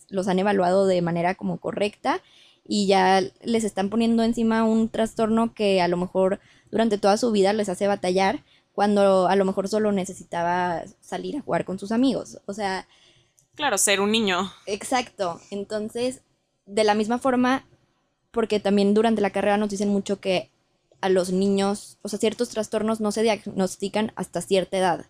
los 0.09 0.27
han 0.27 0.39
evaluado 0.39 0.85
de 0.85 1.01
manera 1.01 1.33
como 1.33 1.57
correcta 1.57 2.21
y 2.67 2.87
ya 2.87 3.21
les 3.43 3.63
están 3.63 3.89
poniendo 3.89 4.23
encima 4.23 4.63
un 4.63 4.89
trastorno 4.89 5.53
que 5.53 5.81
a 5.81 5.87
lo 5.87 5.97
mejor 5.97 6.39
durante 6.71 6.97
toda 6.97 7.17
su 7.17 7.31
vida 7.31 7.53
les 7.53 7.69
hace 7.69 7.87
batallar 7.87 8.43
cuando 8.73 9.27
a 9.27 9.35
lo 9.35 9.45
mejor 9.45 9.69
solo 9.69 9.91
necesitaba 9.91 10.83
salir 10.99 11.37
a 11.37 11.41
jugar 11.41 11.65
con 11.65 11.79
sus 11.79 11.91
amigos. 11.91 12.39
O 12.45 12.53
sea, 12.53 12.87
Claro, 13.55 13.77
ser 13.77 14.01
un 14.01 14.11
niño. 14.11 14.51
Exacto. 14.65 15.39
Entonces, 15.49 16.21
de 16.65 16.83
la 16.83 16.93
misma 16.93 17.19
forma, 17.19 17.65
porque 18.31 18.59
también 18.59 18.93
durante 18.93 19.21
la 19.21 19.29
carrera 19.29 19.57
nos 19.57 19.69
dicen 19.69 19.89
mucho 19.89 20.19
que 20.19 20.51
a 21.05 21.09
los 21.09 21.31
niños, 21.31 21.99
o 22.01 22.09
sea, 22.09 22.17
ciertos 22.17 22.49
trastornos 22.49 22.99
no 22.99 23.11
se 23.11 23.21
diagnostican 23.21 24.11
hasta 24.15 24.41
cierta 24.41 24.77
edad. 24.77 25.05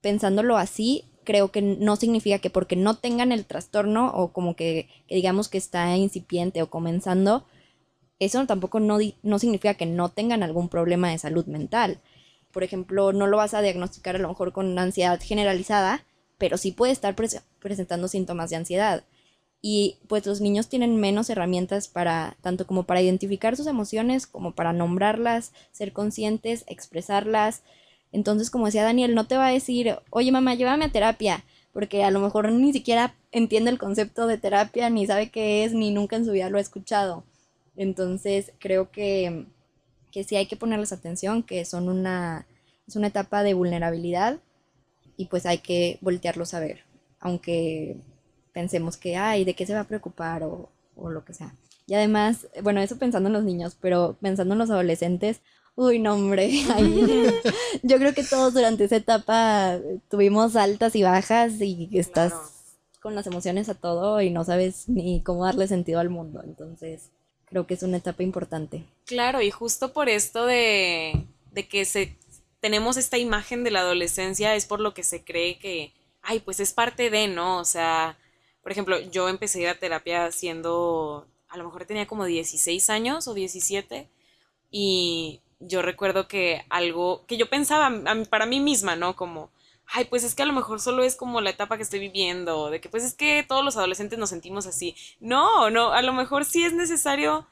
Pensándolo 0.00 0.56
así, 0.56 1.04
creo 1.24 1.50
que 1.50 1.62
no 1.62 1.96
significa 1.96 2.38
que 2.38 2.48
porque 2.48 2.76
no 2.76 2.96
tengan 2.96 3.32
el 3.32 3.44
trastorno 3.44 4.12
o 4.14 4.32
como 4.32 4.54
que, 4.54 4.88
que 5.08 5.16
digamos 5.16 5.48
que 5.48 5.58
está 5.58 5.96
incipiente 5.96 6.62
o 6.62 6.70
comenzando, 6.70 7.44
eso 8.20 8.46
tampoco 8.46 8.78
no, 8.78 8.98
no 9.22 9.38
significa 9.40 9.74
que 9.74 9.86
no 9.86 10.10
tengan 10.10 10.44
algún 10.44 10.68
problema 10.68 11.10
de 11.10 11.18
salud 11.18 11.46
mental. 11.46 12.00
Por 12.52 12.62
ejemplo, 12.62 13.12
no 13.12 13.26
lo 13.26 13.36
vas 13.36 13.52
a 13.54 13.62
diagnosticar 13.62 14.14
a 14.14 14.20
lo 14.20 14.28
mejor 14.28 14.52
con 14.52 14.78
ansiedad 14.78 15.20
generalizada, 15.20 16.04
pero 16.38 16.56
sí 16.56 16.70
puede 16.70 16.92
estar 16.92 17.16
presentando 17.16 18.06
síntomas 18.06 18.50
de 18.50 18.56
ansiedad. 18.56 19.02
Y 19.62 19.98
pues 20.08 20.24
los 20.26 20.40
niños 20.40 20.68
tienen 20.68 20.96
menos 20.96 21.28
herramientas 21.28 21.88
para, 21.88 22.36
tanto 22.40 22.66
como 22.66 22.84
para 22.84 23.02
identificar 23.02 23.56
sus 23.56 23.66
emociones, 23.66 24.26
como 24.26 24.54
para 24.54 24.72
nombrarlas, 24.72 25.52
ser 25.70 25.92
conscientes, 25.92 26.64
expresarlas. 26.66 27.62
Entonces, 28.12 28.50
como 28.50 28.66
decía 28.66 28.84
Daniel, 28.84 29.14
no 29.14 29.26
te 29.26 29.36
va 29.36 29.48
a 29.48 29.52
decir, 29.52 29.96
oye 30.10 30.32
mamá, 30.32 30.54
llévame 30.54 30.86
a 30.86 30.92
terapia, 30.92 31.44
porque 31.72 32.04
a 32.04 32.10
lo 32.10 32.20
mejor 32.20 32.50
ni 32.50 32.72
siquiera 32.72 33.14
entiende 33.32 33.70
el 33.70 33.78
concepto 33.78 34.26
de 34.26 34.38
terapia, 34.38 34.88
ni 34.88 35.06
sabe 35.06 35.30
qué 35.30 35.64
es, 35.64 35.74
ni 35.74 35.90
nunca 35.90 36.16
en 36.16 36.24
su 36.24 36.32
vida 36.32 36.50
lo 36.50 36.58
ha 36.58 36.62
escuchado. 36.62 37.24
Entonces, 37.76 38.52
creo 38.58 38.90
que, 38.90 39.46
que 40.10 40.24
sí 40.24 40.36
hay 40.36 40.46
que 40.46 40.56
ponerles 40.56 40.92
atención, 40.92 41.42
que 41.42 41.64
son 41.64 41.88
una, 41.88 42.46
es 42.86 42.96
una 42.96 43.08
etapa 43.08 43.42
de 43.42 43.54
vulnerabilidad 43.54 44.38
y 45.16 45.26
pues 45.26 45.46
hay 45.46 45.58
que 45.58 45.98
voltearlos 46.00 46.54
a 46.54 46.60
ver, 46.60 46.84
aunque 47.20 47.98
pensemos 48.52 48.96
que, 48.96 49.16
ay, 49.16 49.44
¿de 49.44 49.54
qué 49.54 49.66
se 49.66 49.74
va 49.74 49.80
a 49.80 49.88
preocupar 49.88 50.42
o, 50.42 50.68
o 50.96 51.10
lo 51.10 51.24
que 51.24 51.34
sea? 51.34 51.54
Y 51.86 51.94
además, 51.94 52.46
bueno, 52.62 52.80
eso 52.80 52.98
pensando 52.98 53.28
en 53.28 53.32
los 53.32 53.44
niños, 53.44 53.76
pero 53.80 54.16
pensando 54.20 54.54
en 54.54 54.58
los 54.58 54.70
adolescentes, 54.70 55.40
uy, 55.74 55.98
no, 55.98 56.14
hombre, 56.14 56.50
yo 57.82 57.96
creo 57.98 58.14
que 58.14 58.22
todos 58.22 58.54
durante 58.54 58.84
esa 58.84 58.96
etapa 58.96 59.78
tuvimos 60.08 60.56
altas 60.56 60.94
y 60.94 61.02
bajas 61.02 61.60
y 61.60 61.88
estás 61.98 62.34
con 63.00 63.14
las 63.14 63.26
emociones 63.26 63.68
a 63.68 63.74
todo 63.74 64.20
y 64.20 64.30
no 64.30 64.44
sabes 64.44 64.88
ni 64.88 65.22
cómo 65.22 65.44
darle 65.44 65.66
sentido 65.66 66.00
al 66.00 66.10
mundo, 66.10 66.42
entonces 66.44 67.10
creo 67.46 67.66
que 67.66 67.74
es 67.74 67.82
una 67.82 67.96
etapa 67.96 68.22
importante. 68.22 68.84
Claro, 69.06 69.42
y 69.42 69.50
justo 69.50 69.92
por 69.92 70.08
esto 70.08 70.46
de, 70.46 71.26
de 71.50 71.66
que 71.66 71.84
se, 71.84 72.16
tenemos 72.60 72.96
esta 72.96 73.18
imagen 73.18 73.64
de 73.64 73.70
la 73.70 73.80
adolescencia 73.80 74.54
es 74.54 74.66
por 74.66 74.80
lo 74.80 74.94
que 74.94 75.02
se 75.02 75.24
cree 75.24 75.58
que, 75.58 75.92
ay, 76.22 76.40
pues 76.40 76.60
es 76.60 76.72
parte 76.72 77.10
de, 77.10 77.26
¿no? 77.26 77.58
O 77.58 77.64
sea, 77.64 78.16
por 78.62 78.72
ejemplo, 78.72 78.98
yo 78.98 79.28
empecé 79.28 79.58
a 79.58 79.62
ir 79.62 79.68
a 79.68 79.78
terapia 79.78 80.30
siendo, 80.32 81.26
a 81.48 81.56
lo 81.56 81.64
mejor 81.64 81.84
tenía 81.86 82.06
como 82.06 82.24
16 82.24 82.90
años 82.90 83.26
o 83.28 83.34
17 83.34 84.08
y 84.70 85.40
yo 85.60 85.82
recuerdo 85.82 86.28
que 86.28 86.64
algo 86.70 87.24
que 87.26 87.36
yo 87.36 87.48
pensaba 87.48 87.90
para 88.28 88.46
mí 88.46 88.60
misma, 88.60 88.96
¿no? 88.96 89.16
Como, 89.16 89.50
ay, 89.86 90.06
pues 90.06 90.24
es 90.24 90.34
que 90.34 90.42
a 90.42 90.46
lo 90.46 90.52
mejor 90.52 90.80
solo 90.80 91.02
es 91.02 91.16
como 91.16 91.40
la 91.40 91.50
etapa 91.50 91.76
que 91.76 91.82
estoy 91.82 92.00
viviendo, 92.00 92.70
de 92.70 92.80
que 92.80 92.88
pues 92.88 93.04
es 93.04 93.14
que 93.14 93.44
todos 93.46 93.64
los 93.64 93.76
adolescentes 93.76 94.18
nos 94.18 94.30
sentimos 94.30 94.66
así. 94.66 94.94
No, 95.20 95.70
no, 95.70 95.92
a 95.92 96.02
lo 96.02 96.12
mejor 96.12 96.44
sí 96.44 96.64
es 96.64 96.72
necesario 96.74 97.46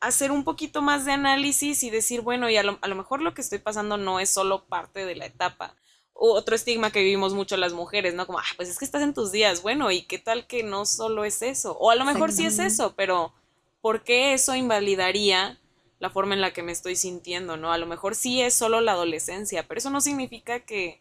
hacer 0.00 0.30
un 0.30 0.44
poquito 0.44 0.82
más 0.82 1.04
de 1.04 1.12
análisis 1.12 1.82
y 1.82 1.90
decir, 1.90 2.20
bueno, 2.22 2.48
y 2.48 2.56
a 2.56 2.62
lo, 2.62 2.78
a 2.80 2.88
lo 2.88 2.94
mejor 2.94 3.20
lo 3.20 3.34
que 3.34 3.42
estoy 3.42 3.58
pasando 3.58 3.96
no 3.96 4.20
es 4.20 4.30
solo 4.30 4.64
parte 4.64 5.04
de 5.04 5.16
la 5.16 5.26
etapa 5.26 5.74
otro 6.18 6.56
estigma 6.56 6.90
que 6.90 7.00
vivimos 7.00 7.32
mucho 7.32 7.56
las 7.56 7.72
mujeres, 7.72 8.14
¿no? 8.14 8.26
Como, 8.26 8.40
ah, 8.40 8.54
pues 8.56 8.68
es 8.68 8.78
que 8.78 8.84
estás 8.84 9.02
en 9.02 9.14
tus 9.14 9.30
días, 9.30 9.62
bueno, 9.62 9.90
¿y 9.92 10.02
qué 10.02 10.18
tal 10.18 10.46
que 10.46 10.62
no 10.62 10.84
solo 10.84 11.24
es 11.24 11.42
eso? 11.42 11.76
O 11.78 11.90
a 11.90 11.94
lo 11.94 12.04
mejor 12.04 12.32
sí 12.32 12.44
es 12.44 12.58
eso, 12.58 12.94
pero 12.96 13.32
¿por 13.80 14.02
qué 14.02 14.32
eso 14.32 14.54
invalidaría 14.54 15.58
la 16.00 16.10
forma 16.10 16.34
en 16.34 16.40
la 16.40 16.52
que 16.52 16.62
me 16.62 16.72
estoy 16.72 16.96
sintiendo, 16.96 17.56
¿no? 17.56 17.72
A 17.72 17.78
lo 17.78 17.86
mejor 17.86 18.14
sí 18.14 18.40
es 18.40 18.54
solo 18.54 18.80
la 18.80 18.92
adolescencia, 18.92 19.66
pero 19.66 19.78
eso 19.78 19.90
no 19.90 20.00
significa 20.00 20.60
que 20.60 21.00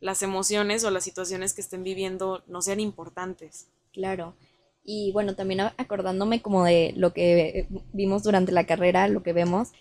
las 0.00 0.22
emociones 0.22 0.84
o 0.84 0.90
las 0.90 1.04
situaciones 1.04 1.54
que 1.54 1.60
estén 1.60 1.82
viviendo 1.84 2.42
no 2.46 2.60
sean 2.60 2.80
importantes. 2.80 3.68
Claro. 3.92 4.34
Y 4.84 5.10
bueno, 5.12 5.34
también 5.34 5.60
acordándome 5.60 6.42
como 6.42 6.64
de 6.64 6.92
lo 6.96 7.12
que 7.12 7.66
vimos 7.92 8.22
durante 8.22 8.52
la 8.52 8.66
carrera, 8.66 9.08
lo 9.08 9.22
que 9.22 9.32
vemos, 9.32 9.72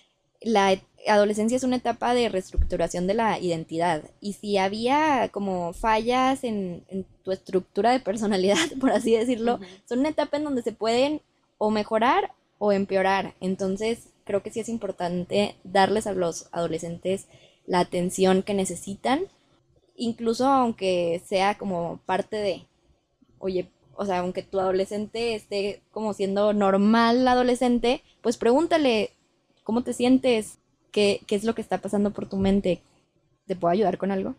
la 0.42 0.80
adolescencia 1.08 1.56
es 1.56 1.64
una 1.64 1.78
etapa 1.78 2.14
de 2.14 2.30
reestructuración 2.30 3.08
de 3.08 3.14
la 3.14 3.40
identidad 3.40 4.04
y 4.22 4.34
si 4.34 4.58
había 4.58 5.30
como 5.32 5.74
fallas 5.74 6.44
en, 6.44 6.84
tu 7.24 7.32
estructura 7.32 7.92
de 7.92 8.00
personalidad, 8.00 8.58
por 8.80 8.92
así 8.92 9.16
decirlo, 9.16 9.60
son 9.86 10.00
una 10.00 10.10
etapa 10.10 10.38
en 10.38 10.44
donde 10.44 10.62
se 10.62 10.72
pueden 10.72 11.22
o 11.58 11.72
mejorar 11.72 12.34
o 12.60 12.72
empeorar. 12.72 13.34
Entonces 13.42 14.10
creo 14.26 14.44
que 14.44 14.52
sí 14.52 14.60
es 14.60 14.70
importante 14.70 15.56
darles 15.64 16.08
a 16.08 16.14
los 16.14 16.48
adolescentes 16.52 17.28
la 17.68 17.80
atención 17.80 18.44
que 18.44 18.54
necesitan, 18.54 19.22
incluso 19.96 20.46
aunque 20.48 21.22
sea 21.26 21.58
como 21.58 22.00
parte 22.06 22.38
de, 22.38 22.68
oye, 23.40 23.70
o 23.96 24.06
sea, 24.06 24.20
aunque 24.20 24.44
tu 24.44 24.60
adolescente 24.60 25.36
esté 25.36 25.82
como 25.92 26.14
siendo 26.14 26.54
normal 26.54 27.28
adolescente, 27.28 28.04
pues 28.22 28.38
pregúntale, 28.38 29.12
¿Cómo 29.66 29.82
te 29.82 29.94
sientes? 29.94 30.60
¿Qué, 30.96 31.20
¿Qué 31.28 31.36
es 31.36 31.44
lo 31.44 31.54
que 31.56 31.62
está 31.62 31.80
pasando 31.80 32.12
por 32.12 32.30
tu 32.30 32.38
mente? 32.38 32.82
¿Te 33.48 33.58
puedo 33.58 33.70
ayudar 33.70 33.98
con 33.98 34.12
algo? 34.12 34.36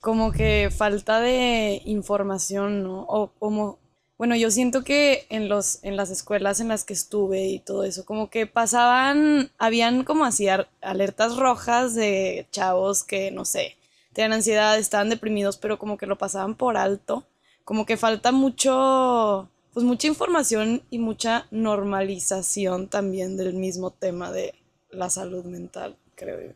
Como 0.00 0.32
que 0.32 0.68
falta 0.76 1.20
de 1.20 1.80
información, 1.84 2.82
¿no? 2.82 3.02
O 3.02 3.30
como, 3.38 3.78
bueno, 4.18 4.34
yo 4.34 4.50
siento 4.50 4.82
que 4.82 5.26
en, 5.30 5.48
los, 5.48 5.78
en 5.84 5.96
las 5.96 6.10
escuelas 6.10 6.58
en 6.58 6.66
las 6.66 6.82
que 6.82 6.92
estuve 6.92 7.46
y 7.46 7.60
todo 7.60 7.84
eso, 7.84 8.04
como 8.04 8.30
que 8.30 8.48
pasaban, 8.48 9.52
habían 9.58 10.02
como 10.02 10.24
así 10.24 10.48
alertas 10.80 11.36
rojas 11.36 11.94
de 11.94 12.48
chavos 12.50 13.04
que, 13.04 13.30
no 13.30 13.44
sé, 13.44 13.76
tenían 14.12 14.32
ansiedad, 14.32 14.76
estaban 14.76 15.08
deprimidos, 15.08 15.56
pero 15.56 15.78
como 15.78 15.98
que 15.98 16.06
lo 16.06 16.18
pasaban 16.18 16.56
por 16.56 16.76
alto. 16.76 17.22
Como 17.62 17.86
que 17.86 17.96
falta 17.96 18.32
mucho 18.32 19.48
pues 19.72 19.86
mucha 19.86 20.08
información 20.08 20.82
y 20.90 20.98
mucha 20.98 21.46
normalización 21.52 22.88
también 22.88 23.36
del 23.36 23.54
mismo 23.54 23.92
tema 23.92 24.32
de 24.32 24.52
la 24.96 25.10
salud 25.10 25.44
mental, 25.44 25.96
creo 26.14 26.40
yo. 26.40 26.52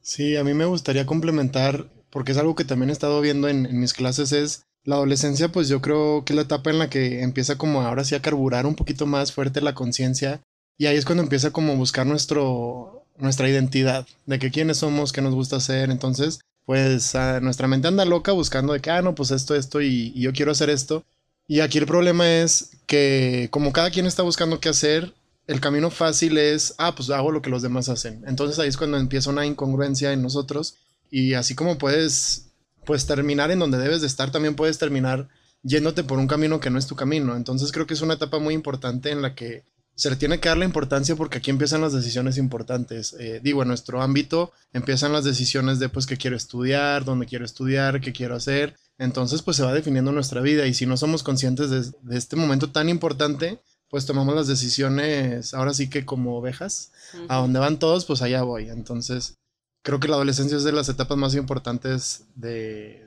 Sí, 0.00 0.36
a 0.36 0.44
mí 0.44 0.54
me 0.54 0.64
gustaría 0.64 1.06
complementar, 1.06 1.86
porque 2.10 2.32
es 2.32 2.38
algo 2.38 2.54
que 2.54 2.64
también 2.64 2.90
he 2.90 2.92
estado 2.92 3.20
viendo 3.20 3.48
en, 3.48 3.78
mis 3.78 3.92
clases, 3.92 4.32
es 4.32 4.64
la 4.84 4.96
adolescencia, 4.96 5.50
pues 5.50 5.68
yo 5.68 5.80
creo 5.80 6.24
que 6.24 6.32
es 6.32 6.36
la 6.36 6.42
etapa 6.42 6.70
en 6.70 6.78
la 6.78 6.90
que 6.90 7.22
empieza 7.22 7.56
como 7.56 7.82
ahora 7.82 8.04
sí 8.04 8.14
a 8.14 8.22
carburar 8.22 8.66
un 8.66 8.74
poquito 8.74 9.06
más 9.06 9.32
fuerte 9.32 9.60
la 9.60 9.74
conciencia 9.74 10.40
y 10.76 10.86
ahí 10.86 10.96
es 10.96 11.04
cuando 11.04 11.22
empieza 11.22 11.52
como 11.52 11.72
a 11.72 11.76
buscar 11.76 12.04
nuestro, 12.04 13.04
nuestra 13.16 13.48
identidad, 13.48 14.06
de 14.26 14.38
que 14.40 14.50
quiénes 14.50 14.78
somos, 14.78 15.12
qué 15.12 15.22
nos 15.22 15.34
gusta 15.34 15.56
hacer, 15.56 15.90
entonces 15.90 16.40
pues 16.64 17.14
nuestra 17.40 17.68
mente 17.68 17.88
anda 17.88 18.04
loca 18.04 18.32
buscando 18.32 18.72
de 18.72 18.80
que, 18.80 18.90
ah, 18.90 19.02
no, 19.02 19.14
pues 19.14 19.30
esto, 19.30 19.54
esto 19.54 19.80
y 19.80 20.12
yo 20.20 20.32
quiero 20.32 20.52
hacer 20.52 20.70
esto 20.70 21.04
y 21.48 21.60
aquí 21.60 21.78
el 21.78 21.86
problema 21.86 22.28
es 22.28 22.70
que 22.86 23.48
como 23.50 23.72
cada 23.72 23.90
quien 23.90 24.06
está 24.06 24.22
buscando 24.22 24.60
qué 24.60 24.68
hacer, 24.68 25.12
el 25.52 25.60
camino 25.60 25.90
fácil 25.90 26.38
es, 26.38 26.74
ah, 26.78 26.94
pues 26.94 27.10
hago 27.10 27.30
lo 27.30 27.42
que 27.42 27.50
los 27.50 27.62
demás 27.62 27.88
hacen. 27.88 28.24
Entonces 28.26 28.58
ahí 28.58 28.68
es 28.68 28.76
cuando 28.76 28.98
empieza 28.98 29.30
una 29.30 29.46
incongruencia 29.46 30.12
en 30.12 30.22
nosotros 30.22 30.76
y 31.10 31.34
así 31.34 31.54
como 31.54 31.78
puedes, 31.78 32.52
pues 32.84 33.06
terminar 33.06 33.50
en 33.50 33.58
donde 33.58 33.78
debes 33.78 34.00
de 34.00 34.06
estar, 34.06 34.32
también 34.32 34.56
puedes 34.56 34.78
terminar 34.78 35.28
yéndote 35.62 36.02
por 36.04 36.18
un 36.18 36.26
camino 36.26 36.58
que 36.58 36.70
no 36.70 36.78
es 36.78 36.86
tu 36.86 36.96
camino. 36.96 37.36
Entonces 37.36 37.70
creo 37.70 37.86
que 37.86 37.94
es 37.94 38.00
una 38.00 38.14
etapa 38.14 38.38
muy 38.38 38.54
importante 38.54 39.10
en 39.10 39.22
la 39.22 39.34
que 39.34 39.64
se 39.94 40.08
le 40.08 40.16
tiene 40.16 40.40
que 40.40 40.48
dar 40.48 40.58
la 40.58 40.64
importancia 40.64 41.16
porque 41.16 41.38
aquí 41.38 41.50
empiezan 41.50 41.82
las 41.82 41.92
decisiones 41.92 42.38
importantes. 42.38 43.14
Eh, 43.18 43.40
digo, 43.42 43.62
en 43.62 43.68
nuestro 43.68 44.02
ámbito 44.02 44.52
empiezan 44.72 45.12
las 45.12 45.24
decisiones 45.24 45.78
de 45.78 45.88
pues 45.88 46.06
qué 46.06 46.16
quiero 46.16 46.36
estudiar, 46.36 47.04
dónde 47.04 47.26
quiero 47.26 47.44
estudiar, 47.44 48.00
qué 48.00 48.12
quiero 48.12 48.34
hacer. 48.34 48.76
Entonces, 48.98 49.42
pues 49.42 49.56
se 49.56 49.64
va 49.64 49.72
definiendo 49.72 50.12
nuestra 50.12 50.40
vida 50.40 50.66
y 50.66 50.74
si 50.74 50.86
no 50.86 50.96
somos 50.96 51.22
conscientes 51.22 51.70
de, 51.70 52.16
este 52.16 52.36
momento 52.36 52.70
tan 52.70 52.88
importante, 52.88 53.60
pues 53.92 54.06
tomamos 54.06 54.34
las 54.34 54.46
decisiones 54.46 55.52
ahora 55.52 55.74
sí 55.74 55.90
que 55.90 56.06
como 56.06 56.38
ovejas, 56.38 56.92
a 57.28 57.36
donde 57.36 57.58
van 57.58 57.78
todos, 57.78 58.06
pues 58.06 58.22
allá 58.22 58.42
voy. 58.42 58.70
Entonces, 58.70 59.34
creo 59.82 60.00
que 60.00 60.08
la 60.08 60.14
adolescencia 60.14 60.56
es 60.56 60.64
de 60.64 60.72
las 60.72 60.88
etapas 60.88 61.18
más 61.18 61.34
importantes 61.34 62.24
de, 62.34 63.06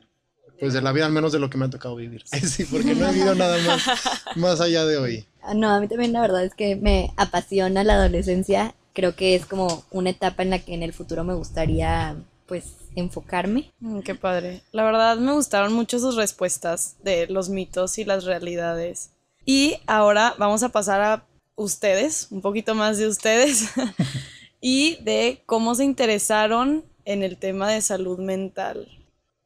pues 0.59 0.73
de 0.73 0.83
la 0.83 0.91
vida, 0.91 1.07
al 1.07 1.11
menos 1.11 1.31
de 1.31 1.39
lo 1.39 1.49
que 1.49 1.57
me 1.57 1.65
ha 1.65 1.71
tocado 1.71 1.95
vivir. 1.95 2.23
Sí, 2.43 2.65
porque 2.65 2.93
no 2.93 3.09
he 3.09 3.13
vivido 3.13 3.33
nada 3.33 3.57
más, 3.65 3.83
más 4.35 4.61
allá 4.61 4.85
de 4.85 4.97
hoy. 4.97 5.25
Ah, 5.41 5.55
no, 5.55 5.71
a 5.71 5.79
mí 5.79 5.87
también 5.87 6.13
la 6.13 6.21
verdad 6.21 6.45
es 6.45 6.53
que 6.53 6.75
me 6.75 7.11
apasiona 7.17 7.83
la 7.83 7.95
adolescencia. 7.95 8.75
Creo 8.93 9.15
que 9.15 9.33
es 9.33 9.47
como 9.47 9.85
una 9.89 10.11
etapa 10.11 10.43
en 10.43 10.51
la 10.51 10.59
que 10.59 10.75
en 10.75 10.83
el 10.83 10.93
futuro 10.93 11.23
me 11.23 11.33
gustaría 11.33 12.15
pues 12.45 12.65
enfocarme. 12.95 13.71
Mm, 13.79 14.01
qué 14.01 14.13
padre. 14.13 14.61
La 14.71 14.83
verdad 14.83 15.17
me 15.17 15.33
gustaron 15.33 15.73
mucho 15.73 15.97
sus 15.97 16.15
respuestas 16.15 16.97
de 17.03 17.25
los 17.25 17.49
mitos 17.49 17.97
y 17.97 18.05
las 18.05 18.23
realidades. 18.23 19.14
Y 19.45 19.77
ahora 19.85 20.33
vamos 20.37 20.63
a 20.63 20.69
pasar 20.69 21.01
a 21.01 21.25
ustedes, 21.55 22.27
un 22.31 22.41
poquito 22.41 22.75
más 22.75 22.97
de 22.97 23.07
ustedes, 23.07 23.69
y 24.61 24.97
de 25.03 25.43
cómo 25.45 25.75
se 25.75 25.85
interesaron 25.85 26.83
en 27.05 27.23
el 27.23 27.37
tema 27.37 27.69
de 27.69 27.81
salud 27.81 28.19
mental. 28.19 28.87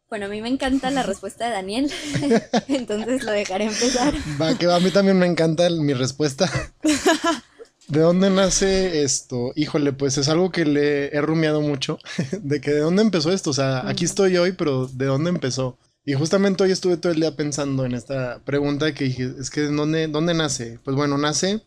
Bueno, 0.09 0.25
a 0.25 0.29
mí 0.29 0.41
me 0.41 0.49
encanta 0.49 0.89
la 0.89 1.03
respuesta 1.03 1.45
de 1.45 1.51
Daniel, 1.51 1.91
entonces 2.67 3.23
lo 3.23 3.31
dejaré 3.31 3.65
empezar. 3.65 4.13
Va, 4.41 4.57
que 4.57 4.65
va, 4.65 4.77
a 4.77 4.79
mí 4.79 4.89
también 4.89 5.19
me 5.19 5.27
encanta 5.27 5.69
mi 5.69 5.93
respuesta. 5.93 6.49
¿De 7.87 7.99
dónde 7.99 8.29
nace 8.29 9.03
esto? 9.03 9.51
Híjole, 9.55 9.93
pues 9.93 10.17
es 10.17 10.29
algo 10.29 10.51
que 10.51 10.63
le 10.63 11.07
he 11.07 11.21
rumiado 11.21 11.59
mucho. 11.59 11.97
De 12.39 12.61
que 12.61 12.69
de 12.69 12.81
dónde 12.81 13.01
empezó 13.01 13.31
esto. 13.31 13.49
O 13.49 13.53
sea, 13.53 13.87
aquí 13.87 14.05
estoy 14.05 14.37
hoy, 14.37 14.51
pero 14.51 14.85
¿de 14.85 15.05
dónde 15.05 15.31
empezó? 15.31 15.75
Y 16.09 16.15
justamente 16.15 16.63
hoy 16.63 16.71
estuve 16.71 16.97
todo 16.97 17.11
el 17.11 17.19
día 17.19 17.35
pensando 17.35 17.85
en 17.85 17.93
esta 17.93 18.39
pregunta 18.43 18.95
que 18.95 19.03
dije, 19.03 19.31
es 19.39 19.51
que 19.51 19.61
¿dónde, 19.67 20.07
dónde 20.07 20.33
nace? 20.33 20.79
Pues 20.83 20.97
bueno, 20.97 21.19
nace, 21.19 21.61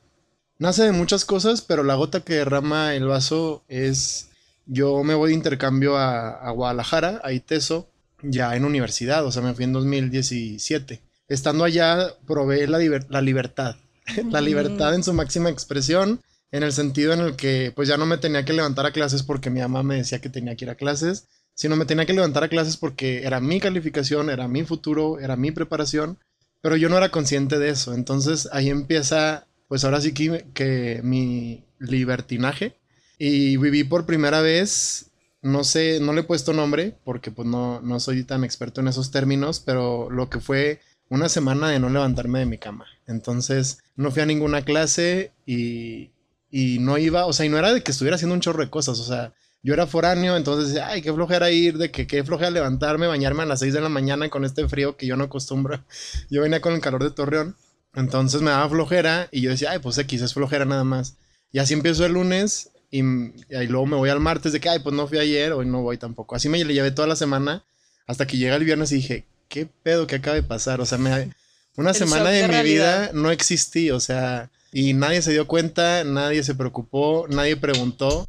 nace 0.59 0.82
de 0.82 0.90
muchas 0.90 1.24
cosas, 1.24 1.62
pero 1.62 1.84
la 1.84 1.95
gota 1.95 2.22
que 2.22 2.34
derrama 2.34 2.97
el 2.97 3.07
vaso 3.07 3.62
es, 3.68 4.30
yo 4.66 5.05
me 5.05 5.14
voy 5.14 5.28
de 5.28 5.36
intercambio 5.36 5.97
a, 5.97 6.30
a 6.30 6.51
Guadalajara, 6.51 7.20
a 7.22 7.32
ITESO, 7.32 7.88
ya 8.24 8.57
en 8.57 8.64
universidad, 8.64 9.24
o 9.24 9.30
sea, 9.30 9.43
me 9.43 9.55
fui 9.55 9.62
en 9.62 9.74
2017. 9.74 11.01
Estando 11.28 11.62
allá, 11.62 12.09
probé 12.26 12.66
la, 12.66 12.80
la 13.11 13.20
libertad, 13.20 13.76
la 14.28 14.40
libertad 14.40 14.93
en 14.97 15.05
su 15.05 15.12
máxima 15.12 15.51
expresión, 15.51 16.20
en 16.51 16.64
el 16.64 16.72
sentido 16.72 17.12
en 17.12 17.20
el 17.20 17.36
que 17.36 17.72
pues 17.76 17.86
ya 17.86 17.97
no 17.97 18.07
me 18.07 18.18
tenía 18.18 18.45
que 18.45 18.55
levantar 18.55 18.86
a 18.86 18.93
clases 18.93 19.22
porque 19.22 19.51
mi 19.51 19.61
mamá 19.61 19.84
me 19.84 19.99
decía 19.99 20.20
que 20.20 20.30
tenía 20.30 20.57
que 20.57 20.64
ir 20.64 20.70
a 20.72 20.74
clases, 20.74 21.28
sino 21.55 21.76
me 21.76 21.84
tenía 21.84 22.07
que 22.07 22.12
levantar 22.12 22.44
a 22.44 22.48
clases 22.48 22.76
porque 22.76 23.24
era 23.24 23.40
mi 23.40 23.61
calificación, 23.61 24.30
era 24.30 24.48
mi 24.48 24.64
futuro, 24.64 25.18
era 25.18 25.36
mi 25.36 25.50
preparación, 25.50 26.18
pero 26.61 26.76
yo 26.76 26.88
no 26.88 26.96
era 26.96 27.11
consciente 27.11 27.59
de 27.59 27.70
eso. 27.70 27.94
Entonces 27.94 28.48
ahí 28.53 28.70
empieza, 28.70 29.46
pues 29.68 29.84
ahora 29.84 30.00
sí 30.00 30.12
que, 30.12 30.46
que 30.55 31.00
mi 31.03 31.64
libertinaje 31.78 32.76
y 33.18 33.57
viví 33.57 33.84
por 33.84 34.07
primera 34.07 34.40
vez, 34.40 35.11
no 35.42 35.64
sé, 35.64 36.00
no 36.00 36.12
le 36.12 36.20
he 36.20 36.24
puesto 36.24 36.53
nombre 36.53 36.96
porque 37.05 37.30
pues 37.30 37.46
no, 37.46 37.80
no 37.80 38.00
soy 38.00 38.24
tan 38.24 38.44
experto 38.44 38.80
en 38.80 38.88
esos 38.88 39.11
términos, 39.11 39.61
pero 39.61 40.09
lo 40.11 40.30
que 40.30 40.40
fue 40.40 40.80
una 41.09 41.28
semana 41.28 41.68
de 41.68 41.78
no 41.78 41.90
levantarme 41.90 42.38
de 42.38 42.46
mi 42.46 42.59
cama. 42.59 42.86
Entonces 43.07 43.78
no 43.96 44.11
fui 44.11 44.22
a 44.22 44.26
ninguna 44.26 44.64
clase 44.64 45.32
y, 45.44 46.11
y 46.50 46.78
no 46.78 46.96
iba, 46.96 47.26
o 47.26 47.32
sea, 47.32 47.44
y 47.44 47.48
no 47.48 47.59
era 47.59 47.72
de 47.72 47.82
que 47.82 47.90
estuviera 47.90 48.14
haciendo 48.14 48.34
un 48.34 48.40
chorro 48.40 48.62
de 48.64 48.70
cosas, 48.70 48.98
o 48.98 49.05
sea, 49.05 49.34
yo 49.63 49.75
era 49.75 49.87
foráneo, 49.87 50.37
entonces 50.37 50.81
ay, 50.83 51.03
qué 51.03 51.13
flojera 51.13 51.51
ir, 51.51 51.79
de 51.79 51.91
que 51.91 52.07
qué 52.07 52.25
flojera 52.25 52.51
levantarme, 52.51 53.07
bañarme 53.07 53.45
a 53.45 53.47
las 53.47 53.61
6 53.61 53.75
de 53.75 53.81
la 53.81 53.89
mañana 53.89 54.29
con 54.29 54.45
este 54.45 54.69
frío 54.69 54.97
que 54.97 55.07
yo 55.07 55.17
no 55.17 55.25
acostumbro. 55.25 55.85
Yo 56.31 56.43
venía 56.43 56.61
con 56.61 56.75
el 56.75 56.81
calor 56.81 57.03
de 57.05 57.11
Torreón, 57.11 57.57
entonces 57.95 58.43
me 58.43 58.51
daba 58.51 58.69
flojera 58.69 59.29
y 59.31 59.43
yo 59.43 59.51
decía, 59.51 59.71
ay, 59.73 59.79
pues 59.79 59.99
X 59.99 60.23
es 60.23 60.35
flojera 60.35 60.65
nada 60.65 60.85
más. 60.85 61.17
Y 61.53 61.59
así 61.59 61.75
empiezo 61.75 62.07
el 62.07 62.13
lunes 62.13 62.71
y, 62.91 63.01
y 63.01 63.55
ahí 63.55 63.67
luego 63.67 63.87
me 63.87 63.97
voy 63.97 64.11
al 64.11 64.21
martes 64.21 64.53
de 64.53 64.61
que, 64.61 64.69
ay, 64.69 64.79
pues 64.81 64.95
no 64.95 65.07
fui 65.07 65.19
ayer, 65.19 65.53
hoy 65.53 65.67
no 65.67 65.83
voy 65.83 65.99
tampoco. 65.99 66.35
Así 66.35 66.49
me 66.49 66.65
le 66.65 66.75
llevé 66.75 66.91
toda 66.91 67.07
la 67.07 67.17
semana 67.17 67.65
hasta 68.07 68.27
que 68.27 68.39
llega 68.39 68.57
el 68.57 68.65
viernes 68.65 68.91
y 68.93 68.97
dije, 68.97 69.27
¿qué 69.49 69.67
pedo 69.67 70.07
que 70.07 70.17
acaba 70.17 70.35
de 70.35 70.43
pasar? 70.43 70.81
O 70.81 70.87
sea, 70.87 70.99
me, 70.99 71.31
una 71.77 71.91
El 71.91 71.97
semana 71.97 72.31
de 72.31 72.43
de 72.43 72.49
mi 72.49 72.63
vida 72.63 73.11
no 73.15 73.31
existí, 73.31 73.91
o 73.91 74.01
sea, 74.01 74.51
y 74.73 74.95
nadie 74.95 75.23
se 75.23 75.33
dio 75.33 75.47
cuenta, 75.47 76.05
nadie 76.05 76.43
se 76.43 76.55
preocupó, 76.55 77.27
nadie 77.29 77.57
preguntó, 77.57 78.27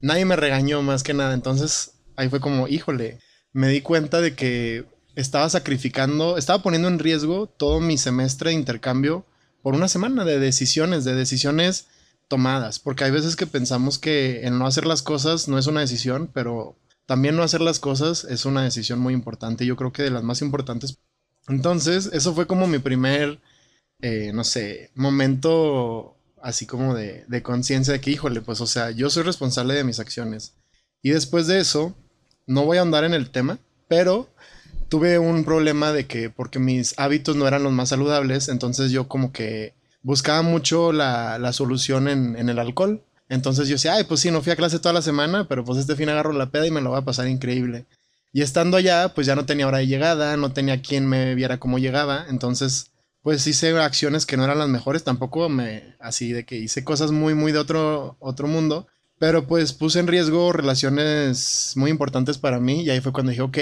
nadie 0.00 0.24
me 0.24 0.36
regañó 0.36 0.82
más 0.82 1.02
que 1.02 1.14
nada. 1.14 1.34
Entonces 1.34 1.92
ahí 2.16 2.28
fue 2.28 2.40
como, 2.40 2.68
híjole, 2.68 3.18
me 3.52 3.68
di 3.68 3.80
cuenta 3.80 4.20
de 4.20 4.34
que 4.34 4.84
estaba 5.14 5.48
sacrificando, 5.48 6.36
estaba 6.36 6.62
poniendo 6.62 6.88
en 6.88 6.98
riesgo 6.98 7.46
todo 7.46 7.80
mi 7.80 7.98
semestre 7.98 8.50
de 8.50 8.56
intercambio 8.56 9.24
por 9.62 9.74
una 9.74 9.88
semana 9.88 10.24
de 10.24 10.38
decisiones, 10.38 11.04
de 11.04 11.14
decisiones 11.14 11.86
tomadas, 12.28 12.78
porque 12.78 13.04
hay 13.04 13.10
veces 13.10 13.36
que 13.36 13.46
pensamos 13.46 13.98
que 13.98 14.42
el 14.42 14.56
no 14.58 14.66
hacer 14.66 14.86
las 14.86 15.02
cosas 15.02 15.48
no 15.48 15.58
es 15.58 15.66
una 15.66 15.80
decisión, 15.80 16.30
pero 16.32 16.76
también 17.06 17.34
no 17.34 17.42
hacer 17.42 17.60
las 17.60 17.80
cosas 17.80 18.24
es 18.24 18.44
una 18.44 18.62
decisión 18.62 19.00
muy 19.00 19.14
importante, 19.14 19.66
yo 19.66 19.76
creo 19.76 19.92
que 19.92 20.04
de 20.04 20.10
las 20.10 20.22
más 20.22 20.40
importantes. 20.42 20.98
Entonces, 21.48 22.08
eso 22.12 22.32
fue 22.32 22.46
como 22.46 22.68
mi 22.68 22.78
primer, 22.78 23.40
eh, 24.00 24.30
no 24.32 24.44
sé, 24.44 24.92
momento 24.94 26.16
así 26.42 26.66
como 26.66 26.94
de, 26.94 27.24
de 27.28 27.42
conciencia 27.42 27.92
de 27.92 28.00
que, 28.00 28.10
híjole, 28.10 28.40
pues, 28.40 28.60
o 28.60 28.66
sea, 28.66 28.90
yo 28.90 29.10
soy 29.10 29.22
responsable 29.22 29.74
de 29.74 29.84
mis 29.84 30.00
acciones. 30.00 30.54
Y 31.02 31.10
después 31.10 31.46
de 31.46 31.60
eso, 31.60 31.96
no 32.46 32.64
voy 32.64 32.78
a 32.78 32.82
andar 32.82 33.04
en 33.04 33.14
el 33.14 33.30
tema, 33.30 33.58
pero 33.88 34.28
tuve 34.88 35.18
un 35.18 35.44
problema 35.44 35.92
de 35.92 36.06
que, 36.06 36.30
porque 36.30 36.58
mis 36.58 36.98
hábitos 36.98 37.36
no 37.36 37.46
eran 37.46 37.62
los 37.62 37.72
más 37.72 37.90
saludables, 37.90 38.48
entonces 38.48 38.90
yo 38.90 39.08
como 39.08 39.32
que 39.32 39.74
buscaba 40.02 40.42
mucho 40.42 40.92
la, 40.92 41.38
la 41.38 41.52
solución 41.52 42.08
en, 42.08 42.36
en 42.36 42.48
el 42.48 42.58
alcohol. 42.58 43.02
Entonces 43.28 43.68
yo 43.68 43.74
decía, 43.74 43.94
ay, 43.94 44.04
pues 44.04 44.20
sí, 44.20 44.30
no 44.30 44.42
fui 44.42 44.52
a 44.52 44.56
clase 44.56 44.80
toda 44.80 44.92
la 44.92 45.02
semana, 45.02 45.46
pero 45.46 45.64
pues 45.64 45.78
este 45.78 45.94
fin 45.94 46.08
agarro 46.08 46.32
la 46.32 46.50
peda 46.50 46.66
y 46.66 46.72
me 46.72 46.80
lo 46.80 46.90
va 46.90 46.98
a 46.98 47.04
pasar 47.04 47.28
increíble. 47.28 47.86
Y 48.32 48.42
estando 48.42 48.76
allá, 48.76 49.14
pues 49.14 49.26
ya 49.26 49.36
no 49.36 49.46
tenía 49.46 49.66
hora 49.68 49.78
de 49.78 49.86
llegada, 49.86 50.36
no 50.36 50.52
tenía 50.52 50.82
quien 50.82 51.06
me 51.06 51.34
viera 51.34 51.58
cómo 51.58 51.78
llegaba, 51.78 52.26
entonces 52.28 52.90
pues 53.22 53.46
hice 53.46 53.76
acciones 53.78 54.26
que 54.26 54.36
no 54.36 54.44
eran 54.44 54.58
las 54.58 54.68
mejores, 54.68 55.04
tampoco 55.04 55.48
me 55.48 55.96
así 56.00 56.32
de 56.32 56.44
que 56.44 56.56
hice 56.56 56.84
cosas 56.84 57.10
muy 57.12 57.34
muy 57.34 57.52
de 57.52 57.58
otro 57.58 58.16
otro 58.20 58.48
mundo, 58.48 58.86
pero 59.18 59.46
pues 59.46 59.72
puse 59.72 60.00
en 60.00 60.06
riesgo 60.06 60.52
relaciones 60.52 61.72
muy 61.76 61.90
importantes 61.90 62.38
para 62.38 62.60
mí 62.60 62.82
y 62.82 62.90
ahí 62.90 63.00
fue 63.00 63.12
cuando 63.12 63.30
dije, 63.30 63.42
ok, 63.42 63.58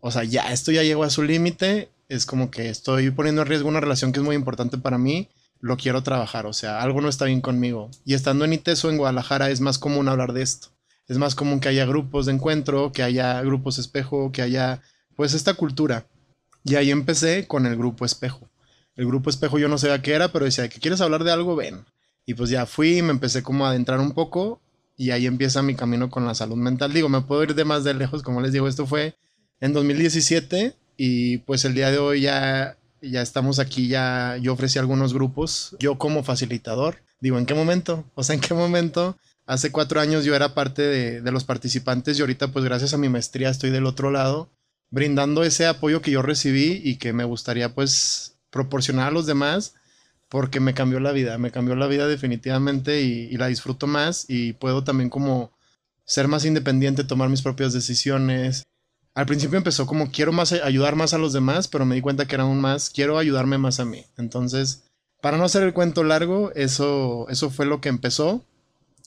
o 0.00 0.10
sea, 0.10 0.24
ya 0.24 0.52
esto 0.52 0.70
ya 0.72 0.82
llegó 0.82 1.04
a 1.04 1.10
su 1.10 1.22
límite, 1.22 1.90
es 2.08 2.26
como 2.26 2.50
que 2.50 2.68
estoy 2.68 3.10
poniendo 3.10 3.42
en 3.42 3.48
riesgo 3.48 3.68
una 3.68 3.80
relación 3.80 4.12
que 4.12 4.20
es 4.20 4.24
muy 4.24 4.36
importante 4.36 4.76
para 4.76 4.98
mí, 4.98 5.30
lo 5.60 5.78
quiero 5.78 6.02
trabajar, 6.02 6.44
o 6.44 6.52
sea, 6.52 6.82
algo 6.82 7.00
no 7.00 7.08
está 7.08 7.24
bien 7.24 7.40
conmigo. 7.40 7.90
Y 8.04 8.12
estando 8.12 8.44
en 8.44 8.52
ITESO 8.52 8.90
en 8.90 8.98
Guadalajara 8.98 9.48
es 9.48 9.62
más 9.62 9.78
común 9.78 10.08
hablar 10.08 10.34
de 10.34 10.42
esto. 10.42 10.68
Es 11.08 11.16
más 11.16 11.34
común 11.34 11.60
que 11.60 11.68
haya 11.68 11.86
grupos 11.86 12.26
de 12.26 12.32
encuentro, 12.32 12.92
que 12.92 13.02
haya 13.02 13.40
grupos 13.40 13.78
espejo, 13.78 14.30
que 14.30 14.42
haya 14.42 14.82
pues 15.16 15.32
esta 15.32 15.54
cultura. 15.54 16.06
Y 16.64 16.74
ahí 16.74 16.90
empecé 16.90 17.46
con 17.46 17.64
el 17.64 17.76
grupo 17.76 18.04
espejo. 18.04 18.50
El 18.96 19.06
grupo 19.06 19.30
espejo 19.30 19.58
yo 19.58 19.68
no 19.68 19.78
sabía 19.78 20.02
qué 20.02 20.12
era, 20.12 20.28
pero 20.28 20.44
decía 20.44 20.68
que 20.68 20.80
quieres 20.80 21.00
hablar 21.00 21.24
de 21.24 21.32
algo, 21.32 21.56
ven. 21.56 21.84
Y 22.26 22.34
pues 22.34 22.50
ya 22.50 22.66
fui, 22.66 23.02
me 23.02 23.10
empecé 23.10 23.42
como 23.42 23.66
a 23.66 23.70
adentrar 23.70 24.00
un 24.00 24.12
poco 24.12 24.60
y 24.96 25.10
ahí 25.10 25.26
empieza 25.26 25.62
mi 25.62 25.74
camino 25.74 26.10
con 26.10 26.26
la 26.26 26.34
salud 26.34 26.56
mental. 26.56 26.92
Digo, 26.92 27.08
me 27.08 27.20
puedo 27.20 27.42
ir 27.42 27.54
de 27.54 27.64
más 27.64 27.84
de 27.84 27.94
lejos, 27.94 28.22
como 28.22 28.40
les 28.40 28.52
digo, 28.52 28.68
esto 28.68 28.86
fue 28.86 29.16
en 29.60 29.72
2017 29.72 30.74
y 30.96 31.38
pues 31.38 31.64
el 31.64 31.74
día 31.74 31.90
de 31.90 31.98
hoy 31.98 32.22
ya, 32.22 32.78
ya 33.02 33.22
estamos 33.22 33.58
aquí, 33.58 33.88
ya 33.88 34.36
yo 34.40 34.52
ofrecí 34.52 34.78
algunos 34.78 35.12
grupos, 35.12 35.76
yo 35.80 35.98
como 35.98 36.22
facilitador. 36.22 37.02
Digo, 37.20 37.38
¿en 37.38 37.46
qué 37.46 37.54
momento? 37.54 38.04
O 38.14 38.22
sea, 38.22 38.34
¿en 38.34 38.40
qué 38.40 38.54
momento? 38.54 39.16
Hace 39.46 39.72
cuatro 39.72 40.00
años 40.00 40.24
yo 40.24 40.34
era 40.34 40.54
parte 40.54 40.82
de, 40.82 41.20
de 41.20 41.32
los 41.32 41.44
participantes 41.44 42.18
y 42.18 42.20
ahorita 42.20 42.48
pues 42.52 42.64
gracias 42.64 42.94
a 42.94 42.98
mi 42.98 43.08
maestría 43.08 43.50
estoy 43.50 43.70
del 43.70 43.86
otro 43.86 44.10
lado, 44.10 44.50
brindando 44.90 45.42
ese 45.44 45.66
apoyo 45.66 46.00
que 46.00 46.12
yo 46.12 46.22
recibí 46.22 46.80
y 46.82 46.96
que 46.96 47.12
me 47.12 47.24
gustaría 47.24 47.74
pues 47.74 48.33
proporcionar 48.54 49.08
a 49.08 49.10
los 49.10 49.26
demás 49.26 49.74
porque 50.28 50.60
me 50.60 50.74
cambió 50.74 51.00
la 51.00 51.10
vida, 51.10 51.38
me 51.38 51.50
cambió 51.50 51.74
la 51.74 51.88
vida 51.88 52.06
definitivamente 52.06 53.02
y, 53.02 53.36
la 53.36 53.48
disfruto 53.48 53.88
más 53.88 54.26
y 54.28 54.52
puedo 54.52 54.84
también 54.84 55.10
como 55.10 55.50
ser 56.04 56.28
más 56.28 56.44
independiente, 56.44 57.02
tomar 57.02 57.28
mis 57.28 57.42
propias 57.42 57.72
decisiones. 57.72 58.62
Al 59.14 59.26
principio 59.26 59.58
empezó 59.58 59.86
como 59.86 60.12
quiero 60.12 60.32
más 60.32 60.52
ayudar 60.52 60.94
más 60.94 61.14
a 61.14 61.18
los 61.18 61.32
demás, 61.32 61.66
pero 61.66 61.84
me 61.84 61.96
di 61.96 62.00
cuenta 62.00 62.26
que 62.26 62.36
era 62.36 62.44
aún 62.44 62.60
más 62.60 62.90
quiero 62.90 63.18
ayudarme 63.18 63.58
más 63.58 63.80
a 63.80 63.84
mí. 63.84 64.06
Entonces, 64.16 64.84
para 65.20 65.36
no 65.36 65.44
hacer 65.44 65.64
el 65.64 65.74
cuento 65.74 66.04
largo, 66.04 66.52
eso 66.54 67.26
eso 67.28 67.50
fue 67.50 67.66
lo 67.66 67.80
que 67.80 67.88
empezó. 67.88 68.44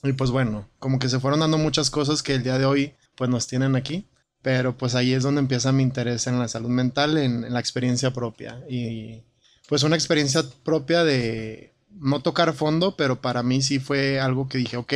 Y 0.03 0.11
pues 0.11 0.29
bueno, 0.29 0.67
como 0.77 0.99
que 0.99 1.07
se 1.07 1.21
fueron 1.21 1.39
dando 1.39 1.57
muchas 1.57 1.89
cosas 1.89 2.21
que 2.21 2.35
el 2.35 2.43
día 2.43 2.57
de 2.57 2.65
hoy 2.65 2.93
pues 3.15 3.29
nos 3.29 3.47
tienen 3.47 3.77
aquí. 3.77 4.07
Pero 4.41 4.77
pues 4.77 4.93
ahí 4.93 5.13
es 5.13 5.23
donde 5.23 5.39
empieza 5.39 5.71
mi 5.71 5.83
interés 5.83 6.27
en 6.27 6.37
la 6.37 6.49
salud 6.49 6.69
mental, 6.69 7.17
en, 7.17 7.45
en 7.45 7.53
la 7.53 7.59
experiencia 7.61 8.11
propia. 8.11 8.61
Y 8.69 9.23
pues 9.67 9.83
una 9.83 9.95
experiencia 9.95 10.43
propia 10.63 11.03
de 11.03 11.73
no 11.99 12.21
tocar 12.21 12.53
fondo, 12.53 12.95
pero 12.95 13.21
para 13.21 13.43
mí 13.43 13.61
sí 13.61 13.79
fue 13.79 14.19
algo 14.19 14.47
que 14.47 14.57
dije, 14.57 14.77
ok, 14.77 14.93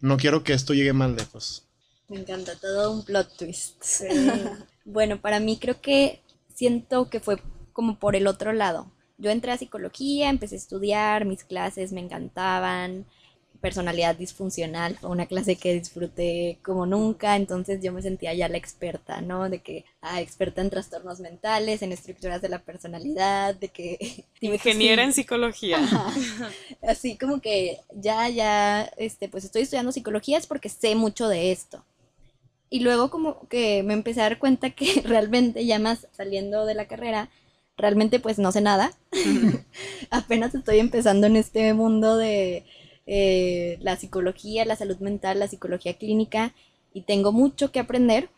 no 0.00 0.16
quiero 0.16 0.42
que 0.42 0.52
esto 0.52 0.74
llegue 0.74 0.92
más 0.92 1.10
lejos. 1.10 1.64
Me 2.08 2.18
encanta 2.18 2.56
todo 2.56 2.92
un 2.92 3.04
plot 3.04 3.36
twist. 3.36 3.84
bueno, 4.84 5.20
para 5.20 5.38
mí 5.38 5.58
creo 5.58 5.80
que 5.80 6.22
siento 6.54 7.08
que 7.08 7.20
fue 7.20 7.40
como 7.72 7.98
por 7.98 8.16
el 8.16 8.26
otro 8.26 8.52
lado. 8.52 8.90
Yo 9.16 9.30
entré 9.30 9.52
a 9.52 9.58
psicología, 9.58 10.28
empecé 10.28 10.56
a 10.56 10.58
estudiar, 10.58 11.24
mis 11.24 11.44
clases 11.44 11.92
me 11.92 12.00
encantaban, 12.00 13.06
personalidad 13.60 14.16
disfuncional, 14.16 14.98
una 15.02 15.26
clase 15.26 15.56
que 15.56 15.74
disfruté 15.74 16.58
como 16.62 16.86
nunca, 16.86 17.36
entonces 17.36 17.82
yo 17.82 17.92
me 17.92 18.02
sentía 18.02 18.34
ya 18.34 18.48
la 18.48 18.56
experta, 18.56 19.20
¿no? 19.20 19.48
De 19.48 19.60
que, 19.60 19.84
ah, 20.00 20.20
experta 20.20 20.60
en 20.62 20.70
trastornos 20.70 21.20
mentales, 21.20 21.82
en 21.82 21.92
estructuras 21.92 22.42
de 22.42 22.48
la 22.48 22.60
personalidad, 22.60 23.54
de 23.54 23.68
que... 23.68 24.24
Ingeniera 24.40 25.04
en 25.04 25.12
psicología. 25.12 25.78
Ajá. 25.78 26.12
Así 26.82 27.16
como 27.16 27.40
que 27.40 27.78
ya, 27.94 28.28
ya, 28.28 28.82
este, 28.96 29.28
pues 29.28 29.44
estoy 29.44 29.62
estudiando 29.62 29.92
psicología 29.92 30.38
es 30.38 30.46
porque 30.46 30.68
sé 30.68 30.94
mucho 30.94 31.28
de 31.28 31.52
esto. 31.52 31.84
Y 32.70 32.80
luego 32.80 33.10
como 33.10 33.48
que 33.48 33.82
me 33.82 33.94
empecé 33.94 34.20
a 34.20 34.24
dar 34.24 34.38
cuenta 34.38 34.70
que 34.70 35.02
realmente 35.04 35.66
ya 35.66 35.78
más 35.78 36.06
saliendo 36.12 36.64
de 36.64 36.74
la 36.74 36.86
carrera, 36.86 37.28
realmente 37.76 38.20
pues 38.20 38.38
no 38.38 38.52
sé 38.52 38.60
nada. 38.60 38.92
Apenas 40.10 40.54
estoy 40.54 40.78
empezando 40.78 41.26
en 41.26 41.36
este 41.36 41.74
mundo 41.74 42.16
de 42.16 42.64
eh, 43.12 43.76
la 43.80 43.96
psicología, 43.96 44.64
la 44.64 44.76
salud 44.76 44.98
mental, 44.98 45.40
la 45.40 45.48
psicología 45.48 45.94
clínica 45.94 46.54
y 46.94 47.02
tengo 47.02 47.32
mucho 47.32 47.72
que 47.72 47.80
aprender. 47.80 48.30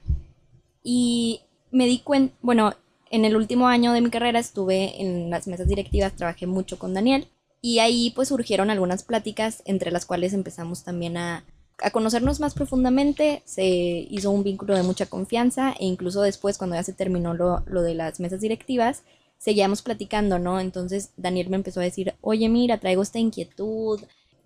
Y 0.83 1.43
me 1.71 1.87
di 1.87 1.99
cuenta, 1.99 2.35
bueno, 2.41 2.73
en 3.11 3.27
el 3.27 3.37
último 3.37 3.69
año 3.69 3.93
de 3.93 4.01
mi 4.01 4.09
carrera 4.09 4.39
estuve 4.39 5.03
en 5.03 5.29
las 5.29 5.47
mesas 5.47 5.69
directivas, 5.69 6.17
trabajé 6.17 6.47
mucho 6.47 6.79
con 6.79 6.95
Daniel 6.95 7.29
Y 7.61 7.81
ahí 7.81 8.13
pues 8.15 8.29
surgieron 8.29 8.71
algunas 8.71 9.03
pláticas 9.03 9.63
entre 9.67 9.91
las 9.91 10.07
cuales 10.07 10.33
empezamos 10.33 10.85
también 10.85 11.19
a, 11.19 11.45
a 11.83 11.91
conocernos 11.91 12.41
más 12.41 12.55
profundamente, 12.55 13.43
se 13.45 13.67
hizo 13.67 14.31
un 14.31 14.43
vínculo 14.43 14.75
de 14.75 14.85
mucha 14.85 15.05
confianza 15.05 15.75
e 15.79 15.85
incluso 15.85 16.23
después 16.23 16.57
cuando 16.57 16.77
ya 16.77 16.83
se 16.83 16.95
terminó 16.95 17.35
lo, 17.35 17.63
lo 17.67 17.83
de 17.83 17.95
las 17.95 18.21
mesas 18.21 18.41
directivas, 18.41 19.03
seguíamos 19.37 19.83
platicando, 19.83 20.39
¿no? 20.39 20.61
Entonces 20.61 21.11
Daniel 21.19 21.51
me 21.51 21.57
empezó 21.57 21.81
a 21.81 21.85
decir, 21.85 22.15
oye, 22.23 22.49
mira, 22.49 22.79
traigo 22.79 23.03
esta 23.03 23.19
inquietud, 23.19 24.01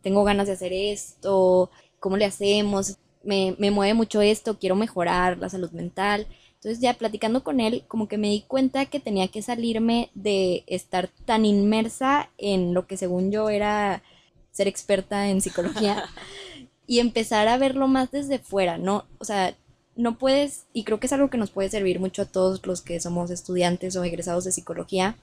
tengo 0.06 0.22
ganas 0.22 0.46
de 0.46 0.52
hacer 0.52 0.72
esto, 0.72 1.68
¿cómo 1.98 2.16
le 2.16 2.26
hacemos? 2.26 2.96
Me, 3.24 3.56
me 3.58 3.72
mueve 3.72 3.92
mucho 3.92 4.22
esto, 4.22 4.56
quiero 4.56 4.76
mejorar 4.76 5.36
la 5.38 5.48
salud 5.48 5.72
mental. 5.72 6.28
Entonces 6.54 6.78
ya 6.78 6.94
platicando 6.94 7.42
con 7.42 7.58
él, 7.58 7.82
como 7.88 8.06
que 8.06 8.16
me 8.16 8.28
di 8.28 8.42
cuenta 8.42 8.86
que 8.86 9.00
tenía 9.00 9.26
que 9.26 9.42
salirme 9.42 10.10
de 10.14 10.62
estar 10.68 11.08
tan 11.24 11.44
inmersa 11.44 12.30
en 12.38 12.72
lo 12.72 12.86
que 12.86 12.96
según 12.96 13.32
yo 13.32 13.48
era 13.48 14.04
ser 14.52 14.68
experta 14.68 15.28
en 15.28 15.40
psicología 15.40 16.04
y 16.86 17.00
empezar 17.00 17.48
a 17.48 17.58
verlo 17.58 17.88
más 17.88 18.12
desde 18.12 18.38
fuera, 18.38 18.78
¿no? 18.78 19.06
O 19.18 19.24
sea, 19.24 19.56
no 19.96 20.18
puedes, 20.18 20.66
y 20.72 20.84
creo 20.84 21.00
que 21.00 21.08
es 21.08 21.12
algo 21.14 21.30
que 21.30 21.38
nos 21.38 21.50
puede 21.50 21.68
servir 21.68 21.98
mucho 21.98 22.22
a 22.22 22.26
todos 22.26 22.64
los 22.64 22.80
que 22.80 23.00
somos 23.00 23.32
estudiantes 23.32 23.96
o 23.96 24.04
egresados 24.04 24.44
de 24.44 24.52
psicología, 24.52 25.16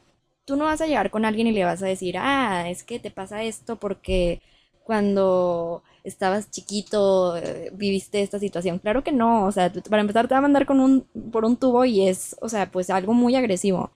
tú 0.44 0.58
no 0.58 0.66
vas 0.66 0.82
a 0.82 0.88
llegar 0.88 1.10
con 1.10 1.24
alguien 1.24 1.48
y 1.48 1.54
le 1.54 1.64
vas 1.64 1.82
a 1.82 1.88
decir, 1.88 2.18
ah, 2.18 2.70
es 2.70 2.84
que 2.84 3.00
te 3.00 3.12
pasa 3.12 3.44
esto 3.44 3.78
porque 3.78 4.42
cuando 4.84 5.84
estabas 6.04 6.52
chiquito 6.52 7.38
eh, 7.38 7.72
viviste 7.74 8.22
esta 8.22 8.40
situación. 8.40 8.80
Claro 8.80 9.04
que 9.04 9.12
no, 9.12 9.46
o 9.46 9.52
sea, 9.52 9.72
para 9.90 10.02
empezar 10.02 10.28
te 10.28 10.34
va 10.36 10.40
a 10.40 10.42
mandar 10.42 10.66
con 10.66 10.80
un, 10.80 11.06
por 11.32 11.46
un 11.46 11.58
tubo 11.58 11.86
y 11.86 12.08
es, 12.08 12.36
o 12.42 12.50
sea, 12.50 12.70
pues 12.72 12.90
algo 12.90 13.14
muy 13.14 13.36
agresivo. 13.36 13.92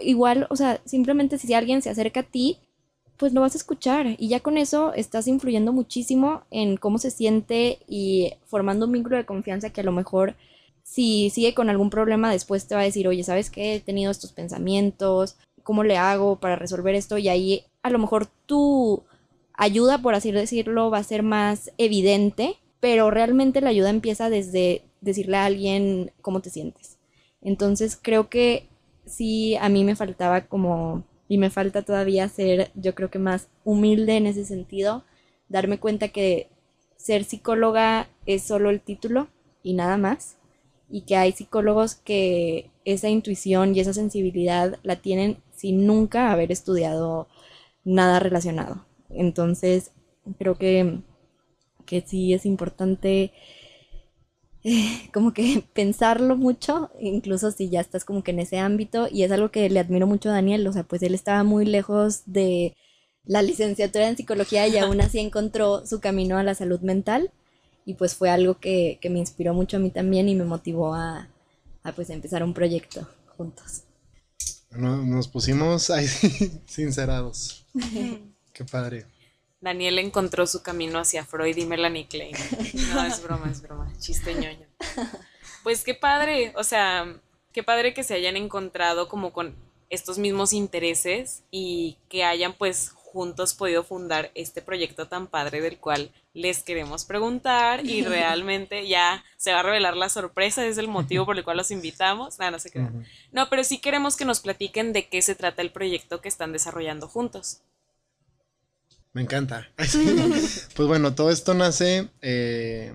Igual, 0.00 0.46
o 0.50 0.56
sea, 0.56 0.80
simplemente 0.84 1.38
si 1.38 1.52
alguien 1.54 1.80
se 1.82 1.90
acerca 1.90 2.20
a 2.20 2.24
ti, 2.24 2.58
pues 3.16 3.32
lo 3.32 3.40
vas 3.40 3.54
a 3.54 3.58
escuchar 3.58 4.06
y 4.18 4.28
ya 4.28 4.40
con 4.40 4.56
eso 4.56 4.92
estás 4.94 5.26
influyendo 5.26 5.72
muchísimo 5.72 6.42
en 6.50 6.76
cómo 6.76 6.98
se 6.98 7.10
siente 7.10 7.80
y 7.88 8.34
formando 8.46 8.86
un 8.86 8.92
vínculo 8.92 9.16
de 9.16 9.26
confianza 9.26 9.70
que 9.70 9.80
a 9.80 9.84
lo 9.84 9.92
mejor 9.92 10.36
si 10.84 11.28
sigue 11.30 11.52
con 11.52 11.68
algún 11.68 11.90
problema 11.90 12.30
después 12.30 12.66
te 12.68 12.74
va 12.74 12.82
a 12.82 12.84
decir, 12.84 13.08
oye, 13.08 13.24
¿sabes 13.24 13.50
qué? 13.50 13.74
He 13.74 13.80
tenido 13.80 14.12
estos 14.12 14.32
pensamientos, 14.32 15.36
¿cómo 15.64 15.82
le 15.82 15.96
hago 15.96 16.36
para 16.36 16.56
resolver 16.56 16.94
esto? 16.94 17.18
Y 17.18 17.28
ahí 17.28 17.64
a 17.82 17.90
lo 17.90 17.98
mejor 17.98 18.26
tu 18.46 19.02
ayuda, 19.58 19.98
por 19.98 20.14
así 20.14 20.32
decirlo, 20.32 20.88
va 20.90 20.98
a 20.98 21.04
ser 21.04 21.22
más 21.22 21.72
evidente, 21.76 22.56
pero 22.80 23.10
realmente 23.10 23.60
la 23.60 23.70
ayuda 23.70 23.90
empieza 23.90 24.30
desde 24.30 24.82
decirle 25.00 25.36
a 25.36 25.44
alguien 25.44 26.12
cómo 26.22 26.40
te 26.40 26.48
sientes. 26.48 26.96
Entonces 27.42 27.98
creo 28.00 28.30
que 28.30 28.68
sí, 29.04 29.56
a 29.56 29.68
mí 29.68 29.84
me 29.84 29.96
faltaba 29.96 30.42
como 30.46 31.04
y 31.28 31.38
me 31.38 31.50
falta 31.50 31.82
todavía 31.82 32.28
ser, 32.28 32.70
yo 32.74 32.94
creo 32.94 33.10
que 33.10 33.18
más 33.18 33.48
humilde 33.64 34.16
en 34.16 34.26
ese 34.26 34.46
sentido, 34.46 35.04
darme 35.48 35.78
cuenta 35.78 36.08
que 36.08 36.48
ser 36.96 37.24
psicóloga 37.24 38.08
es 38.26 38.44
solo 38.44 38.70
el 38.70 38.80
título 38.80 39.28
y 39.62 39.74
nada 39.74 39.98
más, 39.98 40.36
y 40.88 41.02
que 41.02 41.16
hay 41.16 41.32
psicólogos 41.32 41.96
que 41.96 42.70
esa 42.84 43.08
intuición 43.08 43.74
y 43.74 43.80
esa 43.80 43.92
sensibilidad 43.92 44.78
la 44.82 44.96
tienen 44.96 45.38
sin 45.54 45.86
nunca 45.86 46.32
haber 46.32 46.50
estudiado 46.50 47.28
nada 47.84 48.20
relacionado. 48.20 48.87
Entonces, 49.10 49.92
creo 50.38 50.56
que, 50.56 51.00
que 51.86 52.02
sí 52.02 52.34
es 52.34 52.46
importante 52.46 53.32
como 55.12 55.32
que 55.32 55.62
pensarlo 55.74 56.36
mucho, 56.36 56.90
incluso 57.00 57.50
si 57.50 57.68
ya 57.68 57.80
estás 57.80 58.04
como 58.04 58.22
que 58.22 58.32
en 58.32 58.40
ese 58.40 58.58
ámbito, 58.58 59.08
y 59.10 59.22
es 59.22 59.32
algo 59.32 59.50
que 59.50 59.68
le 59.70 59.80
admiro 59.80 60.06
mucho 60.06 60.30
a 60.30 60.34
Daniel, 60.34 60.66
o 60.66 60.72
sea, 60.72 60.82
pues 60.84 61.02
él 61.02 61.14
estaba 61.14 61.44
muy 61.44 61.64
lejos 61.64 62.22
de 62.26 62.76
la 63.24 63.42
licenciatura 63.42 64.08
en 64.08 64.16
psicología 64.16 64.66
y 64.68 64.78
aún 64.78 65.00
así 65.00 65.18
encontró 65.18 65.86
su 65.86 66.00
camino 66.00 66.38
a 66.38 66.42
la 66.42 66.54
salud 66.54 66.80
mental, 66.80 67.30
y 67.84 67.94
pues 67.94 68.14
fue 68.14 68.30
algo 68.30 68.58
que, 68.58 68.98
me 69.10 69.18
inspiró 69.18 69.54
mucho 69.54 69.78
a 69.78 69.80
mí 69.80 69.90
también 69.90 70.28
y 70.28 70.34
me 70.34 70.44
motivó 70.44 70.94
a, 70.94 71.28
a 71.82 71.92
pues 71.92 72.10
empezar 72.10 72.42
un 72.42 72.52
proyecto 72.52 73.08
juntos. 73.36 73.84
nos 74.70 75.28
pusimos 75.28 75.90
ahí 75.90 76.06
sincerados. 76.66 77.66
Qué 78.58 78.64
padre. 78.64 79.06
Daniel 79.60 80.00
encontró 80.00 80.44
su 80.48 80.64
camino 80.64 80.98
hacia 80.98 81.24
Freud 81.24 81.56
y 81.56 81.64
Melanie 81.64 82.08
Klein. 82.08 82.34
No, 82.92 83.06
es 83.06 83.22
broma, 83.22 83.48
es 83.48 83.62
broma. 83.62 83.92
Chiste 84.00 84.34
ñoño. 84.34 84.66
Pues 85.62 85.84
qué 85.84 85.94
padre, 85.94 86.52
o 86.56 86.64
sea, 86.64 87.20
qué 87.52 87.62
padre 87.62 87.94
que 87.94 88.02
se 88.02 88.14
hayan 88.14 88.36
encontrado 88.36 89.08
como 89.08 89.32
con 89.32 89.54
estos 89.90 90.18
mismos 90.18 90.52
intereses 90.52 91.44
y 91.52 91.98
que 92.08 92.24
hayan 92.24 92.52
pues 92.52 92.90
juntos 92.90 93.54
podido 93.54 93.84
fundar 93.84 94.32
este 94.34 94.60
proyecto 94.60 95.06
tan 95.06 95.28
padre 95.28 95.60
del 95.60 95.78
cual 95.78 96.10
les 96.34 96.64
queremos 96.64 97.04
preguntar 97.04 97.86
y 97.86 98.02
realmente 98.04 98.88
ya 98.88 99.24
se 99.36 99.52
va 99.52 99.60
a 99.60 99.62
revelar 99.62 99.96
la 99.96 100.08
sorpresa, 100.08 100.66
es 100.66 100.78
el 100.78 100.88
motivo 100.88 101.24
por 101.26 101.38
el 101.38 101.44
cual 101.44 101.58
los 101.58 101.70
invitamos. 101.70 102.40
Nada, 102.40 102.50
no 102.50 102.58
se 102.58 102.72
crean. 102.72 103.06
No, 103.30 103.48
pero 103.50 103.62
sí 103.62 103.78
queremos 103.78 104.16
que 104.16 104.24
nos 104.24 104.40
platiquen 104.40 104.92
de 104.92 105.06
qué 105.06 105.22
se 105.22 105.36
trata 105.36 105.62
el 105.62 105.70
proyecto 105.70 106.20
que 106.20 106.28
están 106.28 106.52
desarrollando 106.52 107.06
juntos. 107.06 107.62
Me 109.18 109.24
encanta. 109.24 109.66
pues 109.76 110.86
bueno, 110.88 111.12
todo 111.12 111.32
esto 111.32 111.52
nace. 111.52 112.08
Eh, 112.22 112.94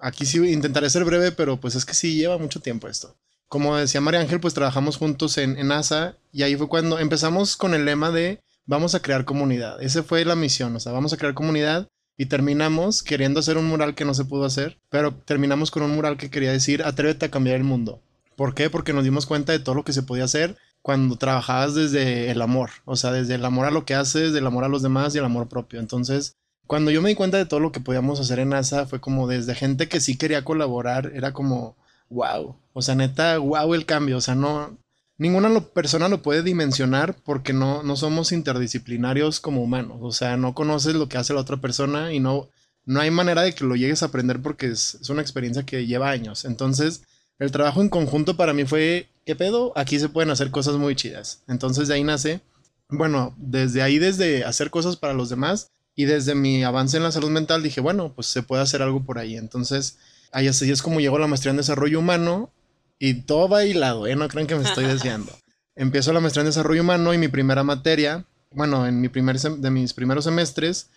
aquí 0.00 0.24
sí 0.24 0.38
intentaré 0.50 0.88
ser 0.88 1.04
breve, 1.04 1.30
pero 1.30 1.60
pues 1.60 1.74
es 1.74 1.84
que 1.84 1.92
sí 1.92 2.16
lleva 2.16 2.38
mucho 2.38 2.60
tiempo 2.60 2.88
esto. 2.88 3.18
Como 3.48 3.76
decía 3.76 4.00
María 4.00 4.20
Ángel, 4.20 4.40
pues 4.40 4.54
trabajamos 4.54 4.96
juntos 4.96 5.36
en, 5.36 5.58
en 5.58 5.68
NASA 5.68 6.16
y 6.32 6.42
ahí 6.42 6.56
fue 6.56 6.70
cuando 6.70 6.98
empezamos 6.98 7.58
con 7.58 7.74
el 7.74 7.84
lema 7.84 8.10
de 8.10 8.40
vamos 8.64 8.94
a 8.94 9.02
crear 9.02 9.26
comunidad. 9.26 9.82
Esa 9.82 10.02
fue 10.02 10.24
la 10.24 10.36
misión, 10.36 10.74
o 10.74 10.80
sea, 10.80 10.92
vamos 10.92 11.12
a 11.12 11.18
crear 11.18 11.34
comunidad 11.34 11.86
y 12.16 12.24
terminamos 12.24 13.02
queriendo 13.02 13.40
hacer 13.40 13.58
un 13.58 13.66
mural 13.66 13.94
que 13.94 14.06
no 14.06 14.14
se 14.14 14.24
pudo 14.24 14.46
hacer, 14.46 14.78
pero 14.88 15.16
terminamos 15.16 15.70
con 15.70 15.82
un 15.82 15.94
mural 15.94 16.16
que 16.16 16.30
quería 16.30 16.50
decir 16.50 16.82
atrévete 16.82 17.26
a 17.26 17.30
cambiar 17.30 17.56
el 17.56 17.64
mundo. 17.64 18.00
¿Por 18.36 18.54
qué? 18.54 18.70
Porque 18.70 18.94
nos 18.94 19.04
dimos 19.04 19.26
cuenta 19.26 19.52
de 19.52 19.58
todo 19.58 19.74
lo 19.74 19.84
que 19.84 19.92
se 19.92 20.02
podía 20.02 20.24
hacer 20.24 20.56
cuando 20.82 21.16
trabajabas 21.16 21.74
desde 21.74 22.30
el 22.30 22.40
amor, 22.40 22.70
o 22.84 22.96
sea, 22.96 23.12
desde 23.12 23.34
el 23.34 23.44
amor 23.44 23.66
a 23.66 23.70
lo 23.70 23.84
que 23.84 23.94
haces, 23.94 24.32
del 24.32 24.46
amor 24.46 24.64
a 24.64 24.68
los 24.68 24.82
demás 24.82 25.14
y 25.14 25.18
el 25.18 25.24
amor 25.24 25.48
propio. 25.48 25.80
Entonces, 25.80 26.36
cuando 26.66 26.90
yo 26.90 27.02
me 27.02 27.08
di 27.08 27.14
cuenta 27.14 27.36
de 27.36 27.46
todo 27.46 27.60
lo 27.60 27.72
que 27.72 27.80
podíamos 27.80 28.20
hacer 28.20 28.38
en 28.38 28.50
NASA, 28.50 28.86
fue 28.86 29.00
como 29.00 29.26
desde 29.26 29.54
gente 29.54 29.88
que 29.88 30.00
sí 30.00 30.16
quería 30.16 30.44
colaborar, 30.44 31.12
era 31.14 31.32
como, 31.32 31.76
wow, 32.10 32.56
o 32.72 32.82
sea, 32.82 32.94
neta, 32.94 33.38
wow 33.38 33.74
el 33.74 33.86
cambio, 33.86 34.18
o 34.18 34.20
sea, 34.20 34.34
no, 34.34 34.76
ninguna 35.18 35.60
persona 35.60 36.08
lo 36.08 36.22
puede 36.22 36.42
dimensionar 36.42 37.16
porque 37.24 37.52
no, 37.52 37.82
no 37.82 37.96
somos 37.96 38.32
interdisciplinarios 38.32 39.40
como 39.40 39.62
humanos, 39.62 39.98
o 40.02 40.12
sea, 40.12 40.36
no 40.36 40.54
conoces 40.54 40.94
lo 40.94 41.08
que 41.08 41.18
hace 41.18 41.34
la 41.34 41.40
otra 41.40 41.56
persona 41.56 42.12
y 42.12 42.20
no, 42.20 42.48
no 42.84 43.00
hay 43.00 43.10
manera 43.10 43.42
de 43.42 43.54
que 43.54 43.64
lo 43.64 43.76
llegues 43.76 44.02
a 44.02 44.06
aprender 44.06 44.40
porque 44.40 44.66
es, 44.68 44.96
es 45.00 45.10
una 45.10 45.22
experiencia 45.22 45.64
que 45.64 45.86
lleva 45.86 46.10
años. 46.10 46.44
Entonces, 46.44 47.02
el 47.38 47.50
trabajo 47.50 47.80
en 47.80 47.88
conjunto 47.88 48.36
para 48.36 48.52
mí 48.52 48.64
fue, 48.64 49.08
¿qué 49.24 49.36
pedo? 49.36 49.72
Aquí 49.76 49.98
se 49.98 50.08
pueden 50.08 50.30
hacer 50.30 50.50
cosas 50.50 50.76
muy 50.76 50.96
chidas. 50.96 51.42
Entonces 51.48 51.88
de 51.88 51.94
ahí 51.94 52.04
nace, 52.04 52.40
bueno, 52.88 53.34
desde 53.36 53.82
ahí, 53.82 53.98
desde 53.98 54.44
hacer 54.44 54.70
cosas 54.70 54.96
para 54.96 55.14
los 55.14 55.28
demás 55.28 55.70
y 55.94 56.04
desde 56.04 56.34
mi 56.34 56.64
avance 56.64 56.96
en 56.96 57.02
la 57.02 57.12
salud 57.12 57.30
mental 57.30 57.62
dije, 57.62 57.80
bueno, 57.80 58.12
pues 58.14 58.28
se 58.28 58.42
puede 58.42 58.62
hacer 58.62 58.82
algo 58.82 59.04
por 59.04 59.18
ahí. 59.18 59.36
Entonces, 59.36 59.98
ahí 60.32 60.48
así 60.48 60.70
es 60.70 60.82
como 60.82 61.00
llegó 61.00 61.18
la 61.18 61.26
maestría 61.26 61.50
en 61.50 61.56
desarrollo 61.56 61.98
humano 61.98 62.50
y 62.98 63.22
todo 63.22 63.48
va 63.48 63.64
hilado, 63.64 64.06
¿eh? 64.06 64.16
No 64.16 64.28
crean 64.28 64.46
que 64.46 64.54
me 64.54 64.62
estoy 64.64 64.84
desviando. 64.86 65.32
Empiezo 65.76 66.12
la 66.12 66.20
maestría 66.20 66.42
en 66.42 66.48
desarrollo 66.48 66.82
humano 66.82 67.14
y 67.14 67.18
mi 67.18 67.28
primera 67.28 67.62
materia, 67.62 68.24
bueno, 68.52 68.86
en 68.86 69.00
mi 69.00 69.08
primer 69.08 69.38
de 69.38 69.70
mis 69.70 69.92
primeros 69.92 70.24
semestres, 70.24 70.88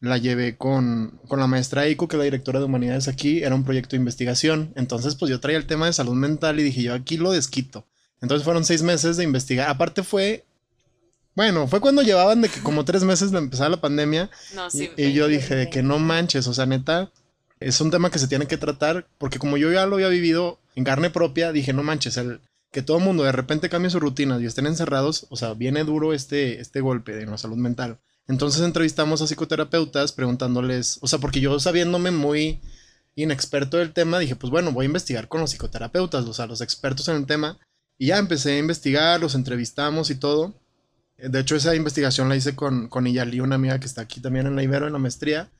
la 0.00 0.18
llevé 0.18 0.56
con, 0.56 1.20
la 1.30 1.46
maestra 1.46 1.86
Eiko, 1.86 2.08
que 2.08 2.16
es 2.16 2.18
la 2.18 2.24
directora 2.24 2.58
de 2.58 2.66
humanidades 2.66 3.08
aquí, 3.08 3.42
era 3.42 3.54
un 3.54 3.64
proyecto 3.64 3.90
de 3.90 3.98
investigación. 3.98 4.72
Entonces, 4.76 5.14
pues 5.14 5.30
yo 5.30 5.40
traía 5.40 5.58
el 5.58 5.66
tema 5.66 5.86
de 5.86 5.92
salud 5.92 6.14
mental 6.14 6.60
y 6.60 6.62
dije, 6.62 6.82
yo 6.82 6.94
aquí 6.94 7.16
lo 7.16 7.32
desquito. 7.32 7.86
Entonces 8.20 8.44
fueron 8.44 8.64
seis 8.64 8.82
meses 8.82 9.16
de 9.16 9.24
investigar. 9.24 9.68
Aparte 9.68 10.02
fue, 10.02 10.44
bueno, 11.34 11.68
fue 11.68 11.80
cuando 11.80 12.02
llevaban 12.02 12.40
de 12.40 12.48
que 12.48 12.60
como 12.60 12.84
tres 12.84 13.04
meses 13.04 13.30
de 13.30 13.38
empezar 13.38 13.70
la 13.70 13.80
pandemia. 13.80 14.30
y, 14.96 15.12
yo 15.12 15.28
dije, 15.28 15.54
de 15.54 15.70
que 15.70 15.82
no 15.82 15.98
manches, 15.98 16.46
o 16.46 16.54
sea, 16.54 16.66
neta, 16.66 17.10
es 17.60 17.80
un 17.80 17.90
tema 17.90 18.10
que 18.10 18.18
se 18.18 18.28
tiene 18.28 18.46
que 18.46 18.58
tratar, 18.58 19.06
porque 19.18 19.38
como 19.38 19.56
yo 19.56 19.72
ya 19.72 19.86
lo 19.86 19.96
había 19.96 20.08
vivido 20.08 20.60
en 20.74 20.84
carne 20.84 21.10
propia, 21.10 21.52
dije, 21.52 21.72
no 21.72 21.82
manches, 21.82 22.16
el, 22.18 22.40
que 22.70 22.82
todo 22.82 22.98
el 22.98 23.04
mundo 23.04 23.24
de 23.24 23.32
repente 23.32 23.70
cambie 23.70 23.90
sus 23.90 24.00
rutinas 24.00 24.42
y 24.42 24.46
estén 24.46 24.66
encerrados, 24.66 25.26
o 25.30 25.36
sea, 25.36 25.54
viene 25.54 25.84
duro 25.84 26.12
este, 26.12 26.60
este 26.60 26.80
golpe 26.80 27.14
de 27.16 27.26
la 27.26 27.38
salud 27.38 27.56
mental. 27.56 27.98
Entonces 28.28 28.62
entrevistamos 28.62 29.22
a 29.22 29.26
psicoterapeutas 29.26 30.12
preguntándoles, 30.12 30.98
o 31.00 31.06
sea, 31.06 31.18
porque 31.18 31.40
yo 31.40 31.58
sabiéndome 31.60 32.10
muy 32.10 32.60
inexperto 33.14 33.78
del 33.78 33.92
tema, 33.92 34.18
dije, 34.18 34.36
pues 34.36 34.50
bueno, 34.50 34.72
voy 34.72 34.84
a 34.84 34.86
investigar 34.86 35.28
con 35.28 35.40
los 35.40 35.50
psicoterapeutas, 35.50 36.24
o 36.24 36.34
sea, 36.34 36.46
los 36.46 36.60
expertos 36.60 37.08
en 37.08 37.16
el 37.16 37.26
tema. 37.26 37.58
Y 37.98 38.08
ya 38.08 38.18
empecé 38.18 38.52
a 38.52 38.58
investigar, 38.58 39.20
los 39.20 39.34
entrevistamos 39.34 40.10
y 40.10 40.16
todo. 40.16 40.54
De 41.16 41.40
hecho, 41.40 41.56
esa 41.56 41.74
investigación 41.74 42.28
la 42.28 42.36
hice 42.36 42.54
con, 42.54 42.88
con 42.88 43.06
Iyali, 43.06 43.40
una 43.40 43.54
amiga 43.54 43.80
que 43.80 43.86
está 43.86 44.02
aquí 44.02 44.20
también 44.20 44.46
en 44.46 44.54
la 44.54 44.62
Ibero, 44.62 44.86
en 44.86 44.92
la 44.92 44.98
maestría. 44.98 45.50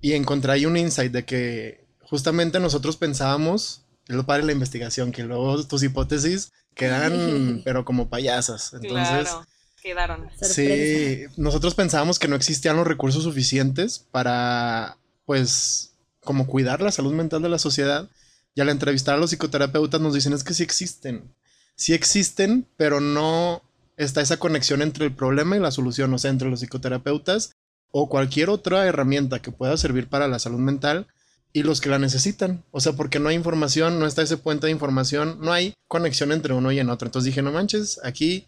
Y 0.00 0.14
encontré 0.14 0.52
ahí 0.52 0.66
un 0.66 0.76
insight 0.76 1.12
de 1.12 1.24
que 1.24 1.86
justamente 2.00 2.58
nosotros 2.58 2.96
pensábamos, 2.96 3.82
es 4.08 4.16
lo 4.16 4.26
padre 4.26 4.42
de 4.42 4.46
la 4.46 4.52
investigación, 4.52 5.12
que 5.12 5.22
luego 5.22 5.62
tus 5.64 5.84
hipótesis 5.84 6.50
quedan, 6.74 7.62
pero 7.64 7.84
como 7.84 8.08
payasas. 8.08 8.74
Entonces, 8.74 9.28
quedaron. 9.88 10.28
Sorpresa. 10.30 10.54
Sí, 10.54 11.24
nosotros 11.36 11.74
pensábamos 11.74 12.18
que 12.18 12.28
no 12.28 12.36
existían 12.36 12.76
los 12.76 12.86
recursos 12.86 13.24
suficientes 13.24 13.98
para, 14.10 14.98
pues, 15.24 15.92
como 16.20 16.46
cuidar 16.46 16.82
la 16.82 16.92
salud 16.92 17.12
mental 17.12 17.42
de 17.42 17.48
la 17.48 17.58
sociedad. 17.58 18.08
Y 18.54 18.60
al 18.60 18.68
entrevistar 18.68 19.14
a 19.14 19.18
los 19.18 19.30
psicoterapeutas 19.30 20.00
nos 20.00 20.14
dicen 20.14 20.32
es 20.32 20.44
que 20.44 20.54
sí 20.54 20.62
existen. 20.62 21.34
Sí 21.74 21.94
existen, 21.94 22.66
pero 22.76 23.00
no 23.00 23.62
está 23.96 24.20
esa 24.20 24.36
conexión 24.36 24.82
entre 24.82 25.06
el 25.06 25.14
problema 25.14 25.56
y 25.56 25.60
la 25.60 25.70
solución, 25.70 26.12
o 26.12 26.18
sea, 26.18 26.30
entre 26.30 26.50
los 26.50 26.60
psicoterapeutas 26.60 27.52
o 27.90 28.08
cualquier 28.08 28.50
otra 28.50 28.86
herramienta 28.86 29.40
que 29.40 29.52
pueda 29.52 29.76
servir 29.76 30.08
para 30.08 30.28
la 30.28 30.38
salud 30.38 30.58
mental 30.58 31.06
y 31.52 31.62
los 31.62 31.80
que 31.80 31.88
la 31.88 31.98
necesitan. 31.98 32.64
O 32.72 32.80
sea, 32.80 32.92
porque 32.92 33.20
no 33.20 33.28
hay 33.28 33.36
información, 33.36 33.98
no 33.98 34.06
está 34.06 34.22
ese 34.22 34.36
puente 34.36 34.66
de 34.66 34.72
información, 34.72 35.38
no 35.40 35.52
hay 35.52 35.74
conexión 35.86 36.32
entre 36.32 36.52
uno 36.52 36.70
y 36.72 36.78
en 36.78 36.90
otro. 36.90 37.06
Entonces 37.06 37.26
dije, 37.26 37.42
no 37.42 37.52
manches, 37.52 38.00
aquí 38.04 38.46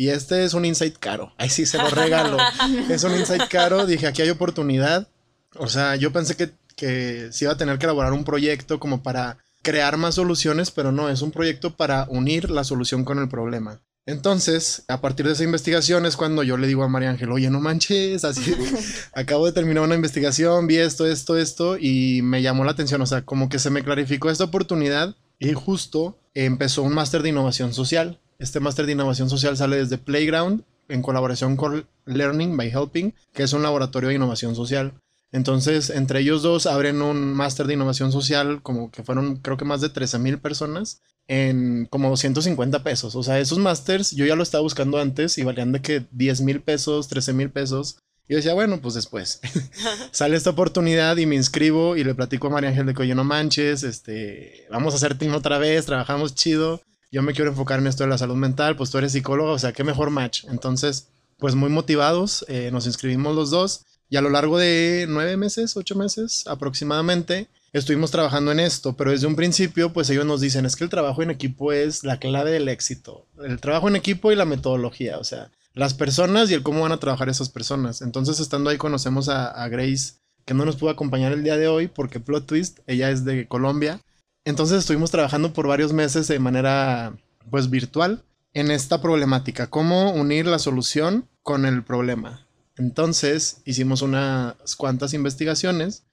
y 0.00 0.08
este 0.08 0.44
es 0.44 0.54
un 0.54 0.64
insight 0.64 0.96
caro. 0.98 1.34
Ahí 1.36 1.50
sí 1.50 1.66
se 1.66 1.76
lo 1.76 1.90
regalo. 1.90 2.38
es 2.88 3.04
un 3.04 3.14
insight 3.14 3.48
caro. 3.50 3.84
Dije, 3.84 4.06
aquí 4.06 4.22
hay 4.22 4.30
oportunidad. 4.30 5.08
O 5.56 5.68
sea, 5.68 5.94
yo 5.94 6.10
pensé 6.10 6.36
que, 6.36 6.52
que 6.74 7.28
se 7.32 7.44
iba 7.44 7.52
a 7.52 7.58
tener 7.58 7.78
que 7.78 7.84
elaborar 7.84 8.14
un 8.14 8.24
proyecto 8.24 8.80
como 8.80 9.02
para 9.02 9.36
crear 9.60 9.98
más 9.98 10.14
soluciones, 10.14 10.70
pero 10.70 10.90
no, 10.90 11.10
es 11.10 11.20
un 11.20 11.32
proyecto 11.32 11.76
para 11.76 12.06
unir 12.08 12.48
la 12.48 12.64
solución 12.64 13.04
con 13.04 13.18
el 13.18 13.28
problema. 13.28 13.82
Entonces, 14.06 14.84
a 14.88 15.02
partir 15.02 15.26
de 15.26 15.32
esa 15.32 15.44
investigación 15.44 16.06
es 16.06 16.16
cuando 16.16 16.42
yo 16.44 16.56
le 16.56 16.66
digo 16.66 16.82
a 16.82 16.88
María 16.88 17.10
Ángel, 17.10 17.30
oye, 17.30 17.50
no 17.50 17.60
manches, 17.60 18.24
así, 18.24 18.54
acabo 19.12 19.44
de 19.44 19.52
terminar 19.52 19.84
una 19.84 19.96
investigación, 19.96 20.66
vi 20.66 20.78
esto, 20.78 21.06
esto, 21.06 21.36
esto, 21.36 21.76
y 21.78 22.22
me 22.22 22.40
llamó 22.40 22.64
la 22.64 22.70
atención, 22.70 23.02
o 23.02 23.06
sea, 23.06 23.26
como 23.26 23.50
que 23.50 23.58
se 23.58 23.68
me 23.68 23.84
clarificó 23.84 24.30
esta 24.30 24.44
oportunidad 24.44 25.14
y 25.38 25.52
justo 25.52 26.18
empezó 26.32 26.84
un 26.84 26.94
máster 26.94 27.22
de 27.22 27.28
innovación 27.28 27.74
social. 27.74 28.18
Este 28.40 28.58
máster 28.58 28.86
de 28.86 28.92
innovación 28.92 29.28
social 29.28 29.54
sale 29.58 29.76
desde 29.76 29.98
Playground 29.98 30.64
en 30.88 31.02
colaboración 31.02 31.56
con 31.56 31.86
Learning 32.06 32.56
by 32.56 32.68
Helping, 32.68 33.14
que 33.34 33.42
es 33.42 33.52
un 33.52 33.62
laboratorio 33.62 34.08
de 34.08 34.14
innovación 34.14 34.54
social. 34.54 34.94
Entonces, 35.30 35.90
entre 35.90 36.20
ellos 36.20 36.40
dos 36.40 36.64
abren 36.64 37.02
un 37.02 37.34
máster 37.34 37.66
de 37.66 37.74
innovación 37.74 38.12
social, 38.12 38.62
como 38.62 38.90
que 38.90 39.04
fueron, 39.04 39.36
creo 39.36 39.58
que 39.58 39.66
más 39.66 39.82
de 39.82 39.90
13 39.90 40.18
mil 40.20 40.38
personas, 40.38 41.02
en 41.28 41.84
como 41.90 42.08
250 42.08 42.82
pesos. 42.82 43.14
O 43.14 43.22
sea, 43.22 43.38
esos 43.38 43.58
másters 43.58 44.12
yo 44.12 44.24
ya 44.24 44.36
lo 44.36 44.42
estaba 44.42 44.62
buscando 44.62 44.98
antes 44.98 45.36
y 45.36 45.44
valían 45.44 45.72
de 45.72 45.82
que 45.82 46.06
10 46.10 46.40
mil 46.40 46.62
pesos, 46.62 47.08
13 47.08 47.34
mil 47.34 47.50
pesos. 47.50 47.98
Y 48.26 48.32
yo 48.32 48.36
decía, 48.38 48.54
bueno, 48.54 48.80
pues 48.80 48.94
después 48.94 49.40
sale 50.12 50.38
esta 50.38 50.48
oportunidad 50.48 51.18
y 51.18 51.26
me 51.26 51.36
inscribo 51.36 51.94
y 51.94 52.04
le 52.04 52.14
platico 52.14 52.46
a 52.46 52.50
María 52.50 52.70
Ángel 52.70 52.86
de 52.86 52.94
que, 52.94 53.02
oye, 53.02 53.14
no 53.14 53.22
manches, 53.22 53.82
este, 53.82 54.66
vamos 54.70 54.94
a 54.94 54.96
hacer 54.96 55.18
team 55.18 55.34
otra 55.34 55.58
vez, 55.58 55.84
trabajamos 55.84 56.34
chido. 56.34 56.80
Yo 57.12 57.22
me 57.22 57.32
quiero 57.32 57.50
enfocar 57.50 57.80
en 57.80 57.86
esto 57.86 58.04
de 58.04 58.10
la 58.10 58.18
salud 58.18 58.36
mental, 58.36 58.76
pues 58.76 58.90
tú 58.90 58.98
eres 58.98 59.12
psicóloga, 59.12 59.52
o 59.52 59.58
sea, 59.58 59.72
qué 59.72 59.82
mejor 59.82 60.10
match. 60.10 60.44
Entonces, 60.48 61.08
pues 61.38 61.54
muy 61.54 61.70
motivados, 61.70 62.44
eh, 62.48 62.70
nos 62.72 62.86
inscribimos 62.86 63.34
los 63.34 63.50
dos 63.50 63.84
y 64.08 64.16
a 64.16 64.20
lo 64.20 64.30
largo 64.30 64.58
de 64.58 65.06
nueve 65.08 65.36
meses, 65.36 65.76
ocho 65.76 65.94
meses 65.94 66.44
aproximadamente, 66.46 67.48
estuvimos 67.72 68.10
trabajando 68.10 68.52
en 68.52 68.60
esto, 68.60 68.96
pero 68.96 69.12
desde 69.12 69.26
un 69.26 69.36
principio, 69.36 69.92
pues 69.92 70.10
ellos 70.10 70.26
nos 70.26 70.40
dicen, 70.40 70.66
es 70.66 70.76
que 70.76 70.84
el 70.84 70.90
trabajo 70.90 71.22
en 71.22 71.30
equipo 71.30 71.72
es 71.72 72.04
la 72.04 72.18
clave 72.18 72.50
del 72.50 72.68
éxito. 72.68 73.26
El 73.44 73.60
trabajo 73.60 73.88
en 73.88 73.96
equipo 73.96 74.30
y 74.30 74.36
la 74.36 74.44
metodología, 74.44 75.18
o 75.18 75.24
sea, 75.24 75.50
las 75.74 75.94
personas 75.94 76.50
y 76.50 76.54
el 76.54 76.62
cómo 76.62 76.80
van 76.80 76.92
a 76.92 76.98
trabajar 76.98 77.28
esas 77.28 77.48
personas. 77.48 78.02
Entonces, 78.02 78.40
estando 78.40 78.70
ahí, 78.70 78.76
conocemos 78.76 79.28
a, 79.28 79.46
a 79.46 79.68
Grace, 79.68 80.14
que 80.44 80.54
no 80.54 80.64
nos 80.64 80.76
pudo 80.76 80.90
acompañar 80.90 81.32
el 81.32 81.44
día 81.44 81.56
de 81.56 81.68
hoy 81.68 81.86
porque 81.86 82.18
plot 82.18 82.46
twist, 82.46 82.80
ella 82.86 83.10
es 83.10 83.24
de 83.24 83.46
Colombia. 83.46 84.00
Entonces 84.44 84.78
estuvimos 84.78 85.10
trabajando 85.10 85.52
por 85.52 85.66
varios 85.66 85.92
meses 85.92 86.28
de 86.28 86.38
manera, 86.38 87.14
pues, 87.50 87.70
virtual 87.70 88.24
en 88.52 88.70
esta 88.70 89.00
problemática, 89.00 89.68
cómo 89.68 90.12
unir 90.12 90.46
la 90.46 90.58
solución 90.58 91.28
con 91.42 91.66
el 91.66 91.84
problema. 91.84 92.46
Entonces 92.76 93.60
hicimos 93.64 94.02
unas 94.02 94.76
cuantas 94.76 95.14
investigaciones. 95.14 96.04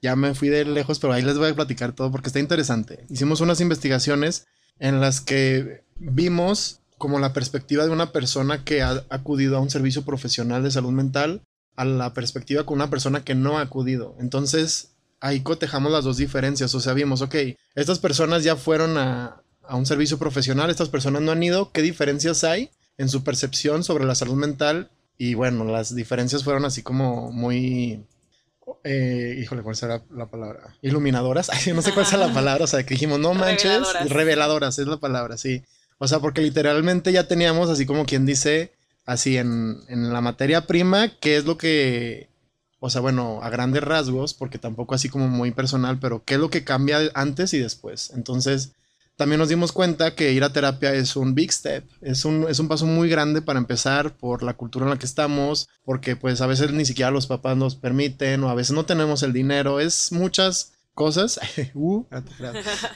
Ya 0.00 0.16
me 0.16 0.34
fui 0.34 0.48
de 0.48 0.64
lejos, 0.64 0.98
pero 0.98 1.12
ahí 1.12 1.22
les 1.22 1.38
voy 1.38 1.50
a 1.50 1.54
platicar 1.54 1.92
todo 1.92 2.10
porque 2.10 2.28
está 2.28 2.38
interesante. 2.38 3.04
Hicimos 3.08 3.40
unas 3.40 3.60
investigaciones 3.60 4.46
en 4.78 5.00
las 5.00 5.20
que 5.20 5.84
vimos 5.96 6.80
como 6.98 7.18
la 7.18 7.32
perspectiva 7.32 7.84
de 7.84 7.90
una 7.90 8.12
persona 8.12 8.64
que 8.64 8.82
ha 8.82 9.04
acudido 9.10 9.56
a 9.56 9.60
un 9.60 9.70
servicio 9.70 10.04
profesional 10.04 10.62
de 10.62 10.70
salud 10.70 10.92
mental 10.92 11.42
a 11.76 11.84
la 11.84 12.14
perspectiva 12.14 12.64
con 12.64 12.76
una 12.76 12.90
persona 12.90 13.24
que 13.24 13.34
no 13.34 13.58
ha 13.58 13.62
acudido. 13.62 14.16
Entonces 14.20 14.91
ahí 15.22 15.40
cotejamos 15.40 15.90
las 15.90 16.04
dos 16.04 16.18
diferencias. 16.18 16.74
O 16.74 16.80
sea, 16.80 16.92
vimos, 16.92 17.22
ok, 17.22 17.34
estas 17.74 17.98
personas 17.98 18.44
ya 18.44 18.56
fueron 18.56 18.98
a, 18.98 19.42
a 19.62 19.76
un 19.76 19.86
servicio 19.86 20.18
profesional, 20.18 20.68
estas 20.68 20.90
personas 20.90 21.22
no 21.22 21.32
han 21.32 21.42
ido. 21.42 21.72
¿Qué 21.72 21.80
diferencias 21.80 22.44
hay 22.44 22.70
en 22.98 23.08
su 23.08 23.24
percepción 23.24 23.84
sobre 23.84 24.04
la 24.04 24.14
salud 24.14 24.34
mental 24.34 24.90
y 25.18 25.34
bueno, 25.34 25.64
las 25.64 25.94
diferencias 25.94 26.42
fueron 26.42 26.64
así 26.64 26.82
como 26.82 27.30
muy. 27.30 28.04
Eh, 28.82 29.38
híjole, 29.40 29.62
¿cuál 29.62 29.76
será 29.76 30.02
la 30.10 30.26
palabra? 30.26 30.76
Iluminadoras. 30.82 31.48
Ay, 31.52 31.72
no 31.72 31.80
sé 31.80 31.92
cuál 31.92 32.06
es 32.06 32.12
la 32.12 32.32
palabra. 32.32 32.64
O 32.64 32.66
sea, 32.66 32.84
que 32.84 32.94
dijimos, 32.94 33.20
no 33.20 33.32
manches. 33.32 33.70
Reveladoras. 33.70 34.10
Reveladoras 34.10 34.78
es 34.80 34.86
la 34.88 34.96
palabra, 34.96 35.36
sí. 35.36 35.62
O 35.98 36.08
sea, 36.08 36.18
porque 36.18 36.40
literalmente 36.40 37.12
ya 37.12 37.28
teníamos 37.28 37.70
así 37.70 37.86
como 37.86 38.04
quien 38.04 38.26
dice, 38.26 38.72
así 39.06 39.36
en, 39.36 39.76
en 39.86 40.12
la 40.12 40.20
materia 40.20 40.66
prima, 40.66 41.12
qué 41.20 41.36
es 41.36 41.44
lo 41.44 41.56
que. 41.56 42.28
O 42.84 42.90
sea, 42.90 43.00
bueno, 43.00 43.38
a 43.44 43.48
grandes 43.48 43.84
rasgos, 43.84 44.34
porque 44.34 44.58
tampoco 44.58 44.96
así 44.96 45.08
como 45.08 45.28
muy 45.28 45.52
personal, 45.52 46.00
pero 46.00 46.24
qué 46.24 46.34
es 46.34 46.40
lo 46.40 46.50
que 46.50 46.64
cambia 46.64 46.98
antes 47.14 47.54
y 47.54 47.60
después. 47.60 48.10
Entonces, 48.12 48.72
también 49.14 49.38
nos 49.38 49.48
dimos 49.48 49.70
cuenta 49.70 50.16
que 50.16 50.32
ir 50.32 50.42
a 50.42 50.52
terapia 50.52 50.92
es 50.92 51.14
un 51.14 51.32
big 51.36 51.52
step, 51.52 51.88
es 52.00 52.24
un, 52.24 52.44
es 52.48 52.58
un 52.58 52.66
paso 52.66 52.84
muy 52.84 53.08
grande 53.08 53.40
para 53.40 53.60
empezar 53.60 54.16
por 54.16 54.42
la 54.42 54.54
cultura 54.54 54.84
en 54.84 54.90
la 54.90 54.98
que 54.98 55.06
estamos, 55.06 55.68
porque 55.84 56.16
pues 56.16 56.40
a 56.40 56.48
veces 56.48 56.72
ni 56.72 56.84
siquiera 56.84 57.12
los 57.12 57.28
papás 57.28 57.56
nos 57.56 57.76
permiten 57.76 58.42
o 58.42 58.50
a 58.50 58.54
veces 58.56 58.74
no 58.74 58.84
tenemos 58.84 59.22
el 59.22 59.32
dinero, 59.32 59.78
es 59.78 60.10
muchas 60.10 60.72
cosas, 60.92 61.38
uh, 61.74 62.04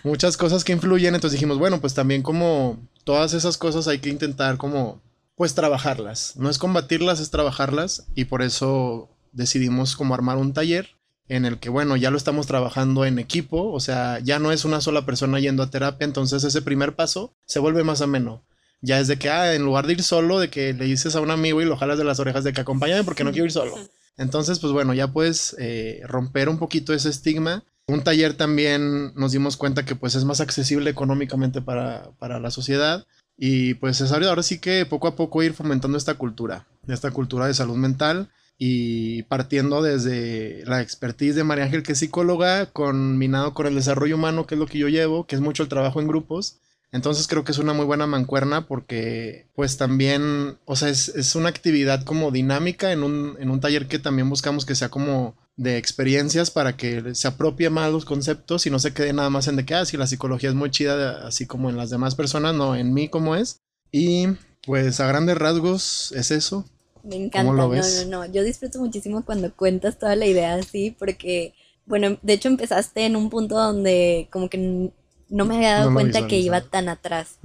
muchas 0.03 0.37
cosas 0.37 0.65
que 0.65 0.73
influyen, 0.73 1.15
entonces 1.15 1.39
dijimos, 1.39 1.59
bueno, 1.61 1.81
pues 1.81 1.95
también 1.95 2.23
como 2.23 2.77
todas 3.05 3.35
esas 3.35 3.57
cosas 3.57 3.87
hay 3.87 4.01
que 4.01 4.11
intentar 4.11 4.57
como 4.57 5.01
pues 5.37 5.55
trabajarlas, 5.55 6.35
no 6.35 6.51
es 6.51 6.59
combatirlas, 6.59 7.21
es 7.21 7.31
trabajarlas 7.31 8.07
y 8.17 8.25
por 8.25 8.43
eso 8.43 9.16
decidimos 9.37 9.97
como 9.97 10.15
armar 10.15 10.39
un 10.39 10.53
taller 10.53 10.97
en 11.29 11.45
el 11.45 11.59
que, 11.59 11.69
bueno, 11.69 11.97
ya 11.97 12.11
lo 12.11 12.17
estamos 12.17 12.47
trabajando 12.47 13.05
en 13.05 13.19
equipo, 13.19 13.73
o 13.73 13.81
sea, 13.81 14.21
ya 14.21 14.39
no 14.39 14.53
es 14.53 14.65
una 14.65 14.81
sola 14.81 15.05
persona 15.05 15.41
yendo 15.41 15.63
a 15.63 15.71
terapia, 15.71 16.05
entonces 16.05 16.45
ese 16.45 16.63
primer 16.63 16.95
paso 16.95 17.35
se 17.47 17.59
vuelve 17.59 17.85
más 17.85 18.01
ameno. 18.01 18.45
Ya 18.81 19.01
es 19.01 19.09
de 19.09 19.19
que, 19.19 19.31
ah, 19.31 19.55
en 19.55 19.65
lugar 19.65 19.87
de 19.87 19.95
ir 19.95 20.03
solo, 20.03 20.39
de 20.39 20.51
que 20.51 20.73
le 20.73 20.85
dices 20.85 21.17
a 21.17 21.21
un 21.21 21.31
amigo 21.31 21.61
y 21.61 21.65
lo 21.65 21.77
jalas 21.77 21.99
de 21.99 22.05
las 22.05 22.21
orejas 22.21 22.45
de 22.45 22.53
que 22.53 22.61
acompáñame 22.61 23.05
porque 23.05 23.25
no 23.25 23.33
quiero 23.33 23.47
ir 23.47 23.53
solo. 23.53 23.75
Entonces, 24.17 24.61
pues 24.61 24.73
bueno, 24.73 24.95
ya 24.95 25.09
puedes 25.09 25.57
eh, 25.59 26.01
romper 26.05 26.49
un 26.49 26.59
poquito 26.59 26.95
ese 26.95 27.09
estigma. 27.09 27.65
Un 27.89 28.03
taller 28.03 28.35
también 28.35 29.13
nos 29.15 29.33
dimos 29.33 29.57
cuenta 29.57 29.85
que 29.85 29.97
pues 29.97 30.15
es 30.15 30.25
más 30.25 30.41
accesible 30.41 30.91
económicamente 30.91 31.61
para, 31.61 32.11
para 32.19 32.39
la 32.39 32.51
sociedad 32.51 33.07
y 33.37 33.75
pues 33.75 34.01
es 34.01 34.13
ahora 34.13 34.43
sí 34.43 34.59
que 34.59 34.87
poco 34.87 35.09
a 35.09 35.17
poco 35.17 35.43
ir 35.43 35.53
fomentando 35.53 35.99
esta 35.99 36.15
cultura, 36.15 36.67
esta 36.89 37.11
cultura 37.11 37.47
de 37.47 37.55
salud 37.55 37.77
mental 37.77 38.31
y 38.59 39.23
partiendo 39.25 39.83
desde 39.83 40.65
la 40.67 40.81
expertise 40.81 41.35
de 41.35 41.45
María 41.45 41.65
Ángel, 41.65 41.83
que 41.83 41.93
es 41.93 41.99
psicóloga, 41.99 42.67
combinado 42.67 43.55
con 43.55 43.67
el 43.67 43.75
desarrollo 43.75 44.17
humano, 44.17 44.47
que 44.47 44.55
es 44.55 44.59
lo 44.59 44.67
que 44.67 44.79
yo 44.79 44.89
llevo, 44.89 45.27
que 45.27 45.35
es 45.35 45.41
mucho 45.41 45.63
el 45.63 45.69
trabajo 45.69 46.01
en 46.01 46.09
grupos. 46.09 46.59
Entonces 46.93 47.27
creo 47.27 47.45
que 47.45 47.53
es 47.53 47.59
una 47.59 47.75
muy 47.75 47.85
buena 47.85 48.07
mancuerna 48.07 48.67
porque 48.67 49.49
pues 49.55 49.77
también, 49.77 50.59
o 50.65 50.77
sea, 50.77 50.89
es, 50.89 51.09
es 51.09 51.35
una 51.35 51.49
actividad 51.49 52.05
como 52.05 52.31
dinámica 52.31 52.93
en 52.93 53.03
un, 53.03 53.37
en 53.39 53.51
un 53.51 53.61
taller 53.61 53.87
que 53.87 53.99
también 53.99 54.31
buscamos 54.31 54.65
que 54.65 54.75
sea 54.75 54.89
como 54.89 55.37
de 55.57 55.79
experiencias 55.79 56.51
para 56.51 56.77
que 56.77 57.15
se 57.15 57.29
apropie 57.29 57.71
más 57.71 57.93
los 57.93 58.05
conceptos 58.05 58.67
y 58.67 58.71
no 58.71 58.79
se 58.79 58.93
quede 58.93 59.13
nada 59.13 59.31
más 59.31 59.49
en 59.49 59.57
de 59.57 59.65
que, 59.65 59.75
ah, 59.75 59.85
si 59.85 59.97
la 59.97 60.07
psicología 60.07 60.49
es 60.49 60.55
muy 60.55 60.71
chida, 60.71 61.27
así 61.27 61.47
como 61.47 61.71
en 61.71 61.77
las 61.77 61.91
demás 61.91 62.15
personas, 62.15 62.55
no, 62.55 62.77
en 62.77 62.95
mí 62.95 63.09
como 63.09 63.35
es. 63.35 63.61
Y 63.91 64.29
pues 64.65 65.01
a 65.01 65.07
grandes 65.07 65.39
rasgos 65.39 66.13
es 66.13 66.31
eso. 66.31 66.67
Me 67.07 67.17
encanta, 67.17 67.53
lo 67.53 67.57
no, 67.57 67.69
ves? 67.69 68.07
no, 68.09 68.27
no. 68.27 68.33
Yo 68.33 68.43
disfruto 68.43 68.81
muchísimo 68.81 69.25
cuando 69.25 69.55
cuentas 69.55 69.99
toda 69.99 70.17
la 70.17 70.27
idea 70.27 70.55
así, 70.55 70.91
porque, 70.91 71.55
bueno, 71.87 72.19
de 72.23 72.33
hecho 72.33 72.49
empezaste 72.49 73.07
en 73.07 73.17
un 73.17 73.31
punto 73.31 73.57
donde 73.57 74.29
como 74.33 74.49
que 74.49 74.91
no 75.29 75.45
me 75.45 75.57
había 75.57 75.75
dado 75.75 75.91
No 75.91 75.95
cuenta 75.95 76.27
que 76.27 76.39
iba 76.39 76.61
tan 76.61 76.89
atrás. 76.89 77.39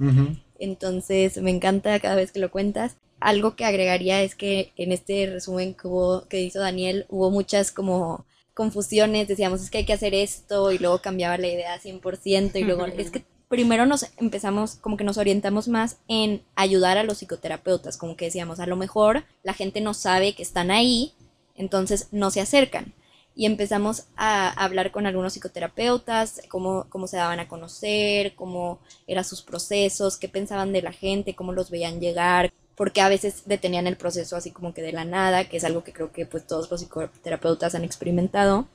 Entonces, 0.58 1.40
me 1.40 1.50
encanta 1.50 1.98
cada 2.00 2.16
vez 2.16 2.32
que 2.32 2.40
lo 2.40 2.50
cuentas. 2.50 2.96
Algo 3.20 3.54
que 3.54 3.64
agregaría 3.64 4.22
es 4.22 4.34
que 4.34 4.72
en 4.76 4.90
este 4.90 5.26
resumen 5.26 5.74
que, 5.74 5.86
hubo, 5.86 6.26
que 6.28 6.40
hizo 6.40 6.60
Daniel 6.60 7.06
hubo 7.08 7.30
muchas 7.30 7.70
como 7.70 8.26
confusiones, 8.54 9.28
decíamos 9.28 9.62
es 9.62 9.70
que 9.70 9.78
hay 9.78 9.86
que 9.86 9.92
hacer 9.92 10.12
esto 10.12 10.72
y 10.72 10.78
luego 10.78 11.00
cambiaba 11.00 11.38
la 11.38 11.46
idea 11.46 11.80
100% 11.80 12.56
y 12.56 12.64
luego 12.64 12.84
es 12.86 13.10
que 13.10 13.24
primero 13.52 13.84
nos 13.84 14.06
empezamos 14.16 14.76
como 14.76 14.96
que 14.96 15.04
nos 15.04 15.18
orientamos 15.18 15.68
más 15.68 15.98
en 16.08 16.42
ayudar 16.54 16.96
a 16.96 17.04
los 17.04 17.18
psicoterapeutas, 17.18 17.98
como 17.98 18.16
que 18.16 18.24
decíamos, 18.24 18.60
a 18.60 18.66
lo 18.66 18.76
mejor 18.76 19.24
la 19.42 19.52
gente 19.52 19.82
no 19.82 19.92
sabe 19.92 20.34
que 20.34 20.42
están 20.42 20.70
ahí, 20.70 21.12
entonces 21.54 22.08
no 22.12 22.30
se 22.30 22.40
acercan. 22.40 22.94
Y 23.34 23.44
empezamos 23.44 24.06
a 24.16 24.48
hablar 24.52 24.90
con 24.90 25.04
algunos 25.04 25.34
psicoterapeutas, 25.34 26.40
cómo, 26.48 26.86
cómo 26.88 27.06
se 27.06 27.18
daban 27.18 27.40
a 27.40 27.48
conocer, 27.48 28.34
cómo 28.36 28.78
eran 29.06 29.22
sus 29.22 29.42
procesos, 29.42 30.16
qué 30.16 30.30
pensaban 30.30 30.72
de 30.72 30.80
la 30.80 30.92
gente, 30.92 31.34
cómo 31.34 31.52
los 31.52 31.68
veían 31.68 32.00
llegar, 32.00 32.54
porque 32.74 33.02
a 33.02 33.10
veces 33.10 33.42
detenían 33.44 33.86
el 33.86 33.98
proceso 33.98 34.34
así 34.34 34.50
como 34.50 34.72
que 34.72 34.80
de 34.80 34.92
la 34.92 35.04
nada, 35.04 35.46
que 35.46 35.58
es 35.58 35.64
algo 35.64 35.84
que 35.84 35.92
creo 35.92 36.10
que 36.10 36.24
pues 36.24 36.46
todos 36.46 36.70
los 36.70 36.80
psicoterapeutas 36.80 37.74
han 37.74 37.84
experimentado. 37.84 38.66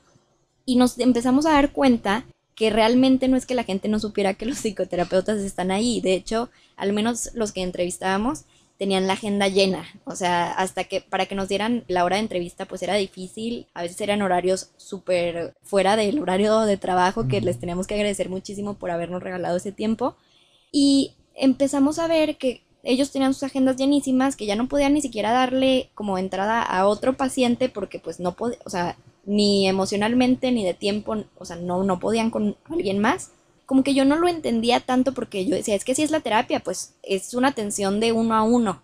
Y 0.66 0.76
nos 0.76 1.00
empezamos 1.00 1.48
a 1.48 1.54
dar 1.54 1.72
cuenta 1.72 2.26
que 2.58 2.72
realmente 2.72 3.28
no 3.28 3.38
es 3.38 3.46
que 3.46 3.54
la 3.54 3.64
gente 3.64 3.88
no 3.88 4.00
supiera 4.00 4.34
que 4.34 4.48
los 4.48 4.58
psicoterapeutas 4.58 5.38
están 5.38 5.70
ahí. 5.70 6.02
De 6.02 6.16
hecho, 6.16 6.50
al 6.76 6.92
menos 6.92 7.30
los 7.36 7.52
que 7.52 7.62
entrevistábamos 7.62 8.46
tenían 8.80 9.06
la 9.06 9.14
agenda 9.14 9.48
llena. 9.48 9.86
O 10.06 10.16
sea, 10.16 10.54
hasta 10.54 10.86
que 10.86 11.02
para 11.02 11.28
que 11.28 11.36
nos 11.36 11.50
dieran 11.50 11.84
la 11.88 12.04
hora 12.04 12.16
de 12.16 12.24
entrevista, 12.24 12.66
pues 12.66 12.82
era 12.82 12.96
difícil. 12.96 13.68
A 13.76 13.84
veces 13.84 14.02
eran 14.02 14.24
horarios 14.24 14.72
súper 14.76 15.54
fuera 15.62 15.96
del 15.96 16.18
horario 16.18 16.62
de 16.62 16.78
trabajo 16.78 17.28
que 17.28 17.42
les 17.42 17.60
teníamos 17.60 17.86
que 17.86 17.94
agradecer 17.94 18.28
muchísimo 18.28 18.74
por 18.74 18.90
habernos 18.90 19.22
regalado 19.22 19.58
ese 19.58 19.72
tiempo. 19.72 20.16
Y 20.72 21.14
empezamos 21.36 22.00
a 22.00 22.08
ver 22.08 22.38
que 22.38 22.64
ellos 22.82 23.12
tenían 23.12 23.36
sus 23.36 23.44
agendas 23.44 23.76
llenísimas, 23.76 24.36
que 24.36 24.48
ya 24.48 24.56
no 24.56 24.68
podían 24.68 24.96
ni 24.96 25.02
siquiera 25.02 25.32
darle 25.32 25.92
como 25.94 26.18
entrada 26.18 26.64
a 26.64 26.88
otro 26.88 27.18
paciente 27.18 27.70
porque 27.70 28.00
pues 28.00 28.20
no 28.20 28.36
podía, 28.36 28.58
o 28.66 28.72
sea, 28.72 28.98
ni 29.28 29.68
emocionalmente 29.68 30.52
ni 30.54 30.66
de 30.66 30.74
tiempo, 30.74 31.18
o 31.38 31.46
sea, 31.46 31.58
no, 31.58 31.84
no 31.84 32.00
podían 32.00 32.32
con 32.32 32.56
alguien 32.70 33.00
más. 33.00 33.32
Como 33.66 33.84
que 33.84 33.94
yo 33.94 34.06
no 34.06 34.16
lo 34.16 34.30
entendía 34.30 34.80
tanto 34.80 35.14
porque 35.14 35.46
yo 35.46 35.56
decía, 35.56 35.76
es 35.76 35.84
que 35.84 35.94
si 35.94 36.02
es 36.02 36.12
la 36.12 36.22
terapia, 36.22 36.62
pues 36.62 36.96
es 37.04 37.34
una 37.34 37.50
atención 37.50 38.00
de 38.00 38.14
uno 38.14 38.34
a 38.34 38.44
uno. 38.44 38.82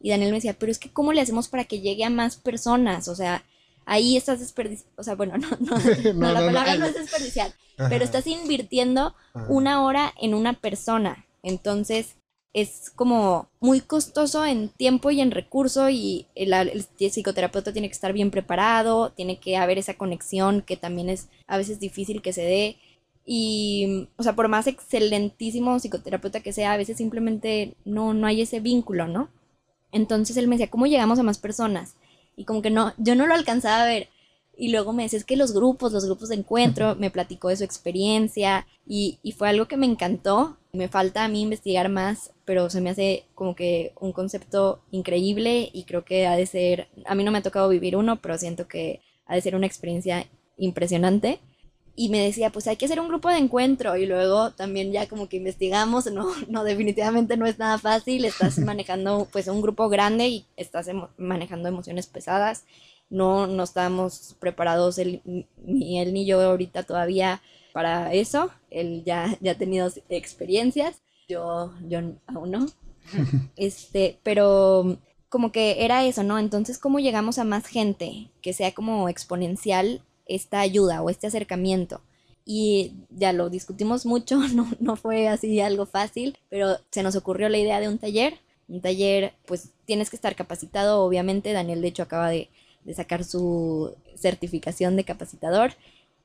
Y 0.00 0.10
Daniel 0.10 0.30
me 0.30 0.36
decía, 0.36 0.54
pero 0.58 0.70
es 0.70 0.78
que 0.78 0.92
¿cómo 0.92 1.14
le 1.14 1.22
hacemos 1.22 1.48
para 1.48 1.64
que 1.64 1.80
llegue 1.80 2.04
a 2.04 2.10
más 2.10 2.36
personas? 2.36 3.08
O 3.08 3.14
sea, 3.14 3.42
ahí 3.86 4.18
estás 4.18 4.40
desperdiciando, 4.40 4.92
o 4.98 5.02
sea, 5.02 5.14
bueno, 5.14 5.38
no, 5.38 5.48
no, 5.60 6.12
no, 6.12 6.32
la 6.32 6.40
palabra 6.40 6.76
no, 6.76 6.84
es 6.84 6.94
desperdiciar, 6.94 7.52
pero 7.88 8.04
estás 8.04 8.26
invirtiendo 8.26 9.14
una 9.48 9.82
hora 9.82 10.12
en 10.20 10.34
una 10.34 10.52
persona. 10.52 11.24
Entonces, 11.42 12.16
es 12.56 12.88
como 12.88 13.50
muy 13.60 13.82
costoso 13.82 14.42
en 14.46 14.70
tiempo 14.70 15.10
y 15.10 15.20
en 15.20 15.30
recurso 15.30 15.90
y 15.90 16.26
el, 16.34 16.54
psicoterapeuta 17.10 17.70
tiene 17.70 17.88
que 17.88 17.92
estar 17.92 18.14
bien 18.14 18.30
preparado, 18.30 19.10
tiene 19.10 19.38
que 19.38 19.58
haber 19.58 19.76
esa 19.76 19.92
conexión 19.92 20.62
que 20.62 20.78
también 20.78 21.10
es 21.10 21.28
a 21.46 21.58
veces 21.58 21.80
difícil 21.80 22.22
que 22.22 22.32
se 22.32 22.40
dé. 22.40 22.78
Y, 23.26 24.08
o 24.16 24.22
sea, 24.22 24.34
por 24.34 24.48
más 24.48 24.68
excelentísimo 24.68 25.78
psicoterapeuta 25.78 26.40
que 26.40 26.54
sea, 26.54 26.72
a 26.72 26.78
veces 26.78 26.96
simplemente 26.96 27.74
no, 27.84 28.14
no 28.14 28.26
hay 28.26 28.40
ese 28.40 28.60
vínculo, 28.60 29.06
¿no? 29.06 29.28
Entonces 29.92 30.38
él 30.38 30.48
me 30.48 30.56
decía, 30.56 30.70
¿cómo 30.70 30.86
llegamos 30.86 31.18
a 31.18 31.24
más 31.24 31.36
personas? 31.36 31.96
Y 32.36 32.44
como 32.44 32.62
que 32.62 32.70
no, 32.70 32.94
yo 32.96 33.14
no 33.16 33.26
lo 33.26 33.34
alcanzaba 33.34 33.82
a 33.82 33.86
ver. 33.86 34.08
Y 34.56 34.70
luego 34.70 34.94
me 34.94 35.02
decía, 35.02 35.18
es 35.18 35.26
que 35.26 35.36
los 35.36 35.52
grupos, 35.52 35.92
los 35.92 36.06
grupos 36.06 36.30
de 36.30 36.36
encuentro, 36.36 36.96
me 36.96 37.10
platicó 37.10 37.50
de 37.50 37.58
su 37.58 37.64
experiencia 37.64 38.66
y, 38.86 39.18
y 39.22 39.32
fue 39.32 39.50
algo 39.50 39.68
que 39.68 39.76
me 39.76 39.84
encantó. 39.84 40.56
Me 40.72 40.88
falta 40.88 41.22
a 41.24 41.28
mí 41.28 41.42
investigar 41.42 41.90
más 41.90 42.32
pero 42.46 42.70
se 42.70 42.80
me 42.80 42.90
hace 42.90 43.26
como 43.34 43.54
que 43.54 43.92
un 44.00 44.12
concepto 44.12 44.80
increíble 44.92 45.68
y 45.72 45.82
creo 45.84 46.04
que 46.04 46.26
ha 46.26 46.36
de 46.36 46.46
ser, 46.46 46.88
a 47.04 47.14
mí 47.14 47.24
no 47.24 47.32
me 47.32 47.38
ha 47.38 47.42
tocado 47.42 47.68
vivir 47.68 47.96
uno, 47.96 48.22
pero 48.22 48.38
siento 48.38 48.68
que 48.68 49.02
ha 49.26 49.34
de 49.34 49.40
ser 49.42 49.56
una 49.56 49.66
experiencia 49.66 50.26
impresionante. 50.56 51.40
Y 51.98 52.10
me 52.10 52.20
decía, 52.20 52.50
pues 52.50 52.66
hay 52.68 52.76
que 52.76 52.84
hacer 52.84 53.00
un 53.00 53.08
grupo 53.08 53.30
de 53.30 53.38
encuentro 53.38 53.96
y 53.96 54.04
luego 54.06 54.52
también 54.52 54.92
ya 54.92 55.08
como 55.08 55.28
que 55.28 55.38
investigamos, 55.38 56.06
no, 56.12 56.28
no 56.48 56.62
definitivamente 56.62 57.36
no 57.36 57.46
es 57.46 57.58
nada 57.58 57.78
fácil, 57.78 58.24
estás 58.24 58.58
manejando 58.60 59.26
pues 59.32 59.48
un 59.48 59.60
grupo 59.60 59.88
grande 59.88 60.28
y 60.28 60.46
estás 60.56 60.88
manejando 61.16 61.68
emociones 61.68 62.06
pesadas, 62.06 62.64
no, 63.10 63.46
no 63.46 63.64
estamos 63.64 64.36
preparados 64.38 64.98
ni 64.98 65.98
él 65.98 66.12
ni 66.12 66.26
yo 66.26 66.40
ahorita 66.40 66.82
todavía 66.84 67.40
para 67.72 68.12
eso, 68.12 68.50
él 68.70 69.02
ya, 69.04 69.36
ya 69.40 69.52
ha 69.52 69.58
tenido 69.58 69.90
experiencias 70.08 71.00
yo, 71.28 71.72
yo 71.88 72.00
aún 72.26 72.50
no. 72.50 72.66
este, 73.56 74.18
pero 74.22 74.98
como 75.28 75.52
que 75.52 75.84
era 75.84 76.04
eso, 76.04 76.22
¿no? 76.22 76.38
Entonces, 76.38 76.78
¿cómo 76.78 76.98
llegamos 76.98 77.38
a 77.38 77.44
más 77.44 77.66
gente? 77.66 78.30
Que 78.42 78.52
sea 78.52 78.72
como 78.72 79.08
exponencial 79.08 80.02
esta 80.26 80.60
ayuda 80.60 81.02
o 81.02 81.10
este 81.10 81.26
acercamiento. 81.26 82.00
Y 82.44 82.92
ya 83.10 83.32
lo 83.32 83.50
discutimos 83.50 84.06
mucho, 84.06 84.38
no, 84.54 84.68
no 84.80 84.96
fue 84.96 85.28
así 85.28 85.60
algo 85.60 85.86
fácil, 85.86 86.38
pero 86.48 86.78
se 86.90 87.02
nos 87.02 87.16
ocurrió 87.16 87.48
la 87.48 87.58
idea 87.58 87.80
de 87.80 87.88
un 87.88 87.98
taller. 87.98 88.38
Un 88.68 88.80
taller, 88.80 89.34
pues 89.46 89.70
tienes 89.84 90.10
que 90.10 90.16
estar 90.16 90.34
capacitado, 90.34 91.02
obviamente. 91.02 91.52
Daniel, 91.52 91.82
de 91.82 91.88
hecho, 91.88 92.02
acaba 92.02 92.30
de, 92.30 92.50
de 92.84 92.94
sacar 92.94 93.22
su 93.24 93.94
certificación 94.16 94.96
de 94.96 95.04
capacitador. 95.04 95.74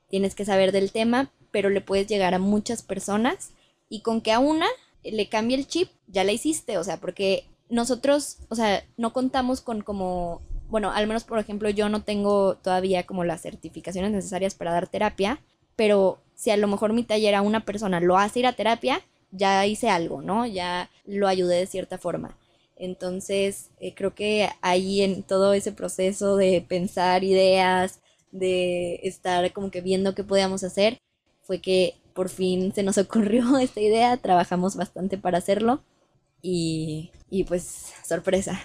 Tienes 0.08 0.34
que 0.34 0.44
saber 0.44 0.72
del 0.72 0.90
tema, 0.90 1.30
pero 1.52 1.70
le 1.70 1.80
puedes 1.80 2.08
llegar 2.08 2.34
a 2.34 2.40
muchas 2.40 2.82
personas 2.82 3.52
y 3.88 4.00
con 4.00 4.22
que 4.22 4.32
a 4.32 4.40
una 4.40 4.66
le 5.04 5.28
cambie 5.28 5.56
el 5.56 5.66
chip, 5.66 5.90
ya 6.06 6.24
la 6.24 6.32
hiciste, 6.32 6.78
o 6.78 6.84
sea, 6.84 6.98
porque 6.98 7.44
nosotros, 7.68 8.38
o 8.48 8.54
sea, 8.54 8.84
no 8.96 9.12
contamos 9.12 9.60
con 9.60 9.82
como, 9.82 10.42
bueno, 10.68 10.92
al 10.92 11.06
menos 11.06 11.24
por 11.24 11.38
ejemplo 11.38 11.70
yo 11.70 11.88
no 11.88 12.02
tengo 12.02 12.56
todavía 12.56 13.04
como 13.06 13.24
las 13.24 13.42
certificaciones 13.42 14.10
necesarias 14.12 14.54
para 14.54 14.72
dar 14.72 14.88
terapia, 14.88 15.40
pero 15.76 16.18
si 16.34 16.50
a 16.50 16.56
lo 16.56 16.68
mejor 16.68 16.92
mi 16.92 17.02
taller 17.02 17.34
a 17.34 17.42
una 17.42 17.64
persona 17.64 18.00
lo 18.00 18.18
hace 18.18 18.40
ir 18.40 18.46
a 18.46 18.52
terapia, 18.52 19.00
ya 19.30 19.66
hice 19.66 19.88
algo, 19.88 20.20
¿no? 20.22 20.46
Ya 20.46 20.90
lo 21.06 21.28
ayudé 21.28 21.56
de 21.56 21.66
cierta 21.66 21.98
forma. 21.98 22.36
Entonces, 22.76 23.70
eh, 23.80 23.94
creo 23.94 24.14
que 24.14 24.50
ahí 24.60 25.02
en 25.02 25.22
todo 25.22 25.54
ese 25.54 25.72
proceso 25.72 26.36
de 26.36 26.64
pensar 26.66 27.24
ideas, 27.24 28.00
de 28.32 29.00
estar 29.04 29.52
como 29.52 29.70
que 29.70 29.80
viendo 29.80 30.14
qué 30.14 30.24
podíamos 30.24 30.64
hacer, 30.64 30.98
fue 31.42 31.60
que 31.60 31.94
por 32.12 32.28
fin 32.28 32.72
se 32.74 32.82
nos 32.82 32.98
ocurrió 32.98 33.58
esta 33.58 33.80
idea, 33.80 34.16
trabajamos 34.16 34.76
bastante 34.76 35.18
para 35.18 35.38
hacerlo 35.38 35.82
y, 36.40 37.10
y 37.30 37.44
pues 37.44 37.92
sorpresa. 38.06 38.60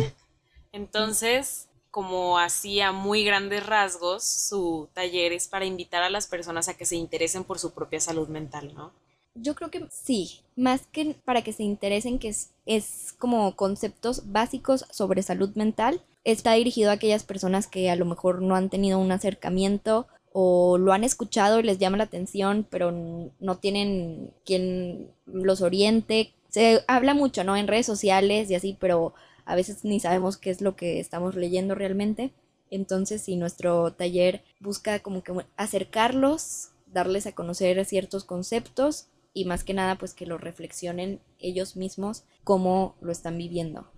Entonces, 0.72 1.68
como 1.90 2.38
hacía 2.38 2.92
muy 2.92 3.24
grandes 3.24 3.64
rasgos, 3.64 4.22
su 4.22 4.88
taller 4.92 5.32
es 5.32 5.48
para 5.48 5.64
invitar 5.64 6.02
a 6.02 6.10
las 6.10 6.26
personas 6.26 6.68
a 6.68 6.74
que 6.74 6.84
se 6.84 6.96
interesen 6.96 7.44
por 7.44 7.58
su 7.58 7.72
propia 7.72 8.00
salud 8.00 8.28
mental, 8.28 8.74
¿no? 8.74 8.92
Yo 9.34 9.54
creo 9.54 9.70
que 9.70 9.86
sí, 9.90 10.40
más 10.56 10.86
que 10.92 11.14
para 11.24 11.42
que 11.42 11.52
se 11.52 11.62
interesen, 11.62 12.18
que 12.18 12.28
es, 12.28 12.50
es 12.66 13.14
como 13.18 13.54
conceptos 13.56 14.30
básicos 14.32 14.86
sobre 14.90 15.22
salud 15.22 15.54
mental, 15.54 16.02
está 16.24 16.52
dirigido 16.52 16.90
a 16.90 16.94
aquellas 16.94 17.24
personas 17.24 17.66
que 17.66 17.88
a 17.88 17.96
lo 17.96 18.04
mejor 18.04 18.42
no 18.42 18.56
han 18.56 18.68
tenido 18.68 18.98
un 18.98 19.12
acercamiento 19.12 20.06
o 20.38 20.76
lo 20.76 20.92
han 20.92 21.02
escuchado 21.02 21.60
y 21.60 21.62
les 21.62 21.78
llama 21.78 21.96
la 21.96 22.04
atención, 22.04 22.66
pero 22.68 22.92
no 23.40 23.56
tienen 23.56 24.34
quien 24.44 25.08
los 25.24 25.62
oriente. 25.62 26.34
Se 26.50 26.84
habla 26.88 27.14
mucho, 27.14 27.42
¿no? 27.42 27.56
En 27.56 27.66
redes 27.66 27.86
sociales 27.86 28.50
y 28.50 28.54
así, 28.54 28.76
pero 28.78 29.14
a 29.46 29.54
veces 29.54 29.82
ni 29.82 29.98
sabemos 29.98 30.36
qué 30.36 30.50
es 30.50 30.60
lo 30.60 30.76
que 30.76 31.00
estamos 31.00 31.36
leyendo 31.36 31.74
realmente. 31.74 32.34
Entonces, 32.70 33.22
si 33.22 33.36
nuestro 33.36 33.94
taller 33.94 34.44
busca 34.60 34.98
como 34.98 35.22
que 35.22 35.32
acercarlos, 35.56 36.68
darles 36.92 37.26
a 37.26 37.32
conocer 37.32 37.82
ciertos 37.86 38.24
conceptos 38.24 39.06
y 39.32 39.46
más 39.46 39.64
que 39.64 39.72
nada, 39.72 39.96
pues 39.96 40.12
que 40.12 40.26
lo 40.26 40.36
reflexionen 40.36 41.18
ellos 41.38 41.76
mismos 41.76 42.24
cómo 42.44 42.94
lo 43.00 43.10
están 43.10 43.38
viviendo. 43.38 43.90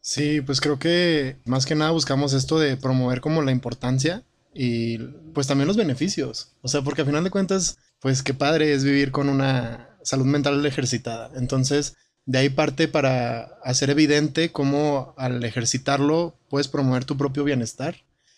Sí, 0.00 0.40
pues 0.40 0.60
creo 0.60 0.80
que 0.80 1.36
más 1.44 1.64
que 1.64 1.76
nada 1.76 1.92
buscamos 1.92 2.32
esto 2.32 2.58
de 2.58 2.76
promover 2.76 3.20
como 3.20 3.40
la 3.42 3.52
importancia 3.52 4.24
y 4.56 4.98
pues 5.34 5.46
también 5.46 5.68
los 5.68 5.76
beneficios. 5.76 6.52
O 6.62 6.68
sea, 6.68 6.82
porque 6.82 7.02
al 7.02 7.06
final 7.06 7.24
de 7.24 7.30
cuentas, 7.30 7.78
pues 8.00 8.22
qué 8.22 8.32
padre 8.32 8.72
es 8.72 8.84
vivir 8.84 9.12
con 9.12 9.28
una 9.28 9.90
salud 10.02 10.24
mental 10.24 10.64
ejercitada. 10.64 11.30
Entonces, 11.36 11.94
de 12.24 12.38
ahí 12.38 12.48
parte 12.48 12.88
para 12.88 13.58
hacer 13.62 13.90
evidente 13.90 14.50
cómo 14.52 15.14
al 15.18 15.44
ejercitarlo 15.44 16.34
puedes 16.48 16.68
promover 16.68 17.04
tu 17.04 17.16
propio 17.18 17.44
bienestar. 17.44 17.96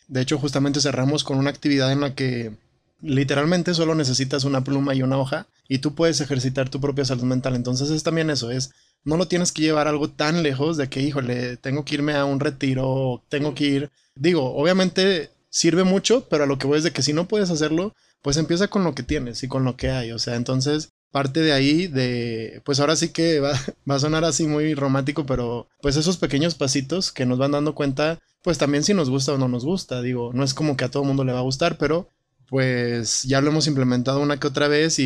De 0.09 0.21
hecho, 0.21 0.39
justamente 0.39 0.81
cerramos 0.81 1.23
con 1.23 1.39
una 1.39 1.51
actividad 1.51 1.93
en 1.93 2.01
la 2.01 2.15
que 2.15 2.57
literalmente 3.01 3.75
solo 3.75 3.95
necesitas 3.95 4.43
una 4.43 4.65
pluma 4.65 4.95
y 4.95 5.03
una 5.03 5.19
hoja 5.19 5.47
y 5.69 5.79
tú 5.79 5.95
puedes 5.95 6.21
ejercitar 6.21 6.69
tu 6.69 6.81
propia 6.81 7.05
salud 7.05 7.25
mental. 7.25 7.55
Entonces 7.55 7.91
es 7.91 8.03
también 8.03 8.31
eso, 8.31 8.51
es 8.51 8.73
no 9.05 9.17
lo 9.17 9.29
tienes 9.29 9.53
que 9.53 9.63
llevar 9.63 9.87
algo 9.87 10.11
tan 10.11 10.43
lejos 10.43 10.77
de 10.77 10.89
que, 10.89 11.01
híjole, 11.01 11.57
tengo 11.59 11.85
que 11.85 11.95
irme 11.95 12.15
a 12.15 12.25
un 12.25 12.41
retiro, 12.41 13.23
tengo 13.29 13.55
que 13.55 13.65
ir. 13.65 13.91
Digo, 14.17 14.57
obviamente 14.57 15.31
sirve 15.51 15.85
mucho, 15.85 16.29
pero 16.29 16.45
a 16.45 16.47
lo 16.47 16.59
que 16.59 16.67
voy 16.67 16.79
es 16.79 16.85
de 16.85 16.93
que 16.93 17.03
si 17.03 17.13
no 17.13 17.29
puedes 17.29 17.51
hacerlo, 17.51 17.95
pues 18.23 18.37
empieza 18.37 18.69
con 18.69 18.85
lo 18.85 18.95
que 18.95 19.03
tienes 19.03 19.43
y 19.43 19.49
con 19.49 19.65
lo 19.65 19.77
que 19.77 19.91
hay. 19.91 20.13
O 20.13 20.19
sea, 20.19 20.37
entonces 20.37 20.91
parte 21.11 21.41
de 21.41 21.53
ahí 21.53 21.87
de, 21.87 22.61
pues 22.65 22.81
ahora 22.81 22.97
sí 22.97 23.11
que 23.11 23.41
va, 23.41 23.53
a 23.89 23.99
sonar 23.99 24.25
así 24.25 24.47
muy 24.47 24.75
romántico, 24.75 25.27
pero 25.27 25.69
pues 25.81 25.97
esos 25.97 26.17
pequeños 26.17 26.55
pasitos 26.55 27.13
que 27.13 27.27
nos 27.27 27.39
van 27.39 27.53
dando 27.53 27.75
cuenta, 27.75 28.19
pues 28.43 28.59
también 28.59 28.85
si 28.85 28.95
nos 28.95 29.11
gusta 29.11 29.33
o 29.33 29.39
no 29.39 29.49
nos 29.49 29.65
gusta. 29.65 30.03
Digo, 30.03 30.33
no 30.33 30.45
es 30.45 30.55
como 30.55 30.77
que 30.77 30.85
a 30.85 30.91
todo 30.91 31.05
mundo 31.05 31.25
le 31.25 31.33
va 31.33 31.41
a 31.41 31.43
gustar, 31.43 31.79
pero 31.79 32.09
pues 32.49 33.25
ya 33.25 33.41
lo 33.43 33.51
hemos 33.51 33.67
implementado 33.67 34.21
una 34.21 34.41
que 34.41 34.47
otra 34.47 34.69
vez 34.69 34.99
y, 34.99 35.05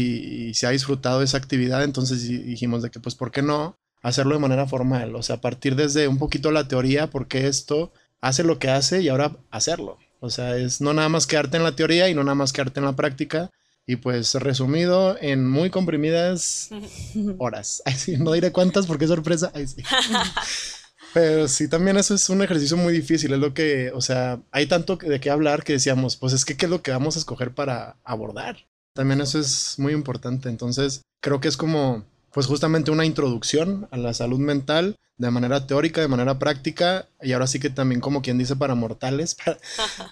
y 0.48 0.54
se 0.54 0.66
ha 0.66 0.70
disfrutado 0.70 1.22
esa 1.22 1.38
actividad, 1.38 1.82
entonces 1.82 2.22
dijimos 2.22 2.82
de 2.82 2.90
que 2.90 3.00
pues, 3.00 3.16
¿por 3.16 3.32
qué 3.32 3.42
no? 3.42 3.76
hacerlo 4.02 4.34
de 4.34 4.40
manera 4.40 4.66
formal, 4.66 5.14
o 5.14 5.22
sea, 5.22 5.40
partir 5.40 5.76
desde 5.76 6.08
un 6.08 6.18
poquito 6.18 6.50
la 6.50 6.68
teoría, 6.68 7.08
porque 7.08 7.46
esto 7.46 7.92
hace 8.20 8.44
lo 8.44 8.58
que 8.58 8.68
hace 8.68 9.00
y 9.00 9.08
ahora 9.08 9.36
hacerlo. 9.50 9.98
O 10.22 10.30
sea, 10.30 10.56
es 10.56 10.80
no 10.80 10.94
nada 10.94 11.08
más 11.08 11.26
quedarte 11.26 11.56
en 11.56 11.64
la 11.64 11.74
teoría 11.74 12.08
y 12.08 12.14
no 12.14 12.22
nada 12.22 12.36
más 12.36 12.52
quedarte 12.52 12.78
en 12.78 12.86
la 12.86 12.94
práctica. 12.94 13.50
Y 13.84 13.96
pues 13.96 14.34
resumido 14.34 15.18
en 15.20 15.48
muy 15.48 15.68
comprimidas 15.68 16.70
horas. 17.38 17.82
no 18.18 18.30
diré 18.32 18.52
cuántas 18.52 18.86
porque 18.86 19.06
es 19.06 19.10
sorpresa. 19.10 19.52
Pero 21.12 21.48
sí, 21.48 21.68
también 21.68 21.96
eso 21.96 22.14
es 22.14 22.30
un 22.30 22.40
ejercicio 22.40 22.76
muy 22.76 22.92
difícil. 22.92 23.32
Es 23.32 23.40
lo 23.40 23.52
que, 23.52 23.90
o 23.92 24.00
sea, 24.00 24.40
hay 24.52 24.66
tanto 24.66 24.96
de 24.96 25.18
qué 25.18 25.28
hablar 25.28 25.64
que 25.64 25.72
decíamos, 25.74 26.16
pues 26.16 26.32
es 26.32 26.44
que 26.44 26.56
qué 26.56 26.66
es 26.66 26.70
lo 26.70 26.82
que 26.82 26.92
vamos 26.92 27.16
a 27.16 27.18
escoger 27.18 27.52
para 27.52 27.96
abordar. 28.04 28.68
También 28.94 29.20
eso 29.20 29.40
es 29.40 29.76
muy 29.78 29.92
importante. 29.92 30.48
Entonces, 30.48 31.02
creo 31.20 31.40
que 31.40 31.48
es 31.48 31.56
como, 31.56 32.04
pues 32.32 32.46
justamente 32.46 32.90
una 32.90 33.04
introducción 33.04 33.88
a 33.90 33.96
la 33.96 34.14
salud 34.14 34.38
mental 34.38 34.96
de 35.18 35.30
manera 35.30 35.66
teórica, 35.66 36.00
de 36.00 36.08
manera 36.08 36.38
práctica, 36.38 37.08
y 37.20 37.32
ahora 37.32 37.46
sí 37.46 37.60
que 37.60 37.70
también 37.70 38.00
como 38.00 38.22
quien 38.22 38.38
dice 38.38 38.56
para 38.56 38.74
mortales, 38.74 39.36
para, 39.44 39.58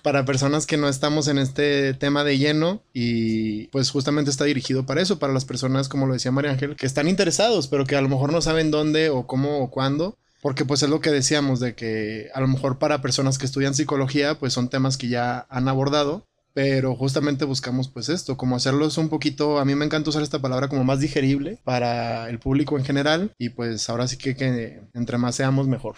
para, 0.03 0.25
personas 0.25 0.67
que 0.67 0.77
no 0.77 0.89
estamos 0.89 1.27
en 1.27 1.39
este 1.39 1.95
tema 1.95 2.23
de 2.23 2.39
lleno, 2.39 2.83
y 2.93 3.67
pues 3.69 3.91
justamente 3.91 4.31
está 4.31 4.45
dirigido 4.45 4.87
para 4.87 5.03
eso, 5.03 5.19
para 5.19 5.33
las 5.33 5.45
personas, 5.45 5.89
como 5.89 6.07
lo 6.07 6.13
decía 6.13 6.31
María 6.31 6.53
Ángel, 6.53 6.77
que 6.77 6.87
están 6.87 7.09
interesados, 7.09 7.67
pero 7.67 7.87
que 7.87 7.97
a 7.97 8.03
lo 8.03 8.09
mejor 8.09 8.33
no 8.33 8.41
saben 8.41 8.71
dónde 8.71 9.11
o 9.11 9.27
cómo 9.27 9.59
o 9.59 9.71
cuándo. 9.71 10.17
Porque 10.43 10.65
pues 10.65 10.83
es 10.83 10.89
lo 10.89 11.03
que 11.03 11.11
decíamos 11.11 11.61
de 11.61 11.75
que 11.75 12.31
a 12.33 12.41
lo 12.41 12.49
mejor 12.49 12.79
para 12.79 13.03
personas 13.03 13.37
que 13.37 13.45
estudian 13.45 13.75
psicología 13.75 14.39
pues 14.39 14.55
son 14.55 14.71
temas 14.71 14.97
que 14.97 15.09
ya 15.09 15.47
han 15.51 15.69
abordado, 15.69 16.27
pero 16.53 16.95
justamente 16.95 17.45
buscamos 17.45 17.89
pues 17.89 18.09
esto, 18.09 18.37
como 18.37 18.57
hacerlos 18.57 18.99
un 18.99 19.09
poquito, 19.09 19.59
a 19.59 19.65
mí 19.65 19.75
me 19.75 19.85
encanta 19.85 20.11
usar 20.11 20.23
esta 20.23 20.41
palabra 20.41 20.69
como 20.69 20.85
más 20.85 21.01
digerible 21.01 21.59
para 21.65 22.29
el 22.29 22.39
público 22.39 22.79
en 22.79 22.85
general 22.85 23.33
y 23.39 23.51
pues 23.51 23.89
ahora 23.89 24.09
sí 24.09 24.17
que, 24.17 24.37
que 24.37 24.81
entre 24.95 25.19
más 25.19 25.37
seamos 25.37 25.69
mejor. 25.69 25.97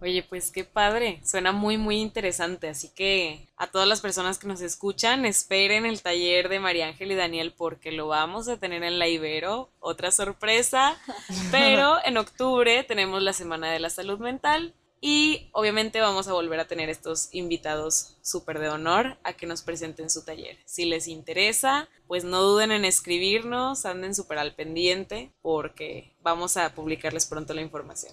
Oye, 0.00 0.22
pues 0.22 0.52
qué 0.52 0.62
padre, 0.62 1.20
suena 1.24 1.50
muy 1.50 1.76
muy 1.76 1.96
interesante, 1.96 2.68
así 2.68 2.88
que 2.94 3.48
a 3.56 3.66
todas 3.66 3.88
las 3.88 4.00
personas 4.00 4.38
que 4.38 4.46
nos 4.46 4.60
escuchan, 4.60 5.26
esperen 5.26 5.86
el 5.86 6.02
taller 6.02 6.48
de 6.48 6.60
María 6.60 6.86
Ángel 6.86 7.10
y 7.10 7.16
Daniel 7.16 7.52
porque 7.56 7.90
lo 7.90 8.06
vamos 8.06 8.48
a 8.48 8.58
tener 8.58 8.84
en 8.84 9.00
la 9.00 9.08
Ibero, 9.08 9.70
otra 9.80 10.12
sorpresa, 10.12 10.96
pero 11.50 11.96
en 12.04 12.16
octubre 12.16 12.84
tenemos 12.84 13.22
la 13.22 13.32
Semana 13.32 13.72
de 13.72 13.80
la 13.80 13.90
Salud 13.90 14.20
Mental 14.20 14.72
y 15.00 15.48
obviamente 15.52 16.00
vamos 16.00 16.28
a 16.28 16.32
volver 16.32 16.60
a 16.60 16.66
tener 16.66 16.88
estos 16.88 17.28
invitados 17.32 18.16
súper 18.22 18.58
de 18.58 18.68
honor 18.68 19.16
a 19.22 19.32
que 19.32 19.46
nos 19.46 19.62
presenten 19.62 20.10
su 20.10 20.24
taller. 20.24 20.58
Si 20.64 20.84
les 20.84 21.06
interesa, 21.08 21.88
pues 22.06 22.24
no 22.24 22.42
duden 22.42 22.72
en 22.72 22.84
escribirnos, 22.84 23.84
anden 23.84 24.14
súper 24.14 24.38
al 24.38 24.54
pendiente 24.54 25.32
porque 25.40 26.16
vamos 26.20 26.56
a 26.56 26.74
publicarles 26.74 27.26
pronto 27.26 27.54
la 27.54 27.62
información. 27.62 28.12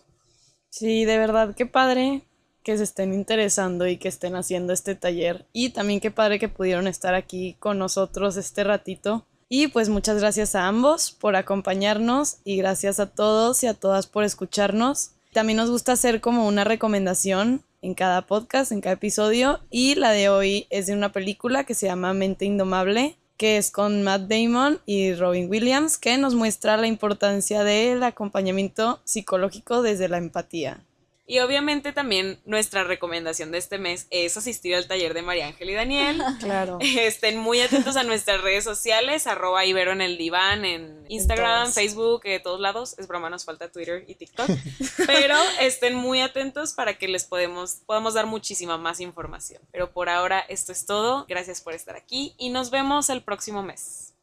Sí, 0.69 1.05
de 1.05 1.17
verdad, 1.17 1.55
qué 1.55 1.65
padre 1.65 2.23
que 2.65 2.77
se 2.77 2.83
estén 2.83 3.13
interesando 3.13 3.87
y 3.87 3.97
que 3.97 4.07
estén 4.07 4.35
haciendo 4.35 4.73
este 4.73 4.95
taller. 4.95 5.45
Y 5.53 5.69
también 5.69 5.99
qué 5.99 6.11
padre 6.11 6.39
que 6.39 6.49
pudieron 6.49 6.87
estar 6.87 7.13
aquí 7.13 7.55
con 7.59 7.77
nosotros 7.77 8.37
este 8.37 8.63
ratito. 8.63 9.25
Y 9.47 9.67
pues 9.67 9.89
muchas 9.89 10.19
gracias 10.19 10.55
a 10.55 10.67
ambos 10.67 11.11
por 11.11 11.35
acompañarnos 11.35 12.37
y 12.43 12.57
gracias 12.57 12.99
a 12.99 13.11
todos 13.11 13.63
y 13.63 13.67
a 13.67 13.75
todas 13.75 14.07
por 14.07 14.23
escucharnos. 14.23 15.11
También 15.35 15.57
nos 15.57 15.69
gusta 15.69 15.91
hacer 15.91 16.21
como 16.21 16.47
una 16.47 16.63
recomendación 16.63 17.61
en 17.81 17.93
cada 17.93 18.21
podcast, 18.21 18.71
en 18.71 18.79
cada 18.79 18.93
episodio. 18.93 19.59
Y 19.69 19.95
la 19.95 20.11
de 20.11 20.29
hoy 20.29 20.65
es 20.69 20.85
de 20.85 20.93
una 20.93 21.11
película 21.11 21.65
que 21.65 21.73
se 21.73 21.87
llama 21.87 22.13
Mente 22.13 22.45
Indomable, 22.45 23.17
que 23.35 23.57
es 23.57 23.69
con 23.69 24.01
Matt 24.01 24.29
Damon 24.29 24.79
y 24.85 25.13
Robin 25.13 25.49
Williams, 25.49 25.97
que 25.97 26.17
nos 26.17 26.35
muestra 26.35 26.77
la 26.77 26.87
importancia 26.87 27.65
del 27.65 28.01
acompañamiento 28.03 29.01
psicológico 29.03 29.81
desde 29.81 30.07
la 30.07 30.19
empatía. 30.19 30.79
Y 31.27 31.39
obviamente 31.39 31.91
también 31.91 32.39
nuestra 32.45 32.83
recomendación 32.83 33.51
de 33.51 33.57
este 33.57 33.79
mes 33.79 34.05
es 34.11 34.37
asistir 34.37 34.75
al 34.75 34.87
taller 34.87 35.15
de 35.15 35.23
María 35.23 35.47
Ángel 35.47 35.69
y 35.71 35.73
Daniel. 35.73 36.21
Claro. 36.45 36.77
Estén 36.81 37.37
muy 37.37 37.59
atentos 37.61 37.95
a 37.95 38.03
nuestras 38.03 38.41
redes 38.41 38.63
sociales, 38.63 39.25
arroba 39.25 39.65
Ibero 39.65 39.93
en 39.93 40.01
el 40.01 40.17
diván, 40.17 40.63
en 40.63 41.03
Instagram, 41.07 41.71
Facebook, 41.71 42.23
de 42.23 42.39
todos 42.39 42.59
lados. 42.59 42.99
Es 42.99 43.07
broma, 43.07 43.29
nos 43.29 43.45
falta 43.45 43.71
Twitter 43.71 44.05
y 44.07 44.15
TikTok. 44.15 44.47
Pero 45.07 45.35
estén 45.59 45.95
muy 45.95 46.21
atentos 46.21 46.73
para 46.73 46.95
que 46.95 47.07
les 47.07 47.23
podemos, 47.23 47.77
podamos 47.85 48.13
dar 48.13 48.27
muchísima 48.27 48.77
más 48.77 48.99
información. 48.99 49.61
Pero 49.71 49.91
por 49.91 50.09
ahora 50.09 50.39
esto 50.39 50.71
es 50.71 50.85
todo. 50.85 51.25
Gracias 51.27 51.61
por 51.61 51.73
estar 51.73 51.95
aquí 51.95 52.35
y 52.37 52.49
nos 52.49 52.69
vemos 52.69 53.09
el 53.09 53.23
próximo 53.23 53.63
mes. 53.63 54.13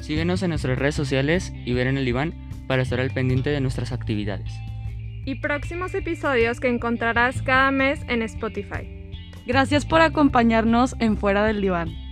Síguenos 0.00 0.42
en 0.42 0.50
nuestras 0.50 0.78
redes 0.78 0.94
sociales, 0.94 1.52
Ibero 1.66 1.90
en 1.90 1.98
el 1.98 2.04
diván, 2.04 2.66
para 2.68 2.82
estar 2.82 3.00
al 3.00 3.12
pendiente 3.12 3.50
de 3.50 3.60
nuestras 3.60 3.92
actividades 3.92 4.50
y 5.26 5.34
próximos 5.34 5.94
episodios 5.94 6.60
que 6.60 6.68
encontrarás 6.68 7.42
cada 7.42 7.70
mes 7.70 8.00
en 8.08 8.22
Spotify. 8.22 8.88
Gracias 9.46 9.84
por 9.84 10.00
acompañarnos 10.00 10.96
en 10.98 11.18
Fuera 11.18 11.44
del 11.44 11.60
Diván. 11.60 12.05